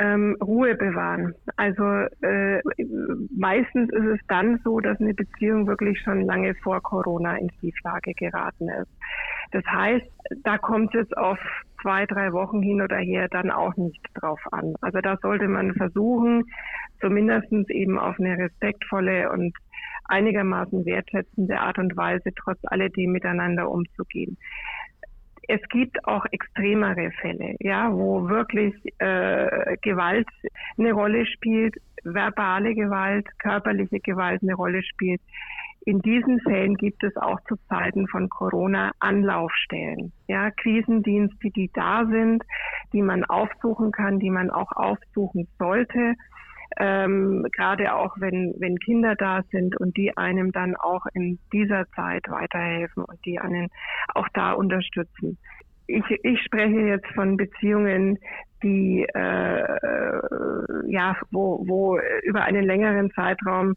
Ähm, 0.00 0.34
Ruhe 0.42 0.74
bewahren. 0.76 1.34
Also 1.56 1.84
äh, 2.22 2.62
meistens 3.36 3.92
ist 3.92 4.06
es 4.06 4.20
dann 4.28 4.58
so, 4.64 4.80
dass 4.80 4.98
eine 4.98 5.12
Beziehung 5.12 5.66
wirklich 5.66 6.00
schon 6.00 6.22
lange 6.22 6.54
vor 6.62 6.80
Corona 6.80 7.36
in 7.36 7.50
Schieflage 7.60 8.14
geraten 8.14 8.70
ist. 8.70 8.90
Das 9.52 9.64
heißt, 9.66 10.06
da 10.42 10.56
kommt 10.56 10.94
es 10.94 11.12
auf 11.12 11.38
zwei, 11.82 12.06
drei 12.06 12.32
Wochen 12.32 12.62
hin 12.62 12.80
oder 12.80 12.96
her 12.96 13.28
dann 13.28 13.50
auch 13.50 13.76
nicht 13.76 14.00
drauf 14.14 14.40
an. 14.52 14.74
Also 14.80 15.00
da 15.00 15.18
sollte 15.20 15.48
man 15.48 15.74
versuchen, 15.74 16.44
zumindest 17.00 17.52
eben 17.68 17.98
auf 17.98 18.18
eine 18.18 18.38
respektvolle 18.38 19.30
und 19.30 19.54
einigermaßen 20.04 20.84
wertschätzende 20.86 21.58
Art 21.60 21.78
und 21.78 21.96
Weise 21.96 22.30
trotz 22.36 22.58
alledem 22.62 23.12
miteinander 23.12 23.70
umzugehen. 23.70 24.36
Es 25.52 25.60
gibt 25.68 26.06
auch 26.06 26.24
extremere 26.30 27.10
Fälle, 27.20 27.56
ja, 27.58 27.92
wo 27.92 28.28
wirklich 28.28 28.72
äh, 28.98 29.76
Gewalt 29.82 30.28
eine 30.78 30.92
Rolle 30.92 31.26
spielt, 31.26 31.74
verbale 32.04 32.72
Gewalt, 32.76 33.26
körperliche 33.40 33.98
Gewalt 33.98 34.42
eine 34.42 34.54
Rolle 34.54 34.80
spielt. 34.84 35.20
In 35.86 36.00
diesen 36.02 36.38
Fällen 36.42 36.76
gibt 36.76 37.02
es 37.02 37.16
auch 37.16 37.40
zu 37.48 37.56
Zeiten 37.68 38.06
von 38.06 38.28
Corona 38.28 38.92
Anlaufstellen, 39.00 40.12
ja, 40.28 40.52
Krisendienste, 40.52 41.50
die 41.50 41.68
da 41.74 42.06
sind, 42.06 42.44
die 42.92 43.02
man 43.02 43.24
aufsuchen 43.24 43.90
kann, 43.90 44.20
die 44.20 44.30
man 44.30 44.50
auch 44.50 44.70
aufsuchen 44.70 45.48
sollte. 45.58 46.14
Ähm, 46.78 47.46
gerade 47.52 47.94
auch 47.94 48.14
wenn, 48.18 48.54
wenn 48.58 48.78
Kinder 48.78 49.16
da 49.16 49.42
sind 49.50 49.78
und 49.78 49.96
die 49.96 50.16
einem 50.16 50.52
dann 50.52 50.76
auch 50.76 51.06
in 51.14 51.38
dieser 51.52 51.88
Zeit 51.90 52.28
weiterhelfen 52.28 53.04
und 53.04 53.24
die 53.24 53.38
einen 53.38 53.68
auch 54.14 54.28
da 54.32 54.52
unterstützen 54.52 55.38
ich, 55.90 56.04
ich 56.22 56.40
spreche 56.42 56.80
jetzt 56.80 57.08
von 57.14 57.36
Beziehungen, 57.36 58.18
die 58.62 59.06
äh, 59.14 60.90
ja, 60.90 61.16
wo, 61.30 61.64
wo 61.66 61.98
über 62.22 62.42
einen 62.42 62.64
längeren 62.64 63.10
Zeitraum 63.12 63.74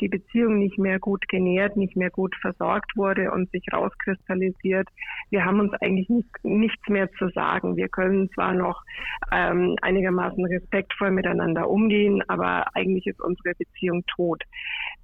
die 0.00 0.08
Beziehung 0.08 0.58
nicht 0.58 0.78
mehr 0.78 0.98
gut 0.98 1.28
genährt, 1.28 1.76
nicht 1.76 1.96
mehr 1.96 2.10
gut 2.10 2.34
versorgt 2.40 2.96
wurde 2.96 3.30
und 3.30 3.50
sich 3.50 3.64
rauskristallisiert. 3.72 4.88
Wir 5.30 5.44
haben 5.44 5.60
uns 5.60 5.72
eigentlich 5.80 6.08
nicht, 6.08 6.28
nichts 6.42 6.88
mehr 6.88 7.10
zu 7.12 7.28
sagen. 7.30 7.76
Wir 7.76 7.88
können 7.88 8.30
zwar 8.30 8.54
noch 8.54 8.82
ähm, 9.30 9.76
einigermaßen 9.82 10.44
respektvoll 10.46 11.10
miteinander 11.10 11.68
umgehen, 11.68 12.22
aber 12.28 12.74
eigentlich 12.74 13.06
ist 13.06 13.20
unsere 13.20 13.54
Beziehung 13.54 14.04
tot. 14.06 14.42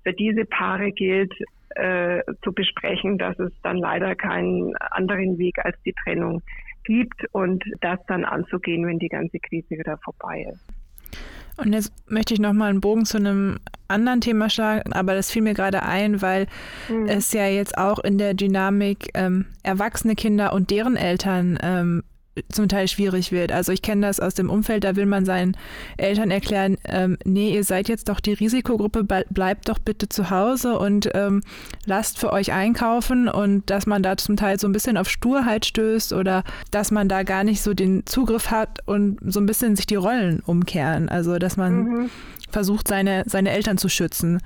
Für 0.04 0.12
diese 0.12 0.44
Paare 0.46 0.92
gilt, 0.92 1.34
äh, 1.76 2.22
zu 2.42 2.52
besprechen, 2.52 3.18
dass 3.18 3.38
es 3.38 3.52
dann 3.62 3.78
leider 3.78 4.14
keinen 4.14 4.76
anderen 4.76 5.38
Weg 5.38 5.58
als 5.64 5.76
die 5.84 5.94
Trennung 6.04 6.42
gibt 6.84 7.24
und 7.32 7.64
das 7.80 7.98
dann 8.06 8.24
anzugehen, 8.24 8.86
wenn 8.86 8.98
die 8.98 9.08
ganze 9.08 9.38
Krise 9.38 9.70
wieder 9.70 9.98
vorbei 9.98 10.46
ist. 10.52 10.64
Und 11.58 11.72
jetzt 11.72 11.92
möchte 12.08 12.34
ich 12.34 12.40
nochmal 12.40 12.70
einen 12.70 12.80
Bogen 12.80 13.04
zu 13.04 13.18
einem 13.18 13.58
anderen 13.88 14.20
Thema 14.20 14.48
schlagen, 14.48 14.92
aber 14.92 15.14
das 15.14 15.30
fiel 15.30 15.42
mir 15.42 15.54
gerade 15.54 15.82
ein, 15.82 16.22
weil 16.22 16.46
mhm. 16.88 17.06
es 17.06 17.32
ja 17.32 17.46
jetzt 17.46 17.76
auch 17.76 17.98
in 17.98 18.16
der 18.16 18.34
Dynamik 18.34 19.08
ähm, 19.14 19.46
erwachsene 19.64 20.14
Kinder 20.14 20.52
und 20.52 20.70
deren 20.70 20.96
Eltern 20.96 21.58
ähm, 21.60 22.04
zum 22.50 22.68
Teil 22.68 22.88
schwierig 22.88 23.32
wird. 23.32 23.52
Also 23.52 23.72
ich 23.72 23.82
kenne 23.82 24.06
das 24.06 24.20
aus 24.20 24.34
dem 24.34 24.50
Umfeld, 24.50 24.84
da 24.84 24.96
will 24.96 25.06
man 25.06 25.24
seinen 25.24 25.56
Eltern 25.96 26.30
erklären, 26.30 26.76
ähm, 26.84 27.18
nee, 27.24 27.54
ihr 27.54 27.64
seid 27.64 27.88
jetzt 27.88 28.08
doch 28.08 28.20
die 28.20 28.32
Risikogruppe, 28.32 29.04
bleibt 29.04 29.68
doch 29.68 29.78
bitte 29.78 30.08
zu 30.08 30.30
Hause 30.30 30.78
und 30.78 31.10
ähm, 31.14 31.42
lasst 31.86 32.18
für 32.18 32.32
euch 32.32 32.52
einkaufen 32.52 33.28
und 33.28 33.70
dass 33.70 33.86
man 33.86 34.02
da 34.02 34.16
zum 34.16 34.36
Teil 34.36 34.58
so 34.58 34.68
ein 34.68 34.72
bisschen 34.72 34.96
auf 34.96 35.08
Sturheit 35.08 35.66
stößt 35.66 36.12
oder 36.12 36.44
dass 36.70 36.90
man 36.90 37.08
da 37.08 37.22
gar 37.22 37.44
nicht 37.44 37.62
so 37.62 37.74
den 37.74 38.06
Zugriff 38.06 38.50
hat 38.50 38.80
und 38.86 39.18
so 39.22 39.40
ein 39.40 39.46
bisschen 39.46 39.76
sich 39.76 39.86
die 39.86 39.96
Rollen 39.96 40.40
umkehren. 40.40 41.08
Also 41.08 41.38
dass 41.38 41.56
man 41.56 41.84
mhm. 41.84 42.10
versucht, 42.50 42.88
seine, 42.88 43.24
seine 43.26 43.50
Eltern 43.50 43.78
zu 43.78 43.88
schützen. 43.88 44.40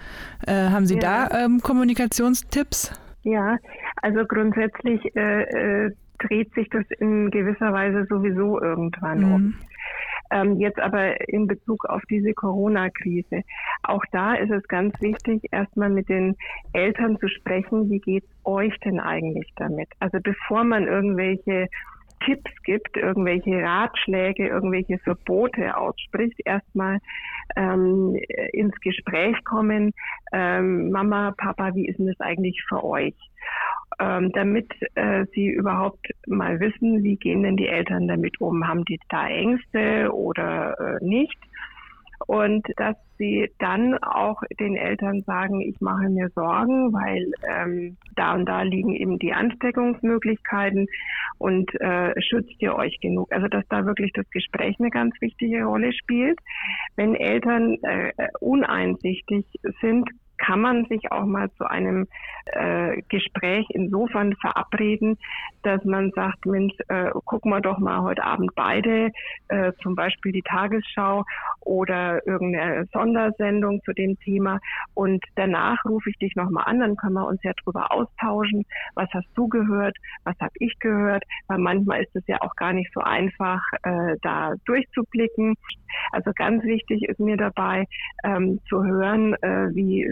Äh, 0.46 0.70
haben 0.70 0.86
Sie 0.86 0.94
ja. 0.94 1.28
da 1.28 1.44
ähm, 1.44 1.60
Kommunikationstipps? 1.60 2.92
Ja, 3.24 3.56
also 4.02 4.24
grundsätzlich 4.26 5.00
äh, 5.14 5.86
äh 5.86 5.92
dreht 6.26 6.52
sich 6.54 6.68
das 6.70 6.84
in 6.98 7.30
gewisser 7.30 7.72
Weise 7.72 8.06
sowieso 8.08 8.60
irgendwann 8.60 9.20
mhm. 9.20 9.32
um. 9.34 9.54
Ähm, 10.30 10.58
jetzt 10.58 10.80
aber 10.80 11.28
in 11.28 11.46
Bezug 11.46 11.84
auf 11.84 12.02
diese 12.08 12.32
Corona-Krise. 12.32 13.42
Auch 13.82 14.02
da 14.12 14.34
ist 14.34 14.50
es 14.50 14.66
ganz 14.66 14.98
wichtig, 15.02 15.42
erstmal 15.50 15.90
mit 15.90 16.08
den 16.08 16.36
Eltern 16.72 17.18
zu 17.18 17.28
sprechen, 17.28 17.90
wie 17.90 17.98
geht's 17.98 18.32
euch 18.44 18.74
denn 18.80 18.98
eigentlich 18.98 19.52
damit? 19.56 19.88
Also 20.00 20.18
bevor 20.22 20.64
man 20.64 20.86
irgendwelche 20.86 21.68
Tipps 22.24 22.50
gibt, 22.62 22.96
irgendwelche 22.96 23.62
Ratschläge, 23.62 24.48
irgendwelche 24.48 24.98
Verbote 24.98 25.76
ausspricht, 25.76 26.40
erstmal 26.44 26.98
ähm, 27.56 28.16
ins 28.52 28.78
Gespräch 28.80 29.36
kommen. 29.44 29.92
Ähm, 30.32 30.90
Mama, 30.90 31.34
Papa, 31.36 31.74
wie 31.74 31.86
ist 31.86 31.98
denn 31.98 32.06
das 32.06 32.20
eigentlich 32.20 32.62
für 32.68 32.82
euch? 32.82 33.16
Ähm, 34.02 34.32
damit 34.32 34.68
äh, 34.94 35.26
sie 35.32 35.48
überhaupt 35.48 36.08
mal 36.26 36.58
wissen, 36.58 37.04
wie 37.04 37.16
gehen 37.16 37.44
denn 37.44 37.56
die 37.56 37.68
Eltern 37.68 38.08
damit 38.08 38.40
um? 38.40 38.66
Haben 38.66 38.84
die 38.84 38.98
da 39.08 39.28
Ängste 39.28 40.12
oder 40.12 40.98
äh, 41.00 41.04
nicht? 41.04 41.38
Und 42.26 42.66
dass 42.76 42.96
sie 43.18 43.50
dann 43.58 43.98
auch 43.98 44.42
den 44.58 44.76
Eltern 44.76 45.22
sagen, 45.22 45.60
ich 45.60 45.80
mache 45.80 46.08
mir 46.08 46.30
Sorgen, 46.30 46.92
weil 46.92 47.32
ähm, 47.48 47.96
da 48.16 48.34
und 48.34 48.46
da 48.46 48.62
liegen 48.62 48.94
eben 48.94 49.18
die 49.18 49.32
Ansteckungsmöglichkeiten 49.32 50.86
und 51.38 51.72
äh, 51.80 52.12
schützt 52.20 52.60
ihr 52.60 52.74
euch 52.74 52.98
genug. 53.00 53.32
Also 53.32 53.48
dass 53.48 53.66
da 53.68 53.86
wirklich 53.86 54.12
das 54.14 54.28
Gespräch 54.30 54.76
eine 54.78 54.90
ganz 54.90 55.14
wichtige 55.20 55.64
Rolle 55.64 55.92
spielt. 55.92 56.38
Wenn 56.96 57.14
Eltern 57.14 57.76
äh, 57.82 58.12
uneinsichtig 58.40 59.44
sind, 59.80 60.08
kann 60.44 60.60
man 60.60 60.84
sich 60.86 61.10
auch 61.12 61.24
mal 61.24 61.50
zu 61.52 61.64
einem 61.64 62.08
äh, 62.46 63.00
Gespräch 63.08 63.66
insofern 63.70 64.34
verabreden, 64.36 65.16
dass 65.62 65.84
man 65.84 66.10
sagt, 66.10 66.44
Mensch, 66.46 66.74
äh, 66.88 67.10
gucken 67.24 67.52
wir 67.52 67.60
doch 67.60 67.78
mal 67.78 68.02
heute 68.02 68.24
Abend 68.24 68.54
beide, 68.54 69.10
äh, 69.48 69.72
zum 69.82 69.94
Beispiel 69.94 70.32
die 70.32 70.42
Tagesschau 70.42 71.24
oder 71.64 72.26
irgendeine 72.26 72.86
Sondersendung 72.92 73.80
zu 73.84 73.92
dem 73.92 74.18
Thema 74.20 74.60
und 74.94 75.24
danach 75.36 75.84
rufe 75.84 76.10
ich 76.10 76.18
dich 76.18 76.34
nochmal 76.36 76.64
an, 76.66 76.80
dann 76.80 76.96
können 76.96 77.14
wir 77.14 77.26
uns 77.26 77.42
ja 77.42 77.52
drüber 77.64 77.92
austauschen, 77.92 78.64
was 78.94 79.08
hast 79.12 79.28
du 79.34 79.48
gehört, 79.48 79.96
was 80.24 80.38
habe 80.40 80.52
ich 80.58 80.78
gehört, 80.78 81.24
weil 81.48 81.58
manchmal 81.58 82.02
ist 82.02 82.14
es 82.14 82.26
ja 82.26 82.40
auch 82.40 82.54
gar 82.56 82.72
nicht 82.72 82.92
so 82.92 83.00
einfach, 83.00 83.62
äh, 83.82 84.16
da 84.22 84.54
durchzublicken. 84.64 85.54
Also 86.12 86.32
ganz 86.34 86.64
wichtig 86.64 87.02
ist 87.08 87.20
mir 87.20 87.36
dabei 87.36 87.86
ähm, 88.24 88.60
zu 88.68 88.82
hören, 88.82 89.34
äh, 89.42 89.68
wie, 89.74 90.08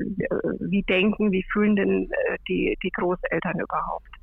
wie 0.60 0.82
denken, 0.82 1.32
wie 1.32 1.44
fühlen 1.52 1.76
denn 1.76 2.10
äh, 2.10 2.36
die, 2.48 2.76
die 2.82 2.90
Großeltern 2.90 3.60
überhaupt. 3.60 4.19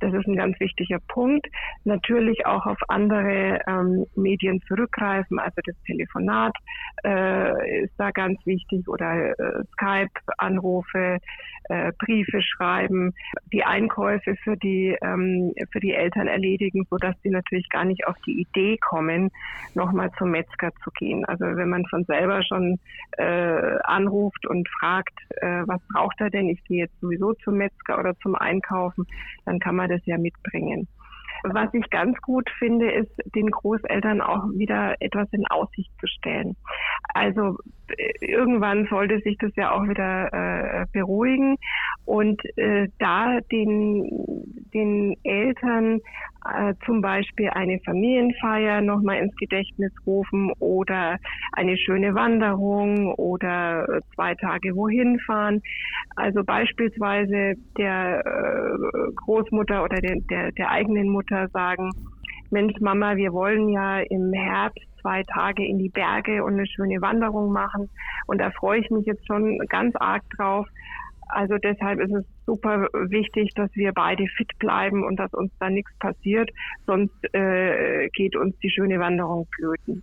Das 0.00 0.12
ist 0.14 0.26
ein 0.26 0.36
ganz 0.36 0.58
wichtiger 0.60 0.98
Punkt. 1.08 1.46
Natürlich 1.84 2.46
auch 2.46 2.66
auf 2.66 2.78
andere 2.88 3.60
ähm, 3.66 4.06
Medien 4.14 4.60
zurückgreifen, 4.62 5.38
also 5.38 5.60
das 5.64 5.74
Telefonat 5.86 6.54
äh, 7.04 7.84
ist 7.84 7.94
da 7.98 8.10
ganz 8.10 8.44
wichtig 8.46 8.88
oder 8.88 9.38
äh, 9.38 9.64
Skype-Anrufe, 9.72 11.18
äh, 11.68 11.92
Briefe 11.98 12.42
schreiben, 12.42 13.12
die 13.52 13.64
Einkäufe 13.64 14.36
für 14.36 14.56
die 14.56 14.96
ähm, 15.02 15.52
für 15.70 15.80
die 15.80 15.92
Eltern 15.92 16.28
erledigen, 16.28 16.86
so 16.90 16.96
dass 16.96 17.14
sie 17.22 17.30
natürlich 17.30 17.68
gar 17.68 17.84
nicht 17.84 18.06
auf 18.06 18.16
die 18.26 18.40
Idee 18.40 18.78
kommen, 18.78 19.30
nochmal 19.74 20.10
zum 20.18 20.30
Metzger 20.30 20.70
zu 20.82 20.90
gehen. 20.98 21.24
Also 21.24 21.44
wenn 21.44 21.68
man 21.68 21.84
von 21.86 22.04
selber 22.04 22.42
schon 22.42 22.78
äh, 23.16 23.78
anruft 23.84 24.46
und 24.46 24.68
fragt, 24.68 25.18
äh, 25.40 25.62
was 25.66 25.80
braucht 25.92 26.20
er 26.20 26.30
denn? 26.30 26.48
Ich 26.48 26.62
gehe 26.64 26.84
jetzt 26.84 27.00
sowieso 27.00 27.34
zum 27.34 27.58
Metzger 27.58 27.98
oder 27.98 28.16
zum 28.20 28.34
Einkaufen, 28.34 29.06
dann 29.44 29.58
kann 29.58 29.76
man 29.76 29.87
das 29.88 30.04
ja 30.06 30.18
mitbringen. 30.18 30.88
Was 31.42 31.72
ich 31.74 31.88
ganz 31.90 32.16
gut 32.22 32.48
finde, 32.58 32.90
ist, 32.90 33.12
den 33.34 33.50
Großeltern 33.50 34.20
auch 34.20 34.44
wieder 34.54 34.94
etwas 35.00 35.28
in 35.32 35.46
Aussicht 35.46 35.90
zu 36.00 36.06
stellen. 36.06 36.56
Also 37.14 37.58
äh, 37.96 38.12
irgendwann 38.20 38.86
sollte 38.86 39.20
sich 39.20 39.38
das 39.38 39.54
ja 39.56 39.72
auch 39.72 39.86
wieder 39.88 40.32
äh, 40.32 40.86
beruhigen 40.92 41.56
und 42.04 42.40
äh, 42.56 42.88
da 42.98 43.38
den, 43.50 44.08
den 44.72 45.16
Eltern 45.24 46.00
äh, 46.44 46.74
zum 46.86 47.00
Beispiel 47.02 47.50
eine 47.50 47.78
Familienfeier 47.84 48.80
nochmal 48.80 49.18
ins 49.18 49.34
Gedächtnis 49.36 49.92
rufen 50.06 50.52
oder 50.58 51.18
eine 51.52 51.76
schöne 51.76 52.14
Wanderung 52.14 53.12
oder 53.14 53.88
äh, 53.88 54.00
zwei 54.14 54.34
Tage 54.34 54.74
wohin 54.74 55.18
fahren. 55.20 55.60
Also 56.16 56.44
beispielsweise 56.44 57.54
der 57.76 58.24
äh, 58.24 59.12
Großmutter 59.16 59.82
oder 59.84 60.00
der, 60.00 60.16
der, 60.30 60.52
der 60.52 60.70
eigenen 60.70 61.08
Mutter 61.10 61.27
sagen, 61.52 61.90
Mensch, 62.50 62.74
Mama, 62.80 63.16
wir 63.16 63.32
wollen 63.32 63.68
ja 63.68 64.00
im 64.00 64.32
Herbst 64.32 64.84
zwei 65.00 65.22
Tage 65.24 65.64
in 65.66 65.78
die 65.78 65.90
Berge 65.90 66.42
und 66.42 66.54
eine 66.54 66.66
schöne 66.66 67.00
Wanderung 67.00 67.52
machen. 67.52 67.90
Und 68.26 68.38
da 68.40 68.50
freue 68.50 68.80
ich 68.80 68.90
mich 68.90 69.06
jetzt 69.06 69.26
schon 69.26 69.58
ganz 69.68 69.94
arg 69.96 70.22
drauf. 70.36 70.66
Also 71.28 71.58
deshalb 71.58 72.00
ist 72.00 72.12
es 72.12 72.24
super 72.46 72.88
wichtig, 72.94 73.52
dass 73.54 73.70
wir 73.74 73.92
beide 73.92 74.26
fit 74.28 74.50
bleiben 74.58 75.04
und 75.04 75.16
dass 75.16 75.32
uns 75.34 75.52
da 75.60 75.68
nichts 75.68 75.92
passiert, 75.98 76.50
sonst 76.86 77.12
äh, 77.34 78.08
geht 78.14 78.34
uns 78.34 78.58
die 78.60 78.70
schöne 78.70 78.98
Wanderung 78.98 79.46
flöten. 79.54 80.02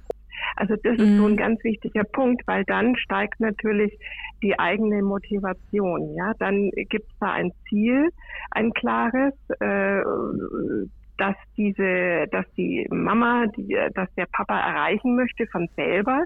Also 0.55 0.75
das 0.75 0.97
ist 0.97 1.17
so 1.17 1.25
ein 1.25 1.31
mhm. 1.31 1.37
ganz 1.37 1.63
wichtiger 1.63 2.03
Punkt, 2.03 2.45
weil 2.45 2.63
dann 2.65 2.95
steigt 2.97 3.39
natürlich 3.39 3.97
die 4.43 4.57
eigene 4.59 5.01
Motivation. 5.01 6.13
Ja, 6.15 6.33
dann 6.37 6.69
gibt 6.71 7.09
es 7.11 7.19
da 7.19 7.31
ein 7.31 7.51
Ziel, 7.67 8.09
ein 8.51 8.71
klares, 8.73 9.33
äh, 9.59 10.01
dass 11.17 11.35
diese, 11.57 12.27
dass 12.31 12.45
die 12.57 12.87
Mama, 12.89 13.45
die, 13.55 13.77
dass 13.93 14.09
der 14.15 14.27
Papa 14.31 14.59
erreichen 14.59 15.15
möchte 15.15 15.47
von 15.47 15.69
selber 15.75 16.23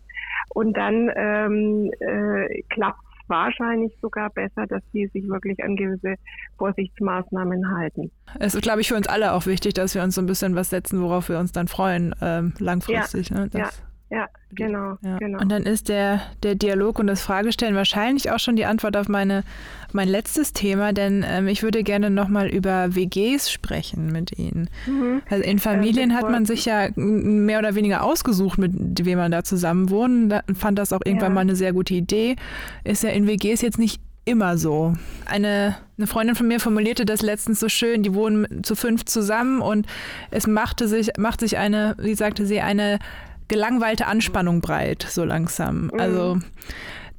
und 0.50 0.76
dann 0.76 1.12
ähm, 1.16 1.92
äh, 2.00 2.64
klappt 2.70 3.00
wahrscheinlich 3.28 3.94
sogar 4.02 4.30
besser, 4.32 4.66
dass 4.68 4.82
die 4.92 5.08
sich 5.08 5.28
wirklich 5.30 5.64
an 5.64 5.76
gewisse 5.76 6.16
Vorsichtsmaßnahmen 6.58 7.78
halten. 7.78 8.12
Es 8.40 8.56
ist, 8.56 8.64
glaube 8.64 8.82
ich, 8.82 8.88
für 8.88 8.96
uns 8.96 9.08
alle 9.08 9.34
auch 9.34 9.46
wichtig, 9.46 9.76
dass 9.76 9.96
wir 9.96 10.04
uns 10.04 10.16
so 10.16 10.22
ein 10.22 10.26
bisschen 10.26 10.56
was 10.56 10.70
setzen, 10.72 11.02
worauf 11.02 11.30
wir 11.30 11.40
uns 11.40 11.52
dann 11.52 11.68
freuen, 11.68 12.16
ähm, 12.22 12.54
langfristig. 12.60 13.30
Ja, 13.30 13.38
ne? 13.38 13.50
ja, 13.54 13.70
ja, 14.12 14.28
genau, 14.52 14.98
ja. 15.02 15.18
genau. 15.18 15.40
Und 15.40 15.52
dann 15.52 15.64
ist 15.64 15.88
der, 15.88 16.22
der 16.42 16.56
Dialog 16.56 16.98
und 16.98 17.08
das 17.08 17.22
Fragestellen 17.22 17.76
wahrscheinlich 17.76 18.32
auch 18.32 18.40
schon 18.40 18.56
die 18.56 18.66
Antwort 18.66 18.98
auf 18.98 19.08
meine, 19.08 19.44
mein 19.92 20.08
letztes 20.08 20.52
Thema, 20.52 20.94
denn 20.94 21.24
ähm, 21.28 21.48
ich 21.48 21.62
würde 21.62 21.84
gerne 21.84 22.10
nochmal 22.10 22.48
über 22.48 22.96
WGs 22.96 23.52
sprechen 23.52 24.12
mit 24.12 24.38
Ihnen. 24.40 24.70
Mhm. 24.88 25.22
Also 25.30 25.44
in 25.44 25.60
Familien 25.60 26.10
ähm, 26.10 26.16
hat 26.18 26.30
man 26.30 26.46
sich 26.46 26.66
ja 26.66 26.90
mehr 26.96 27.60
oder 27.60 27.76
weniger 27.76 28.04
ausgesucht, 28.04 28.58
mit 28.58 29.06
wem 29.06 29.20
man 29.20 29.32
da 29.32 29.44
zusammen 29.44 29.92
wohnt. 29.92 30.32
Da 30.32 30.42
fand 30.56 30.80
das 30.80 30.92
auch 30.92 31.02
irgendwann 31.06 31.32
ja. 31.32 31.36
mal 31.36 31.42
eine 31.42 31.56
sehr 31.56 31.74
gute 31.74 31.94
Idee. 31.94 32.36
Ist 32.84 33.04
ja 33.04 33.12
in 33.12 33.28
WGs 33.28 33.62
jetzt 33.62 33.78
nicht 33.78 34.02
immer 34.26 34.58
so. 34.58 34.94
Eine, 35.26 35.76
eine 35.98 36.08
Freundin 36.08 36.36
von 36.36 36.48
mir 36.48 36.60
formulierte 36.60 37.06
das 37.06 37.22
letztens 37.22 37.60
so 37.60 37.70
schön, 37.70 38.04
die 38.04 38.14
wohnen 38.14 38.64
zu 38.64 38.76
fünf 38.76 39.06
zusammen 39.06 39.62
und 39.62 39.88
es 40.30 40.46
machte 40.46 40.88
sich, 40.88 41.12
macht 41.18 41.40
sich 41.40 41.58
eine, 41.58 41.96
wie 42.00 42.14
sagte 42.14 42.46
sie, 42.46 42.62
eine 42.62 43.00
gelangweilte 43.50 44.08
Anspannung 44.08 44.62
breit, 44.62 45.06
so 45.10 45.26
langsam. 45.26 45.88
Mhm. 45.88 46.00
Also 46.00 46.40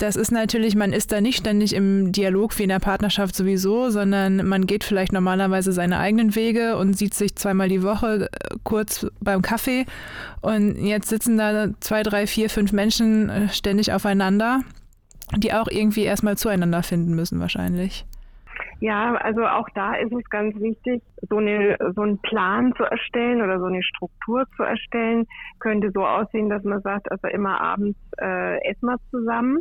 das 0.00 0.16
ist 0.16 0.32
natürlich, 0.32 0.76
man 0.76 0.94
ist 0.94 1.12
da 1.12 1.20
nicht 1.20 1.36
ständig 1.36 1.74
im 1.74 2.10
Dialog 2.10 2.58
wie 2.58 2.62
in 2.62 2.70
der 2.70 2.78
Partnerschaft 2.78 3.36
sowieso, 3.36 3.90
sondern 3.90 4.48
man 4.48 4.66
geht 4.66 4.82
vielleicht 4.82 5.12
normalerweise 5.12 5.72
seine 5.72 5.98
eigenen 5.98 6.34
Wege 6.34 6.78
und 6.78 6.96
sieht 6.96 7.12
sich 7.12 7.36
zweimal 7.36 7.68
die 7.68 7.82
Woche 7.82 8.30
äh, 8.32 8.56
kurz 8.64 9.06
beim 9.20 9.42
Kaffee. 9.42 9.84
Und 10.40 10.82
jetzt 10.82 11.10
sitzen 11.10 11.36
da 11.36 11.68
zwei, 11.80 12.02
drei, 12.02 12.26
vier, 12.26 12.48
fünf 12.48 12.72
Menschen 12.72 13.28
äh, 13.28 13.48
ständig 13.50 13.92
aufeinander, 13.92 14.62
die 15.36 15.52
auch 15.52 15.68
irgendwie 15.68 16.04
erstmal 16.04 16.38
zueinander 16.38 16.82
finden 16.82 17.14
müssen 17.14 17.38
wahrscheinlich. 17.38 18.06
Ja, 18.80 19.14
also 19.16 19.44
auch 19.44 19.68
da 19.74 19.94
ist 19.94 20.10
es 20.10 20.24
ganz 20.30 20.58
wichtig, 20.58 21.02
so, 21.28 21.36
eine, 21.36 21.76
so 21.94 22.00
einen 22.00 22.18
Plan 22.22 22.72
zu 22.76 22.84
erstellen 22.84 23.42
oder 23.42 23.58
so 23.58 23.66
eine 23.66 23.82
Struktur 23.82 24.46
zu 24.56 24.62
erstellen. 24.62 25.26
Könnte 25.58 25.90
so 25.92 26.06
aussehen, 26.06 26.48
dass 26.48 26.64
man 26.64 26.80
sagt, 26.80 27.10
also 27.10 27.28
immer 27.28 27.60
abends 27.60 27.98
äh, 28.18 28.56
essen 28.66 28.86
wir 28.86 28.96
zusammen 29.10 29.58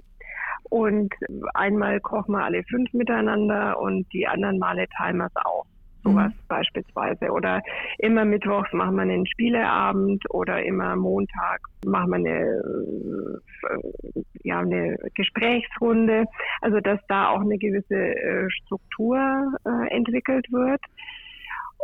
und 0.69 1.13
einmal 1.53 1.99
kochen 1.99 2.33
wir 2.33 2.45
alle 2.45 2.63
fünf 2.63 2.93
miteinander 2.93 3.77
und 3.79 4.11
die 4.13 4.25
anderen 4.25 4.57
Male 4.57 4.87
teilen 4.97 5.17
wir 5.17 5.25
es 5.25 5.45
auf. 5.45 5.67
Sowas 6.03 6.31
mhm. 6.31 6.47
beispielsweise. 6.47 7.31
Oder 7.31 7.61
immer 7.97 8.25
mittwochs 8.25 8.71
machen 8.73 8.95
wir 8.95 9.03
einen 9.03 9.25
Spieleabend 9.27 10.23
oder 10.29 10.63
immer 10.63 10.95
Montag 10.95 11.61
machen 11.85 12.09
wir 12.09 12.15
eine, 12.15 13.41
äh, 13.69 14.23
ja, 14.43 14.59
eine 14.59 14.97
Gesprächsrunde. 15.15 16.25
Also 16.61 16.79
dass 16.79 16.99
da 17.07 17.29
auch 17.29 17.41
eine 17.41 17.57
gewisse 17.57 17.95
äh, 17.95 18.49
Struktur 18.49 19.53
äh, 19.65 19.95
entwickelt 19.95 20.51
wird. 20.51 20.81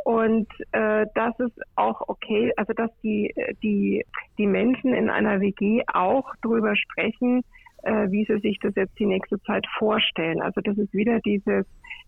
Und 0.04 0.48
äh, 0.72 1.08
das 1.16 1.34
ist 1.40 1.60
auch 1.76 2.00
okay, 2.08 2.54
also 2.58 2.74
dass 2.74 2.92
die, 3.02 3.34
die, 3.64 4.06
die 4.38 4.46
Menschen 4.46 4.94
in 4.94 5.10
einer 5.10 5.42
WG 5.42 5.82
auch 5.92 6.32
darüber 6.44 6.76
sprechen, 6.76 7.44
äh, 7.82 8.12
wie 8.12 8.26
sie 8.26 8.38
sich 8.40 8.60
das 8.60 8.76
jetzt 8.76 9.00
die 9.00 9.08
nächste 9.08 9.42
Zeit 9.42 9.66
vorstellen. 9.80 10.42
Also 10.42 10.62
das 10.62 10.78
ist 10.78 10.94
wieder 10.94 11.20
dieses 11.22 11.66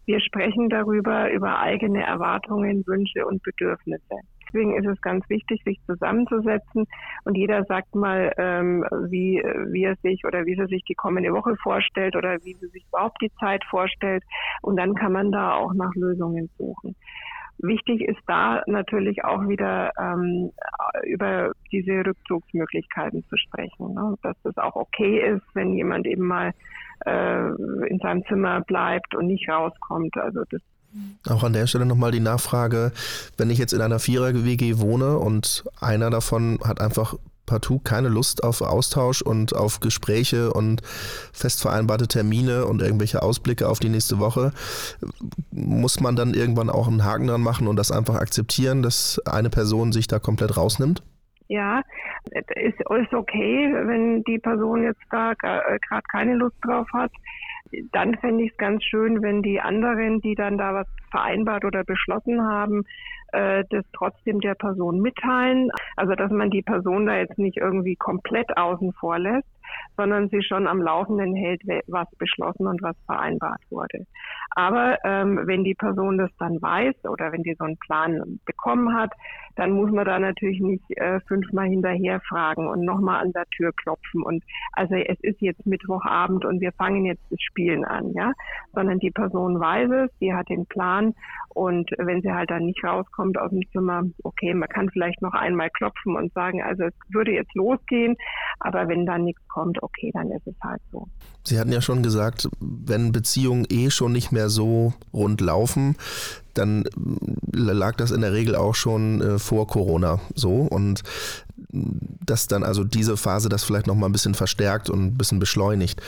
wir 0.08 0.22
sprechen 0.22 0.70
darüber, 0.70 1.30
über 1.32 1.60
eigene 1.60 2.02
Erwartungen, 2.04 2.84
Wünsche 2.88 3.26
und 3.26 3.44
Bedürfnisse. 3.44 4.16
Deswegen 4.48 4.78
ist 4.78 4.88
es 4.88 5.02
ganz 5.02 5.30
wichtig, 5.30 5.62
sich 5.66 5.78
zusammenzusetzen 5.86 6.86
und 7.26 7.36
jeder 7.36 7.66
sagt 7.66 7.94
mal, 7.94 8.32
ähm, 8.38 8.86
wie, 9.10 9.44
wie 9.44 9.84
er 9.84 9.96
sich 9.98 10.24
oder 10.26 10.46
wie 10.46 10.56
er 10.58 10.68
sich 10.68 10.84
die 10.86 10.96
kommende 10.96 11.34
Woche 11.34 11.58
vorstellt 11.62 12.16
oder 12.16 12.38
wie 12.44 12.54
sie 12.54 12.68
sich 12.68 12.86
überhaupt 12.88 13.22
die 13.22 13.32
Zeit 13.40 13.64
vorstellt. 13.66 14.24
Und 14.62 14.78
dann 14.78 14.96
kann 14.96 15.12
man 15.12 15.34
da 15.34 15.56
auch 15.56 15.74
nach 15.74 15.94
Lösungen 15.96 16.50
suchen. 16.58 16.96
Wichtig 17.60 18.02
ist 18.02 18.22
da 18.28 18.64
natürlich 18.68 19.24
auch 19.24 19.48
wieder 19.48 19.92
ähm, 20.00 20.52
über 21.04 21.52
diese 21.72 22.06
Rückzugsmöglichkeiten 22.06 23.24
zu 23.30 23.38
sprechen. 23.38 23.94
Ne? 23.94 24.16
Dass 24.22 24.36
es 24.44 24.58
auch 24.58 24.76
okay 24.76 25.20
ist, 25.36 25.44
wenn 25.54 25.74
jemand 25.74 26.06
eben 26.06 26.28
mal 26.28 26.54
äh, 27.06 27.50
in 27.88 28.00
seinem 28.00 28.24
Zimmer 28.26 28.62
bleibt 28.62 29.16
und 29.16 29.28
nicht 29.28 29.50
rauskommt. 29.50 30.18
Also 30.18 30.44
das 30.50 30.62
auch 31.30 31.44
an 31.44 31.54
der 31.54 31.68
Stelle 31.68 31.86
nochmal 31.86 32.12
die 32.12 32.20
Nachfrage, 32.20 32.92
wenn 33.38 33.50
ich 33.50 33.58
jetzt 33.60 33.74
in 33.74 33.82
einer 33.82 34.00
Vierer-WG 34.00 34.80
wohne 34.80 35.18
und 35.18 35.66
einer 35.80 36.10
davon 36.10 36.60
hat 36.64 36.82
einfach 36.82 37.16
partout 37.48 37.80
keine 37.80 38.10
Lust 38.10 38.44
auf 38.44 38.62
Austausch 38.62 39.24
und 39.24 39.56
auf 39.56 39.80
Gespräche 39.80 40.54
und 40.54 40.82
fest 41.34 41.64
vereinbarte 41.64 42.08
Termine 42.08 42.66
und 42.66 42.84
irgendwelche 42.84 43.24
Ausblicke 43.24 43.68
auf 43.68 43.80
die 43.80 43.90
nächste 43.90 44.20
Woche, 44.20 44.52
muss 45.52 46.00
man 46.00 46.16
dann 46.16 46.36
irgendwann 46.36 46.70
auch 46.70 46.88
einen 46.88 47.04
Haken 47.04 47.26
dran 47.26 47.42
machen 47.42 47.68
und 47.68 47.78
das 47.78 47.92
einfach 47.92 48.16
akzeptieren, 48.16 48.84
dass 48.84 49.20
eine 49.26 49.50
Person 49.50 49.92
sich 49.92 50.06
da 50.06 50.20
komplett 50.20 50.56
rausnimmt? 50.58 51.02
Ja, 51.50 51.82
ist, 52.56 52.80
ist 52.80 53.14
okay, 53.14 53.74
wenn 53.74 54.22
die 54.24 54.38
Person 54.38 54.84
jetzt 54.84 55.02
da 55.10 55.34
gerade 55.34 55.64
äh, 55.76 56.02
keine 56.12 56.36
Lust 56.36 56.58
drauf 56.62 56.88
hat. 56.94 57.12
Dann 57.92 58.16
fände 58.18 58.44
ich 58.44 58.52
es 58.52 58.58
ganz 58.58 58.84
schön, 58.84 59.22
wenn 59.22 59.42
die 59.42 59.60
anderen, 59.60 60.22
die 60.22 60.36
dann 60.36 60.58
da 60.58 60.74
was 60.74 60.88
vereinbart 61.12 61.66
oder 61.66 61.84
beschlossen 61.84 62.42
haben, 62.42 62.84
äh, 63.32 63.64
das 63.70 63.86
trotzdem 63.94 64.40
der 64.40 64.56
Person 64.56 65.02
mitteilen. 65.02 65.72
Also 65.96 66.16
dass 66.16 66.32
man 66.32 66.50
die 66.50 66.62
Person 66.62 67.06
da 67.06 67.18
jetzt 67.18 67.38
nicht 67.38 67.58
irgendwie 67.58 67.96
komplett 67.96 68.58
außen 68.58 68.94
vor 68.94 69.20
lässt, 69.20 69.48
sondern 69.98 70.30
sie 70.30 70.42
schon 70.42 70.68
am 70.68 70.82
Laufenden 70.82 71.36
hält, 71.36 71.62
was 71.88 72.08
beschlossen 72.18 72.68
und 72.68 72.82
was 72.82 72.96
vereinbart 73.06 73.62
wurde. 73.70 74.06
Aber 74.52 74.98
ähm, 75.04 75.42
wenn 75.46 75.64
die 75.64 75.76
Person 75.76 76.18
das 76.18 76.32
dann 76.40 76.62
weiß 76.62 76.96
oder 77.10 77.32
wenn 77.32 77.44
die 77.44 77.56
so 77.58 77.66
einen 77.66 77.78
Plan 77.78 78.40
bekommen 78.46 78.96
hat, 78.96 79.12
dann 79.56 79.72
muss 79.72 79.92
man 79.92 80.06
da 80.06 80.20
natürlich 80.20 80.62
nicht 80.62 80.84
äh, 80.98 81.20
fünfmal 81.28 81.68
hinterher 81.68 82.22
fragen 82.22 82.68
und 82.68 82.86
nochmal 82.86 83.24
an 83.24 83.32
der 83.34 83.46
Tür 83.56 83.72
klopfen. 83.74 84.22
Und 84.22 84.44
also 84.74 84.96
es 84.96 85.20
ist 85.22 85.42
jetzt 85.42 85.66
Mittwochabend 85.66 86.46
und 86.46 86.62
wir 86.62 86.72
fangen 86.74 87.06
jetzt 87.06 87.24
das 87.32 87.42
Spielen 87.42 87.84
an, 87.84 88.14
ja, 88.14 88.34
sondern 88.74 89.00
die 89.00 89.12
Person 89.12 89.60
weiß 89.60 89.90
es, 90.06 90.18
die 90.20 90.34
hat 90.34 90.48
den 90.50 90.68
Plan 90.68 91.14
und 91.50 91.90
wenn 91.98 92.22
sie 92.22 92.32
halt 92.32 92.52
dann 92.52 92.66
nicht 92.66 92.84
rauskommt 92.84 93.40
aus 93.40 93.50
dem 93.50 93.68
Zimmer, 93.72 94.04
okay, 94.24 94.54
man 94.54 94.70
kann 94.70 94.90
vielleicht 94.92 95.24
noch 95.24 95.34
einmal 95.34 95.72
klopfen 95.72 96.16
und 96.16 96.32
sagen, 96.34 96.62
also 96.62 96.84
es 96.84 96.94
würde 97.10 97.32
jetzt 97.32 97.56
losgehen, 97.56 98.16
aber 98.60 98.88
wenn 98.88 99.08
dann 99.08 99.24
nichts 99.24 99.42
kommt, 99.58 99.82
okay, 99.82 100.12
dann 100.14 100.30
ist 100.32 100.46
es 100.46 100.54
halt 100.64 100.82
so. 100.92 101.08
Sie 101.44 101.60
hatten 101.60 101.72
ja 101.72 101.82
schon 101.82 102.04
gesagt, 102.04 102.48
wenn 102.60 103.12
Beziehungen 103.12 103.66
eh 103.70 103.90
schon 103.90 104.12
nicht 104.12 104.32
mehr 104.32 104.50
so 104.50 104.94
rund 105.12 105.42
laufen, 105.42 105.96
dann 106.54 106.86
lag 107.52 107.96
das 107.96 108.12
in 108.12 108.22
der 108.22 108.34
Regel 108.34 108.56
auch 108.56 108.76
schon 108.76 109.22
äh, 109.22 109.40
vor 109.40 109.66
Corona 109.68 110.20
so 110.36 110.58
und 110.62 111.04
dass 111.72 112.48
dann 112.48 112.64
also 112.64 112.84
diese 112.84 113.18
Phase 113.18 113.50
das 113.50 113.64
vielleicht 113.64 113.88
noch 113.88 113.96
mal 113.96 114.06
ein 114.06 114.12
bisschen 114.12 114.36
verstärkt 114.36 114.90
und 114.90 115.04
ein 115.04 115.18
bisschen 115.18 115.40
beschleunigt. 115.40 116.02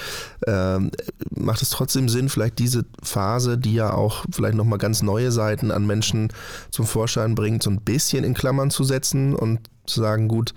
Ähm, 0.45 0.91
macht 1.31 1.61
es 1.63 1.71
trotzdem 1.71 2.07
Sinn, 2.07 2.29
vielleicht 2.29 2.59
diese 2.59 2.85
Phase, 3.01 3.57
die 3.57 3.73
ja 3.73 3.93
auch 3.93 4.25
vielleicht 4.31 4.55
noch 4.55 4.65
mal 4.65 4.77
ganz 4.77 5.01
neue 5.01 5.31
Seiten 5.31 5.71
an 5.71 5.87
Menschen 5.87 6.31
zum 6.69 6.85
Vorschein 6.85 7.33
bringt, 7.33 7.63
so 7.63 7.71
ein 7.71 7.81
bisschen 7.81 8.23
in 8.23 8.35
Klammern 8.35 8.69
zu 8.69 8.83
setzen 8.83 9.35
und 9.35 9.59
zu 9.89 10.01
sagen, 10.01 10.27
gut, 10.27 10.53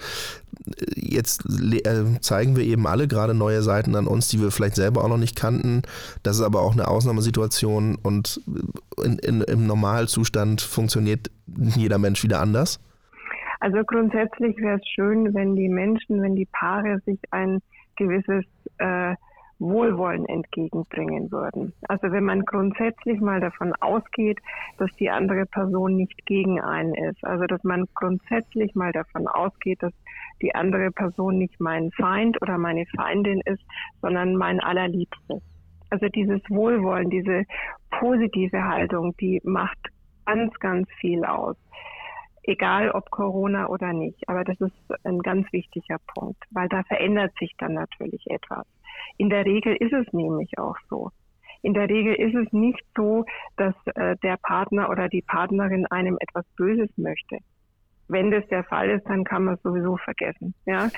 jetzt 0.94 1.44
äh, 1.46 2.20
zeigen 2.20 2.56
wir 2.56 2.64
eben 2.64 2.86
alle 2.86 3.08
gerade 3.08 3.34
neue 3.34 3.62
Seiten 3.62 3.96
an 3.96 4.06
uns, 4.06 4.28
die 4.28 4.40
wir 4.40 4.50
vielleicht 4.50 4.76
selber 4.76 5.04
auch 5.04 5.08
noch 5.08 5.18
nicht 5.18 5.36
kannten. 5.36 5.82
Das 6.22 6.36
ist 6.36 6.42
aber 6.42 6.60
auch 6.60 6.72
eine 6.72 6.88
Ausnahmesituation 6.88 7.96
und 8.02 8.40
in, 9.02 9.18
in, 9.18 9.40
im 9.42 9.66
Normalzustand 9.66 10.60
funktioniert 10.60 11.30
jeder 11.46 11.98
Mensch 11.98 12.22
wieder 12.22 12.40
anders. 12.40 12.80
Also 13.60 13.78
grundsätzlich 13.84 14.56
wäre 14.58 14.78
es 14.78 14.88
schön, 14.88 15.34
wenn 15.34 15.54
die 15.54 15.68
Menschen, 15.68 16.20
wenn 16.20 16.34
die 16.34 16.48
Paare 16.50 17.00
sich 17.06 17.18
ein 17.30 17.60
gewisses 17.96 18.44
äh, 18.78 19.14
Wohlwollen 19.62 20.26
entgegenbringen 20.26 21.30
würden. 21.30 21.72
Also 21.88 22.10
wenn 22.10 22.24
man 22.24 22.44
grundsätzlich 22.44 23.20
mal 23.20 23.40
davon 23.40 23.72
ausgeht, 23.80 24.38
dass 24.78 24.90
die 24.96 25.10
andere 25.10 25.46
Person 25.46 25.96
nicht 25.96 26.26
gegen 26.26 26.60
einen 26.60 26.94
ist. 26.94 27.24
Also 27.24 27.46
dass 27.46 27.62
man 27.64 27.86
grundsätzlich 27.94 28.74
mal 28.74 28.92
davon 28.92 29.28
ausgeht, 29.28 29.82
dass 29.82 29.92
die 30.42 30.54
andere 30.54 30.90
Person 30.90 31.38
nicht 31.38 31.60
mein 31.60 31.90
Feind 31.92 32.40
oder 32.42 32.58
meine 32.58 32.84
Feindin 32.96 33.40
ist, 33.44 33.62
sondern 34.00 34.36
mein 34.36 34.60
allerliebstes. 34.60 35.42
Also 35.90 36.08
dieses 36.08 36.40
Wohlwollen, 36.48 37.10
diese 37.10 37.44
positive 37.90 38.64
Haltung, 38.64 39.14
die 39.18 39.40
macht 39.44 39.78
ganz, 40.26 40.52
ganz 40.58 40.88
viel 41.00 41.24
aus. 41.24 41.56
Egal 42.44 42.90
ob 42.90 43.10
Corona 43.10 43.68
oder 43.68 43.92
nicht. 43.92 44.28
Aber 44.28 44.44
das 44.44 44.60
ist 44.60 44.74
ein 45.04 45.20
ganz 45.20 45.52
wichtiger 45.52 45.98
Punkt, 46.14 46.42
weil 46.50 46.68
da 46.68 46.82
verändert 46.84 47.32
sich 47.38 47.54
dann 47.58 47.74
natürlich 47.74 48.26
etwas. 48.28 48.66
In 49.16 49.30
der 49.30 49.44
Regel 49.44 49.76
ist 49.76 49.92
es 49.92 50.12
nämlich 50.12 50.58
auch 50.58 50.76
so. 50.88 51.10
In 51.62 51.74
der 51.74 51.88
Regel 51.88 52.14
ist 52.14 52.34
es 52.34 52.52
nicht 52.52 52.84
so, 52.96 53.24
dass 53.56 53.74
äh, 53.94 54.16
der 54.22 54.36
Partner 54.36 54.90
oder 54.90 55.08
die 55.08 55.22
Partnerin 55.22 55.86
einem 55.86 56.16
etwas 56.18 56.44
Böses 56.56 56.90
möchte. 56.96 57.38
Wenn 58.08 58.32
das 58.32 58.46
der 58.48 58.64
Fall 58.64 58.90
ist, 58.90 59.08
dann 59.08 59.24
kann 59.24 59.44
man 59.44 59.54
es 59.54 59.62
sowieso 59.62 59.96
vergessen. 59.96 60.54
Ja, 60.66 60.90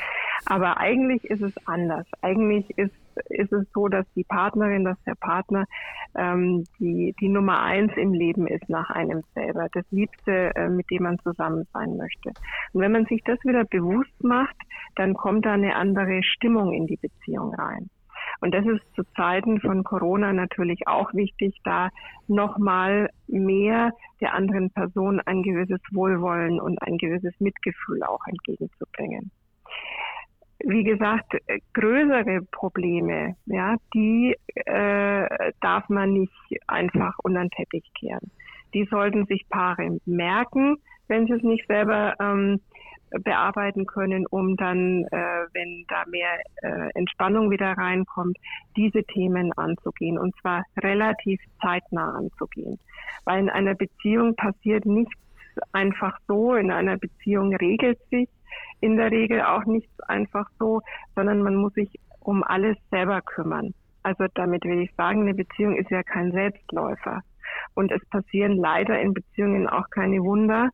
aber 0.47 0.79
eigentlich 0.79 1.25
ist 1.25 1.43
es 1.43 1.55
anders. 1.67 2.07
Eigentlich 2.23 2.71
ist 2.79 2.95
ist 3.29 3.53
es 3.53 3.67
so, 3.73 3.89
dass 3.89 4.07
die 4.15 4.25
Partnerin, 4.25 4.85
dass 4.85 5.01
der 5.05 5.15
Partner 5.15 5.65
ähm, 6.17 6.65
die, 6.79 7.15
die 7.21 7.29
Nummer 7.29 7.63
eins 7.63 7.93
im 7.97 8.13
Leben 8.13 8.47
ist 8.47 8.69
nach 8.69 8.91
einem 8.91 9.23
selber, 9.35 9.69
das 9.73 9.85
Liebste, 9.91 10.55
äh, 10.55 10.69
mit 10.69 10.91
dem 10.91 11.05
man 11.05 11.19
zusammen 11.21 11.67
sein 11.73 11.97
möchte. 11.97 12.31
Und 12.73 12.81
wenn 12.81 12.93
man 12.93 13.07
sich 13.07 13.23
das 13.25 13.39
wieder 13.45 13.65
bewusst 13.65 14.23
macht, 14.23 14.57
dann 14.97 15.15
kommt 15.15 15.47
da 15.47 15.53
eine 15.53 15.77
andere 15.77 16.23
Stimmung 16.23 16.73
in 16.73 16.87
die 16.87 16.99
Beziehung 16.99 17.55
rein. 17.55 17.91
Und 18.41 18.55
das 18.55 18.67
ist 18.67 18.83
zu 18.95 19.03
Zeiten 19.17 19.61
von 19.61 19.85
Corona 19.85 20.33
natürlich 20.33 20.87
auch 20.87 21.13
wichtig, 21.15 21.61
da 21.65 21.91
nochmal 22.27 23.09
mehr 23.27 23.93
der 24.21 24.35
anderen 24.35 24.71
Person 24.71 25.21
ein 25.21 25.43
gewisses 25.43 25.81
Wohlwollen 25.93 26.61
und 26.61 26.81
ein 26.83 26.99
gewisses 26.99 27.35
Mitgefühl 27.39 28.03
auch 28.03 28.27
entgegenzubringen 28.27 29.31
wie 30.67 30.85
gesagt, 30.85 31.37
größere 31.73 32.43
Probleme, 32.51 33.37
ja, 33.47 33.77
die 33.93 34.37
äh, 34.55 35.53
darf 35.61 35.89
man 35.89 36.13
nicht 36.13 36.33
einfach 36.67 37.15
unter 37.23 37.47
kehren. 37.99 38.31
Die 38.73 38.87
sollten 38.91 39.27
sich 39.27 39.49
Paare 39.49 39.99
merken, 40.05 40.77
wenn 41.09 41.27
sie 41.27 41.35
es 41.35 41.43
nicht 41.43 41.67
selber 41.67 42.15
ähm, 42.21 42.61
bearbeiten 43.23 43.87
können, 43.87 44.27
um 44.27 44.57
dann, 44.57 45.05
äh, 45.05 45.47
wenn 45.53 45.85
da 45.89 46.05
mehr 46.09 46.41
äh, 46.63 46.91
Entspannung 46.95 47.51
wieder 47.51 47.73
reinkommt, 47.73 48.37
diese 48.77 49.05
Themen 49.05 49.53
anzugehen 49.53 50.19
und 50.19 50.35
zwar 50.41 50.65
relativ 50.79 51.41
zeitnah 51.61 52.15
anzugehen. 52.17 52.79
Weil 53.25 53.41
in 53.41 53.51
einer 53.51 53.75
Beziehung 53.75 54.35
passiert 54.35 54.87
nichts 54.87 55.15
einfach 55.73 56.19
so, 56.27 56.55
in 56.55 56.73
einer 56.73 56.97
Beziehung 56.97 57.55
regelt 57.55 57.99
sich 58.11 58.29
in 58.81 58.97
der 58.97 59.11
Regel 59.11 59.43
auch 59.43 59.65
nichts 59.65 59.99
einfach 60.01 60.49
so, 60.59 60.81
sondern 61.15 61.43
man 61.43 61.57
muss 61.57 61.75
sich 61.75 61.89
um 62.21 62.43
alles 62.43 62.77
selber 62.91 63.21
kümmern. 63.23 63.75
Also 64.03 64.27
damit 64.35 64.65
will 64.65 64.81
ich 64.81 64.95
sagen, 64.97 65.23
eine 65.23 65.35
Beziehung 65.35 65.77
ist 65.77 65.91
ja 65.91 66.03
kein 66.03 66.33
Selbstläufer. 66.33 67.23
Und 67.75 67.93
es 67.93 68.05
passieren 68.07 68.57
leider 68.57 69.01
in 69.01 69.15
Beziehungen 69.15 69.69
auch 69.69 69.89
keine 69.91 70.23
Wunder, 70.23 70.71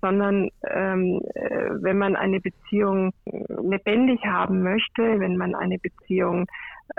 sondern 0.00 0.50
ähm, 0.68 1.20
äh, 1.34 1.70
wenn 1.80 1.96
man 1.96 2.14
eine 2.14 2.40
Beziehung 2.40 3.12
lebendig 3.48 4.20
haben 4.26 4.62
möchte, 4.62 5.02
wenn 5.18 5.38
man 5.38 5.54
eine 5.54 5.78
Beziehung 5.78 6.46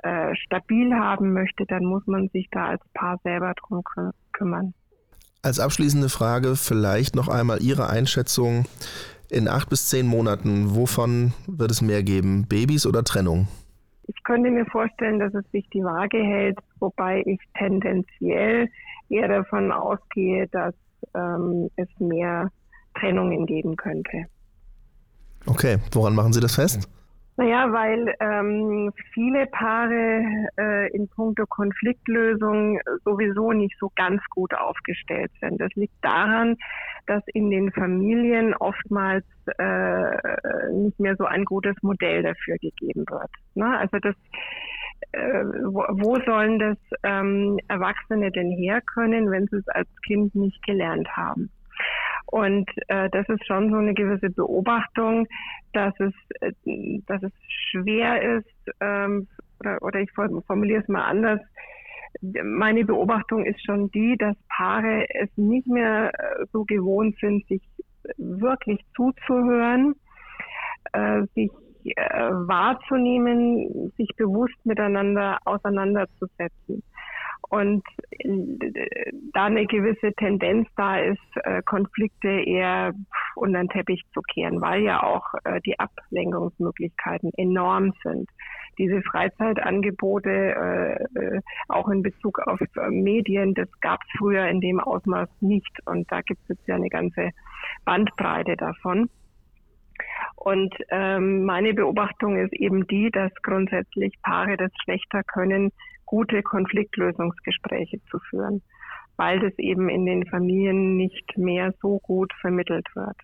äh, 0.01 0.35
stabil 0.35 0.91
haben 0.95 1.33
möchte, 1.33 1.65
dann 1.67 1.85
muss 1.85 2.07
man 2.07 2.29
sich 2.29 2.47
da 2.49 2.69
als 2.69 2.81
Paar 2.95 3.19
selber 3.23 3.53
drum 3.53 3.83
kü 3.83 4.09
kümmern. 4.33 4.73
Als 5.43 5.59
abschließende 5.59 6.09
Frage 6.09 6.55
vielleicht 6.55 7.15
noch 7.15 7.27
einmal 7.27 7.61
Ihre 7.61 7.87
Einschätzung 7.87 8.65
in 9.35 9.49
acht 9.49 9.69
bis 9.69 9.89
zehn 9.89 10.07
Monaten. 10.07 10.75
Wovon 10.75 11.33
wird 11.45 11.69
es 11.69 11.81
mehr 11.81 12.03
geben? 12.03 12.45
Babys 12.47 12.85
oder 12.85 13.03
Trennung? 13.03 13.47
Ich 14.07 14.23
könnte 14.23 14.49
mir 14.49 14.65
vorstellen, 14.65 15.19
dass 15.19 15.33
es 15.33 15.43
sich 15.51 15.67
die 15.71 15.83
Waage 15.83 16.17
hält, 16.17 16.57
wobei 16.79 17.21
ich 17.25 17.39
tendenziell 17.57 18.69
eher 19.09 19.27
davon 19.27 19.71
ausgehe, 19.71 20.47
dass 20.47 20.73
ähm, 21.13 21.69
es 21.75 21.89
mehr 21.99 22.49
Trennungen 22.97 23.45
geben 23.45 23.75
könnte. 23.75 24.25
Okay, 25.47 25.77
woran 25.91 26.15
machen 26.15 26.33
Sie 26.33 26.39
das 26.39 26.55
fest? 26.55 26.87
Naja, 27.37 27.71
weil 27.73 28.15
ähm, 28.21 28.93
viele 29.13 29.45
Paare 29.47 30.23
äh, 30.57 30.95
in 30.95 31.09
puncto 31.09 31.45
Konfliktlösung 31.45 32.79
sowieso 33.03 33.51
nicht 33.51 33.75
so 33.77 33.91
ganz 33.95 34.21
gut 34.29 34.53
aufgestellt 34.53 35.31
sind. 35.41 35.59
Das 35.59 35.69
liegt 35.75 35.95
daran, 36.01 36.55
dass 37.07 37.23
in 37.33 37.49
den 37.49 37.73
Familien 37.73 38.53
oftmals 38.53 39.25
äh, 39.57 40.71
nicht 40.71 40.97
mehr 40.99 41.17
so 41.17 41.25
ein 41.25 41.43
gutes 41.43 41.75
Modell 41.81 42.23
dafür 42.23 42.57
gegeben 42.57 43.03
wird. 43.09 43.31
Ne? 43.53 43.79
Also 43.79 43.99
das 43.99 44.15
äh, 45.11 45.43
wo, 45.43 46.17
sollen 46.25 46.59
das 46.59 46.77
ähm, 47.03 47.59
Erwachsene 47.67 48.31
denn 48.31 48.51
herkönnen, 48.51 49.29
wenn 49.29 49.47
sie 49.47 49.57
es 49.57 49.67
als 49.67 49.89
Kind 50.05 50.35
nicht 50.35 50.61
gelernt 50.65 51.09
haben? 51.15 51.49
Und 52.27 52.69
äh, 52.87 53.09
das 53.11 53.27
ist 53.29 53.45
schon 53.45 53.69
so 53.69 53.77
eine 53.77 53.93
gewisse 53.93 54.29
Beobachtung, 54.29 55.27
dass 55.73 55.93
es, 55.99 56.13
äh, 56.41 56.51
dass 57.05 57.21
es 57.23 57.31
schwer 57.71 58.39
ist, 58.39 58.75
ähm, 58.81 59.27
oder, 59.59 59.81
oder 59.81 59.99
ich 59.99 60.11
formuliere 60.11 60.81
es 60.81 60.87
mal 60.87 61.05
anders. 61.05 61.39
Meine 62.21 62.85
Beobachtung 62.85 63.45
ist 63.45 63.63
schon 63.65 63.91
die, 63.91 64.17
dass 64.17 64.35
Paare 64.49 65.05
es 65.13 65.29
nicht 65.35 65.67
mehr 65.67 66.11
äh, 66.13 66.45
so 66.51 66.63
gewohnt 66.63 67.15
sind, 67.19 67.45
sich 67.47 67.61
wirklich 68.17 68.79
zuzuhören, 68.95 69.95
äh, 70.93 71.23
sich 71.35 71.51
äh, 71.83 72.29
wahrzunehmen, 72.31 73.91
sich 73.97 74.09
bewusst 74.15 74.57
miteinander 74.65 75.39
auseinanderzusetzen 75.45 76.83
und 77.49 77.83
äh, 78.11 79.11
da 79.33 79.45
eine 79.45 79.65
gewisse 79.65 80.13
Tendenz 80.13 80.67
da 80.75 80.99
ist, 80.99 81.19
äh, 81.43 81.61
Konflikte 81.63 82.29
eher 82.29 82.93
unter 83.35 83.59
den 83.59 83.69
Teppich 83.69 84.03
zu 84.13 84.21
kehren, 84.21 84.61
weil 84.61 84.81
ja 84.81 85.03
auch 85.03 85.25
äh, 85.43 85.61
die 85.61 85.79
Ablenkungsmöglichkeiten 85.79 87.31
enorm 87.37 87.93
sind. 88.03 88.29
Diese 88.77 89.01
Freizeitangebote, 89.03 90.99
auch 91.69 91.87
in 91.87 92.01
Bezug 92.01 92.39
auf 92.39 92.59
Medien, 92.89 93.53
das 93.53 93.69
gab 93.79 94.01
es 94.01 94.09
früher 94.17 94.49
in 94.49 94.59
dem 94.59 94.81
Ausmaß 94.81 95.29
nicht. 95.39 95.71
Und 95.85 96.11
da 96.11 96.19
gibt 96.19 96.41
es 96.41 96.57
jetzt 96.57 96.67
ja 96.67 96.75
eine 96.75 96.89
ganze 96.89 97.29
Bandbreite 97.85 98.57
davon. 98.57 99.09
Und 100.35 100.75
ähm, 100.89 101.45
meine 101.45 101.73
Beobachtung 101.73 102.37
ist 102.37 102.53
eben 102.53 102.87
die, 102.87 103.09
dass 103.11 103.31
grundsätzlich 103.41 104.13
Paare 104.21 104.57
das 104.57 104.71
schlechter 104.83 105.23
können, 105.23 105.71
gute 106.05 106.41
Konfliktlösungsgespräche 106.43 107.99
zu 108.09 108.19
führen, 108.29 108.61
weil 109.17 109.39
das 109.39 109.57
eben 109.57 109.89
in 109.89 110.05
den 110.05 110.25
Familien 110.25 110.97
nicht 110.97 111.37
mehr 111.37 111.73
so 111.81 111.99
gut 111.99 112.33
vermittelt 112.41 112.87
wird. 112.95 113.17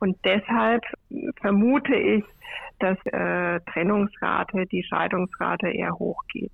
Und 0.00 0.16
deshalb 0.24 0.82
vermute 1.40 1.94
ich, 1.94 2.24
dass 2.78 2.96
äh, 3.06 3.60
Trennungsrate, 3.72 4.66
die 4.66 4.84
Scheidungsrate 4.84 5.70
eher 5.70 5.98
hoch 5.98 6.22
geht. 6.32 6.52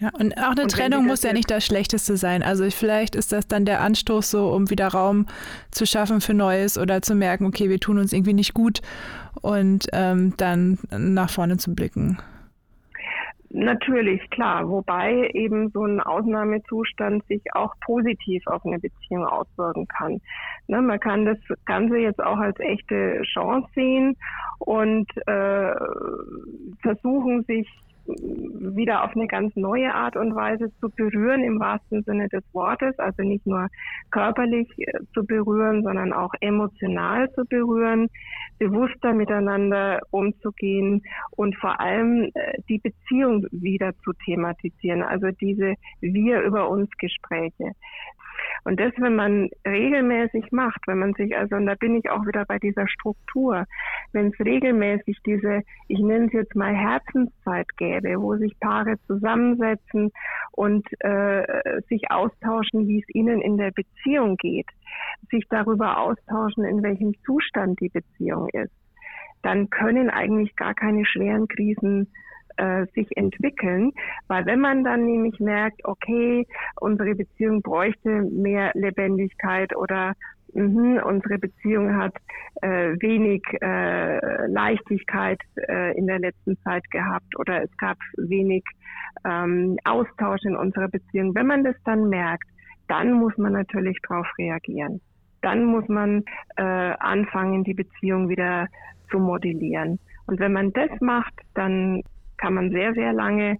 Ja, 0.00 0.10
und 0.12 0.38
auch 0.38 0.52
eine 0.52 0.62
und 0.62 0.70
Trennung 0.70 1.06
muss 1.06 1.24
ja 1.24 1.32
nicht 1.32 1.50
das 1.50 1.66
Schlechteste 1.66 2.16
sein. 2.16 2.44
Also 2.44 2.70
vielleicht 2.70 3.16
ist 3.16 3.32
das 3.32 3.48
dann 3.48 3.64
der 3.64 3.80
Anstoß 3.80 4.30
so, 4.30 4.48
um 4.50 4.70
wieder 4.70 4.88
Raum 4.88 5.26
zu 5.72 5.86
schaffen 5.86 6.20
für 6.20 6.34
Neues 6.34 6.78
oder 6.78 7.02
zu 7.02 7.16
merken, 7.16 7.46
okay, 7.46 7.68
wir 7.68 7.80
tun 7.80 7.98
uns 7.98 8.12
irgendwie 8.12 8.32
nicht 8.32 8.54
gut 8.54 8.80
und 9.42 9.88
ähm, 9.92 10.34
dann 10.36 10.78
nach 10.90 11.30
vorne 11.30 11.56
zu 11.56 11.74
blicken. 11.74 12.18
Natürlich, 13.50 14.28
klar. 14.30 14.68
Wobei 14.68 15.30
eben 15.32 15.70
so 15.70 15.84
ein 15.84 16.00
Ausnahmezustand 16.00 17.26
sich 17.26 17.42
auch 17.54 17.72
positiv 17.80 18.46
auf 18.46 18.64
eine 18.66 18.78
Beziehung 18.78 19.24
auswirken 19.24 19.88
kann. 19.88 20.20
Ne, 20.66 20.82
man 20.82 21.00
kann 21.00 21.24
das 21.24 21.38
Ganze 21.64 21.96
jetzt 21.96 22.22
auch 22.22 22.36
als 22.36 22.58
echte 22.60 23.22
Chance 23.32 23.68
sehen 23.74 24.16
und 24.58 25.10
äh, 25.26 25.74
versuchen, 26.82 27.44
sich 27.44 27.66
wieder 28.08 29.04
auf 29.04 29.14
eine 29.14 29.26
ganz 29.26 29.54
neue 29.56 29.94
Art 29.94 30.16
und 30.16 30.34
Weise 30.34 30.70
zu 30.80 30.88
berühren 30.90 31.42
im 31.42 31.60
wahrsten 31.60 32.02
Sinne 32.02 32.28
des 32.28 32.42
Wortes, 32.52 32.98
also 32.98 33.22
nicht 33.22 33.46
nur 33.46 33.68
körperlich 34.10 34.68
äh, 34.78 35.00
zu 35.14 35.24
berühren, 35.24 35.82
sondern 35.82 36.12
auch 36.12 36.32
emotional 36.40 37.30
zu 37.32 37.44
berühren, 37.44 38.08
bewusster 38.58 39.12
miteinander 39.12 40.00
umzugehen 40.10 41.02
und 41.30 41.56
vor 41.56 41.80
allem 41.80 42.30
äh, 42.34 42.60
die 42.68 42.78
Beziehung 42.78 43.46
wieder 43.50 43.92
zu 44.04 44.12
thematisieren, 44.24 45.02
also 45.02 45.28
diese 45.40 45.74
wir 46.00 46.40
über 46.42 46.68
uns 46.68 46.90
Gespräche. 46.98 47.72
Und 48.64 48.80
das, 48.80 48.92
wenn 48.98 49.14
man 49.14 49.50
regelmäßig 49.66 50.50
macht, 50.52 50.80
wenn 50.86 50.98
man 50.98 51.14
sich, 51.14 51.36
also, 51.36 51.56
und 51.56 51.66
da 51.66 51.74
bin 51.74 51.96
ich 51.96 52.10
auch 52.10 52.26
wieder 52.26 52.44
bei 52.44 52.58
dieser 52.58 52.88
Struktur, 52.88 53.64
wenn 54.12 54.28
es 54.28 54.40
regelmäßig 54.40 55.18
diese, 55.24 55.62
ich 55.88 55.98
nenne 56.00 56.26
es 56.26 56.32
jetzt 56.32 56.54
mal 56.54 56.74
Herzenszeit 56.74 57.68
gäbe, 57.76 58.20
wo 58.20 58.36
sich 58.36 58.58
Paare 58.60 58.96
zusammensetzen 59.06 60.10
und 60.52 60.86
äh, 61.00 61.80
sich 61.88 62.10
austauschen, 62.10 62.88
wie 62.88 63.00
es 63.00 63.14
ihnen 63.14 63.40
in 63.40 63.56
der 63.56 63.70
Beziehung 63.70 64.36
geht, 64.36 64.68
sich 65.30 65.44
darüber 65.48 65.98
austauschen, 65.98 66.64
in 66.64 66.82
welchem 66.82 67.14
Zustand 67.24 67.80
die 67.80 67.88
Beziehung 67.88 68.48
ist, 68.52 68.72
dann 69.42 69.70
können 69.70 70.10
eigentlich 70.10 70.56
gar 70.56 70.74
keine 70.74 71.04
schweren 71.04 71.46
Krisen 71.48 72.12
äh, 72.58 72.86
sich 72.94 73.16
entwickeln, 73.16 73.92
weil 74.26 74.44
wenn 74.46 74.60
man 74.60 74.84
dann 74.84 75.04
nämlich 75.04 75.38
merkt, 75.40 75.84
okay, 75.84 76.46
unsere 76.80 77.14
Beziehung 77.14 77.62
bräuchte 77.62 78.22
mehr 78.22 78.72
Lebendigkeit 78.74 79.74
oder 79.76 80.14
mh, 80.52 81.02
unsere 81.02 81.38
Beziehung 81.38 81.96
hat 81.96 82.14
äh, 82.62 82.94
wenig 83.00 83.42
äh, 83.60 84.46
Leichtigkeit 84.46 85.40
äh, 85.68 85.96
in 85.96 86.06
der 86.06 86.18
letzten 86.18 86.58
Zeit 86.62 86.88
gehabt 86.90 87.38
oder 87.38 87.62
es 87.62 87.76
gab 87.78 87.98
wenig 88.16 88.64
ähm, 89.24 89.78
Austausch 89.84 90.44
in 90.44 90.56
unserer 90.56 90.88
Beziehung. 90.88 91.34
Wenn 91.34 91.46
man 91.46 91.64
das 91.64 91.76
dann 91.84 92.08
merkt, 92.08 92.48
dann 92.88 93.12
muss 93.12 93.36
man 93.36 93.52
natürlich 93.52 93.98
darauf 94.08 94.26
reagieren. 94.38 95.00
Dann 95.42 95.64
muss 95.64 95.86
man 95.88 96.24
äh, 96.56 96.62
anfangen, 96.62 97.62
die 97.62 97.74
Beziehung 97.74 98.28
wieder 98.28 98.66
zu 99.10 99.18
modellieren. 99.18 99.98
Und 100.26 100.40
wenn 100.40 100.52
man 100.52 100.72
das 100.72 100.90
macht, 101.00 101.34
dann 101.54 102.02
kann 102.38 102.54
man 102.54 102.70
sehr, 102.70 102.94
sehr 102.94 103.12
lange 103.12 103.58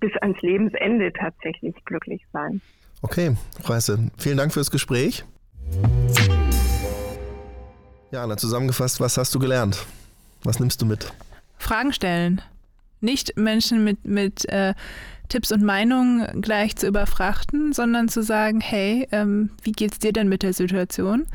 bis 0.00 0.12
ans 0.20 0.40
Lebensende 0.42 1.12
tatsächlich 1.12 1.74
glücklich 1.84 2.22
sein. 2.32 2.60
Okay, 3.02 3.36
Reise, 3.64 4.10
vielen 4.18 4.36
Dank 4.36 4.52
fürs 4.52 4.70
Gespräch. 4.70 5.24
Ja, 8.10 8.26
na 8.26 8.36
zusammengefasst, 8.36 9.00
was 9.00 9.16
hast 9.16 9.34
du 9.34 9.38
gelernt? 9.38 9.84
Was 10.44 10.60
nimmst 10.60 10.80
du 10.82 10.86
mit? 10.86 11.12
Fragen 11.58 11.92
stellen. 11.92 12.42
Nicht 13.00 13.36
Menschen 13.36 13.82
mit, 13.84 14.04
mit 14.04 14.48
äh, 14.48 14.74
Tipps 15.28 15.52
und 15.52 15.62
Meinungen 15.62 16.42
gleich 16.42 16.76
zu 16.76 16.86
überfrachten, 16.86 17.72
sondern 17.72 18.08
zu 18.08 18.22
sagen, 18.22 18.60
hey, 18.60 19.08
ähm, 19.10 19.50
wie 19.62 19.72
geht's 19.72 19.98
dir 19.98 20.12
denn 20.12 20.28
mit 20.28 20.42
der 20.42 20.52
Situation? 20.52 21.26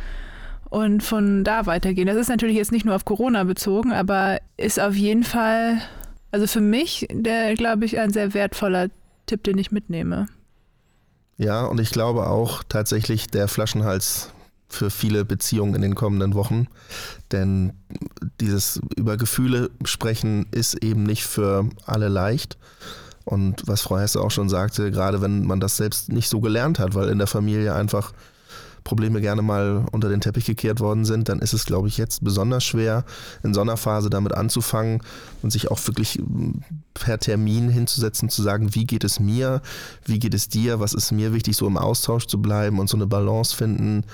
Und 0.70 1.02
von 1.02 1.44
da 1.44 1.66
weitergehen. 1.66 2.08
Das 2.08 2.16
ist 2.16 2.30
natürlich 2.30 2.56
jetzt 2.56 2.72
nicht 2.72 2.86
nur 2.86 2.96
auf 2.96 3.04
Corona 3.04 3.44
bezogen, 3.44 3.92
aber 3.92 4.40
ist 4.56 4.80
auf 4.80 4.96
jeden 4.96 5.24
Fall, 5.24 5.82
also 6.32 6.48
für 6.48 6.62
mich, 6.62 7.08
der, 7.12 7.56
glaube 7.56 7.86
ich, 7.86 8.00
ein 8.00 8.12
sehr 8.12 8.34
wertvoller 8.34 8.90
Tipp, 9.26 9.44
den 9.44 9.58
ich 9.58 9.72
mitnehme. 9.72 10.28
Ja, 11.38 11.66
und 11.66 11.80
ich 11.80 11.92
glaube 11.92 12.28
auch 12.28 12.64
tatsächlich 12.68 13.28
der 13.28 13.48
Flaschenhals 13.48 14.32
für 14.68 14.92
viele 14.92 15.26
Beziehungen 15.26 15.74
in 15.76 15.82
den 15.82 15.96
kommenden 15.96 16.36
Wochen. 16.36 16.68
Denn 17.32 17.74
dieses 18.40 18.80
über 18.96 19.18
Gefühle 19.18 19.72
sprechen 19.84 20.46
ist 20.52 20.76
eben 20.84 21.04
nicht 21.04 21.24
für 21.24 21.68
alle 21.86 22.08
leicht. 22.08 22.58
Und 23.26 23.68
was 23.68 23.82
Frau 23.82 23.98
Hesse 23.98 24.22
auch 24.22 24.32
schon 24.32 24.50
sagte, 24.50 24.92
gerade 24.92 25.22
wenn 25.22 25.46
man 25.46 25.60
das 25.60 25.78
selbst 25.78 26.10
nicht 26.10 26.30
so 26.30 26.40
gelernt 26.40 26.80
hat, 26.80 26.94
weil 26.96 27.10
in 27.10 27.18
der 27.18 27.28
Familie 27.28 27.74
einfach 27.74 28.14
Probleme 28.90 29.22
gerne 29.22 29.44
mal 29.44 29.86
unter 29.92 30.10
den 30.10 30.20
Teppich 30.20 30.46
gekehrt 30.46 30.80
worden 30.80 31.06
sind, 31.06 31.30
dann 31.30 31.40
ist 31.40 31.54
es, 31.54 31.66
glaube 31.66 31.88
ich, 31.88 32.00
jetzt 32.00 32.24
besonders 32.24 32.64
schwer, 32.64 33.06
in 33.44 33.54
so 33.54 33.62
einer 33.62 33.78
Phase 33.78 34.10
damit 34.10 34.34
anzufangen 34.34 35.04
und 35.44 35.52
sich 35.52 35.70
auch 35.70 35.80
wirklich 35.86 36.16
hm, 36.16 36.64
per 36.96 37.20
Termin 37.20 37.70
hinzusetzen, 37.70 38.30
zu 38.30 38.42
sagen, 38.42 38.74
wie 38.74 38.86
geht 38.86 39.04
es 39.04 39.20
mir, 39.20 39.62
wie 40.06 40.18
geht 40.18 40.34
es 40.34 40.50
dir, 40.50 40.80
was 40.80 40.96
ist 40.96 41.12
mir 41.12 41.34
wichtig, 41.34 41.56
so 41.56 41.68
im 41.68 41.78
Austausch 41.78 42.26
zu 42.26 42.42
bleiben 42.42 42.80
und 42.80 42.90
so 42.90 42.98
eine 42.98 43.06
Balance 43.06 43.56
finden 43.56 44.06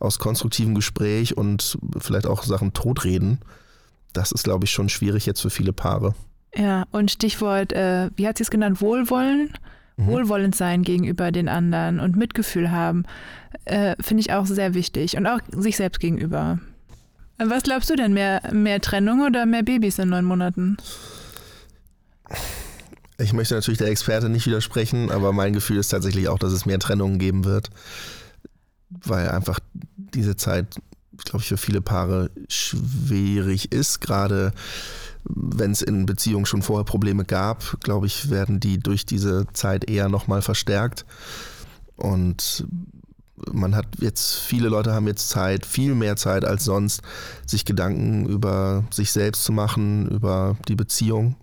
aus 0.00 0.18
konstruktivem 0.18 0.74
Gespräch 0.74 1.38
und 1.38 1.78
vielleicht 1.98 2.26
auch 2.26 2.42
Sachen 2.42 2.74
totreden. 2.74 3.38
Das 4.12 4.32
ist, 4.32 4.44
glaube 4.44 4.66
ich, 4.66 4.70
schon 4.70 4.90
schwierig 4.90 5.24
jetzt 5.24 5.40
für 5.40 5.50
viele 5.50 5.72
Paare. 5.72 6.14
Ja, 6.54 6.84
und 6.90 7.10
Stichwort, 7.10 7.72
äh, 7.72 8.10
wie 8.16 8.28
hat 8.28 8.36
sie 8.36 8.42
es 8.42 8.50
genannt, 8.50 8.82
Wohlwollen? 8.82 9.54
Mhm. 9.96 10.06
Wohlwollend 10.06 10.54
sein 10.54 10.82
gegenüber 10.82 11.32
den 11.32 11.48
anderen 11.48 12.00
und 12.00 12.16
Mitgefühl 12.16 12.70
haben, 12.70 13.04
äh, 13.64 13.94
finde 14.00 14.22
ich 14.22 14.32
auch 14.32 14.46
sehr 14.46 14.74
wichtig. 14.74 15.16
Und 15.16 15.26
auch 15.26 15.40
sich 15.50 15.76
selbst 15.76 16.00
gegenüber. 16.00 16.58
Was 17.38 17.62
glaubst 17.62 17.88
du 17.88 17.96
denn, 17.96 18.12
mehr, 18.12 18.42
mehr 18.52 18.80
Trennung 18.80 19.22
oder 19.22 19.46
mehr 19.46 19.62
Babys 19.62 19.98
in 19.98 20.10
neun 20.10 20.26
Monaten? 20.26 20.76
Ich 23.18 23.32
möchte 23.32 23.54
natürlich 23.54 23.78
der 23.78 23.88
Experte 23.88 24.28
nicht 24.28 24.46
widersprechen, 24.46 25.10
aber 25.10 25.32
mein 25.32 25.52
Gefühl 25.52 25.78
ist 25.78 25.88
tatsächlich 25.88 26.28
auch, 26.28 26.38
dass 26.38 26.52
es 26.52 26.66
mehr 26.66 26.78
Trennungen 26.78 27.18
geben 27.18 27.44
wird, 27.44 27.70
weil 28.88 29.28
einfach 29.28 29.58
diese 29.94 30.36
Zeit, 30.36 30.76
glaube 31.24 31.42
ich, 31.42 31.48
für 31.48 31.56
viele 31.56 31.80
Paare 31.80 32.30
schwierig 32.48 33.72
ist, 33.72 34.00
gerade 34.00 34.52
wenn 35.24 35.72
es 35.72 35.82
in 35.82 36.06
Beziehungen 36.06 36.46
schon 36.46 36.62
vorher 36.62 36.84
Probleme 36.84 37.24
gab, 37.24 37.80
glaube 37.80 38.06
ich, 38.06 38.30
werden 38.30 38.60
die 38.60 38.78
durch 38.78 39.06
diese 39.06 39.46
Zeit 39.52 39.88
eher 39.88 40.08
nochmal 40.08 40.42
verstärkt. 40.42 41.04
Und 41.96 42.66
man 43.52 43.74
hat 43.74 43.86
jetzt, 43.98 44.36
viele 44.36 44.68
Leute 44.68 44.92
haben 44.92 45.06
jetzt 45.06 45.28
Zeit, 45.28 45.66
viel 45.66 45.94
mehr 45.94 46.16
Zeit 46.16 46.44
als 46.44 46.64
sonst, 46.64 47.02
sich 47.46 47.64
Gedanken 47.64 48.26
über 48.26 48.84
sich 48.90 49.12
selbst 49.12 49.44
zu 49.44 49.52
machen, 49.52 50.08
über 50.08 50.56
die 50.68 50.76
Beziehung. 50.76 51.36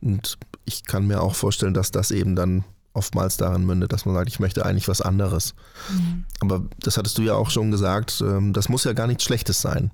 Und 0.00 0.38
ich 0.64 0.84
kann 0.84 1.06
mir 1.06 1.20
auch 1.20 1.34
vorstellen, 1.34 1.74
dass 1.74 1.90
das 1.90 2.10
eben 2.10 2.36
dann 2.36 2.64
oftmals 2.94 3.36
darin 3.36 3.64
mündet, 3.64 3.92
dass 3.92 4.04
man 4.04 4.14
sagt, 4.14 4.28
ich 4.28 4.40
möchte 4.40 4.66
eigentlich 4.66 4.88
was 4.88 5.00
anderes. 5.00 5.54
Mhm. 5.90 6.24
Aber 6.40 6.62
das 6.80 6.98
hattest 6.98 7.16
du 7.18 7.22
ja 7.22 7.34
auch 7.34 7.50
schon 7.50 7.70
gesagt, 7.70 8.22
ähm, 8.24 8.52
das 8.52 8.68
muss 8.68 8.84
ja 8.84 8.92
gar 8.92 9.06
nichts 9.06 9.24
Schlechtes 9.24 9.60
sein. 9.60 9.90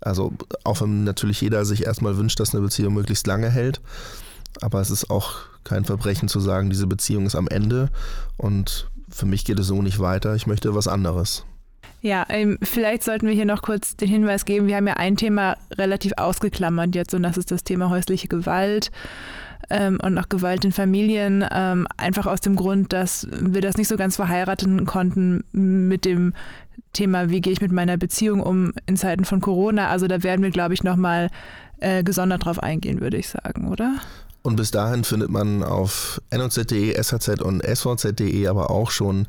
Also 0.00 0.32
auch 0.64 0.80
wenn 0.80 1.04
natürlich 1.04 1.40
jeder 1.40 1.64
sich 1.64 1.84
erstmal 1.86 2.16
wünscht, 2.16 2.40
dass 2.40 2.54
eine 2.54 2.62
Beziehung 2.62 2.94
möglichst 2.94 3.26
lange 3.26 3.50
hält. 3.50 3.80
Aber 4.60 4.80
es 4.80 4.90
ist 4.90 5.10
auch 5.10 5.32
kein 5.64 5.84
Verbrechen 5.84 6.28
zu 6.28 6.40
sagen, 6.40 6.70
diese 6.70 6.86
Beziehung 6.86 7.26
ist 7.26 7.36
am 7.36 7.48
Ende 7.48 7.90
und 8.36 8.88
für 9.08 9.26
mich 9.26 9.44
geht 9.44 9.58
es 9.58 9.66
so 9.66 9.82
nicht 9.82 9.98
weiter. 9.98 10.34
Ich 10.34 10.46
möchte 10.46 10.74
was 10.74 10.88
anderes. 10.88 11.44
Ja, 12.02 12.24
ähm, 12.30 12.58
vielleicht 12.62 13.02
sollten 13.02 13.26
wir 13.26 13.34
hier 13.34 13.44
noch 13.44 13.62
kurz 13.62 13.94
den 13.96 14.08
Hinweis 14.08 14.46
geben. 14.46 14.66
Wir 14.66 14.76
haben 14.76 14.86
ja 14.86 14.94
ein 14.94 15.16
Thema 15.16 15.56
relativ 15.72 16.12
ausgeklammert 16.16 16.94
jetzt 16.94 17.14
und 17.14 17.22
das 17.22 17.36
ist 17.36 17.50
das 17.50 17.62
Thema 17.62 17.90
häusliche 17.90 18.26
Gewalt 18.26 18.90
ähm, 19.68 19.98
und 20.02 20.16
auch 20.16 20.28
Gewalt 20.30 20.64
in 20.64 20.72
Familien. 20.72 21.44
Ähm, 21.50 21.86
einfach 21.98 22.26
aus 22.26 22.40
dem 22.40 22.56
Grund, 22.56 22.94
dass 22.94 23.26
wir 23.30 23.60
das 23.60 23.76
nicht 23.76 23.88
so 23.88 23.98
ganz 23.98 24.16
verheiraten 24.16 24.86
konnten 24.86 25.44
mit 25.52 26.06
dem 26.06 26.32
Thema, 26.92 27.30
wie 27.30 27.40
gehe 27.40 27.52
ich 27.52 27.60
mit 27.60 27.72
meiner 27.72 27.96
Beziehung 27.96 28.42
um 28.42 28.72
in 28.86 28.96
Zeiten 28.96 29.24
von 29.24 29.40
Corona. 29.40 29.88
Also 29.88 30.06
da 30.06 30.22
werden 30.22 30.42
wir, 30.42 30.50
glaube 30.50 30.74
ich, 30.74 30.82
nochmal 30.82 31.30
äh, 31.78 32.02
gesondert 32.02 32.44
drauf 32.44 32.62
eingehen, 32.62 33.00
würde 33.00 33.16
ich 33.16 33.28
sagen, 33.28 33.68
oder? 33.68 33.96
Und 34.42 34.56
bis 34.56 34.70
dahin 34.70 35.04
findet 35.04 35.30
man 35.30 35.62
auf 35.62 36.20
noz.de, 36.32 37.02
shz 37.02 37.28
und 37.42 37.62
svz.de 37.62 38.46
aber 38.46 38.70
auch 38.70 38.90
schon 38.90 39.26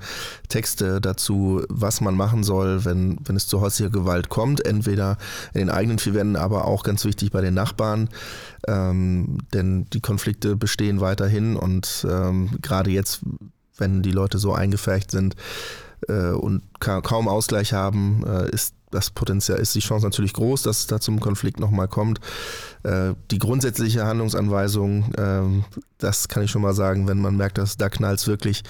Texte 0.47 1.01
dazu, 1.01 1.64
was 1.68 1.99
man 1.99 2.16
machen 2.16 2.43
soll, 2.43 2.86
wenn, 2.86 3.18
wenn 3.26 3.36
es 3.36 3.47
zu 3.47 3.59
häuslicher 3.59 3.89
Gewalt 3.89 4.30
kommt. 4.30 4.66
Entweder 4.66 5.18
in 5.53 5.59
den 5.59 5.70
eigenen 5.70 5.99
vier 5.99 6.14
Wänden, 6.14 6.38
aber 6.38 6.66
auch 6.66 6.84
ganz 6.84 7.03
wichtig 7.03 7.32
bei 7.32 7.41
den 7.41 7.53
Nachbarn. 7.53 8.09
Ähm, 8.68 9.39
denn 9.53 9.86
die 9.91 9.99
Konflikte 9.99 10.55
bestehen 10.55 11.01
weiterhin 11.01 11.57
und 11.57 12.07
ähm, 12.09 12.51
gerade 12.62 12.89
jetzt, 12.91 13.22
wenn 13.78 14.03
die 14.03 14.12
Leute 14.12 14.38
so 14.38 14.53
eingefärcht 14.53 15.12
sind, 15.12 15.36
äh, 16.07 16.31
und 16.31 16.61
ka 16.79 17.01
kaum 17.01 17.27
Ausgleich 17.27 17.73
haben, 17.73 18.23
äh, 18.25 18.49
ist 18.51 18.75
das 18.91 19.09
Potenzial, 19.09 19.57
ist 19.59 19.73
die 19.73 19.79
Chance 19.79 20.05
natürlich 20.05 20.33
groß, 20.33 20.63
dass 20.63 20.79
es 20.79 20.87
da 20.87 20.99
zum 20.99 21.19
Konflikt 21.19 21.59
nochmal 21.59 21.87
kommt. 21.87 22.19
Äh, 22.83 23.13
die 23.31 23.39
grundsätzliche 23.39 24.05
Handlungsanweisung, 24.05 25.13
ähm, 25.17 25.63
das 25.97 26.27
kann 26.27 26.43
ich 26.43 26.51
schon 26.51 26.61
mal 26.61 26.73
sagen, 26.73 27.07
wenn 27.07 27.19
man 27.19 27.37
merkt, 27.37 27.57
dass 27.57 27.77
da 27.77 27.89
knallt 27.89 28.19
es 28.19 28.27
wirklich, 28.27 28.63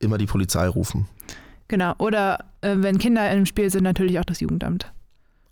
immer 0.00 0.18
die 0.18 0.26
Polizei 0.26 0.66
rufen. 0.66 1.08
Genau, 1.68 1.94
oder 1.98 2.44
äh, 2.60 2.74
wenn 2.78 2.98
Kinder 2.98 3.30
im 3.30 3.46
Spiel 3.46 3.70
sind, 3.70 3.84
natürlich 3.84 4.18
auch 4.18 4.24
das 4.24 4.40
Jugendamt. 4.40 4.92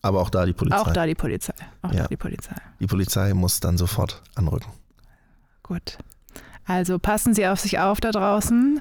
Aber 0.03 0.21
auch 0.21 0.31
da 0.31 0.45
die 0.45 0.53
Polizei. 0.53 0.79
Auch 0.79 0.93
da 0.93 1.07
die 1.07 1.15
Polizei. 1.15 1.55
Auch 1.83 1.93
ja. 1.93 2.03
da 2.03 2.09
die 2.09 2.17
Polizei. 2.17 2.55
Die 2.81 2.87
Polizei 2.87 3.33
muss 3.35 3.61
dann 3.61 3.79
sofort 3.79 4.23
anrücken. 4.35 4.71
Gut. 5.63 5.99
Also 6.67 6.99
passen 6.99 7.35
Sie 7.35 7.47
auf 7.47 7.61
sich 7.61 7.79
auf 7.79 8.01
da 8.01 8.11
draußen. 8.11 8.81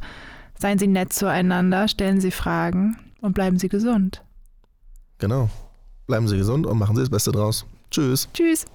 Seien 0.61 0.77
Sie 0.77 0.87
nett 0.87 1.13
zueinander, 1.13 1.87
stellen 1.87 2.19
Sie 2.19 2.31
Fragen 2.31 2.97
und 3.21 3.33
bleiben 3.33 3.57
Sie 3.57 3.69
gesund. 3.69 4.23
Genau. 5.17 5.49
Bleiben 6.05 6.27
Sie 6.27 6.37
gesund 6.37 6.67
und 6.67 6.77
machen 6.77 6.95
Sie 6.97 7.01
das 7.01 7.09
Beste 7.09 7.31
draus. 7.31 7.65
Tschüss. 7.89 8.27
Tschüss. 8.33 8.65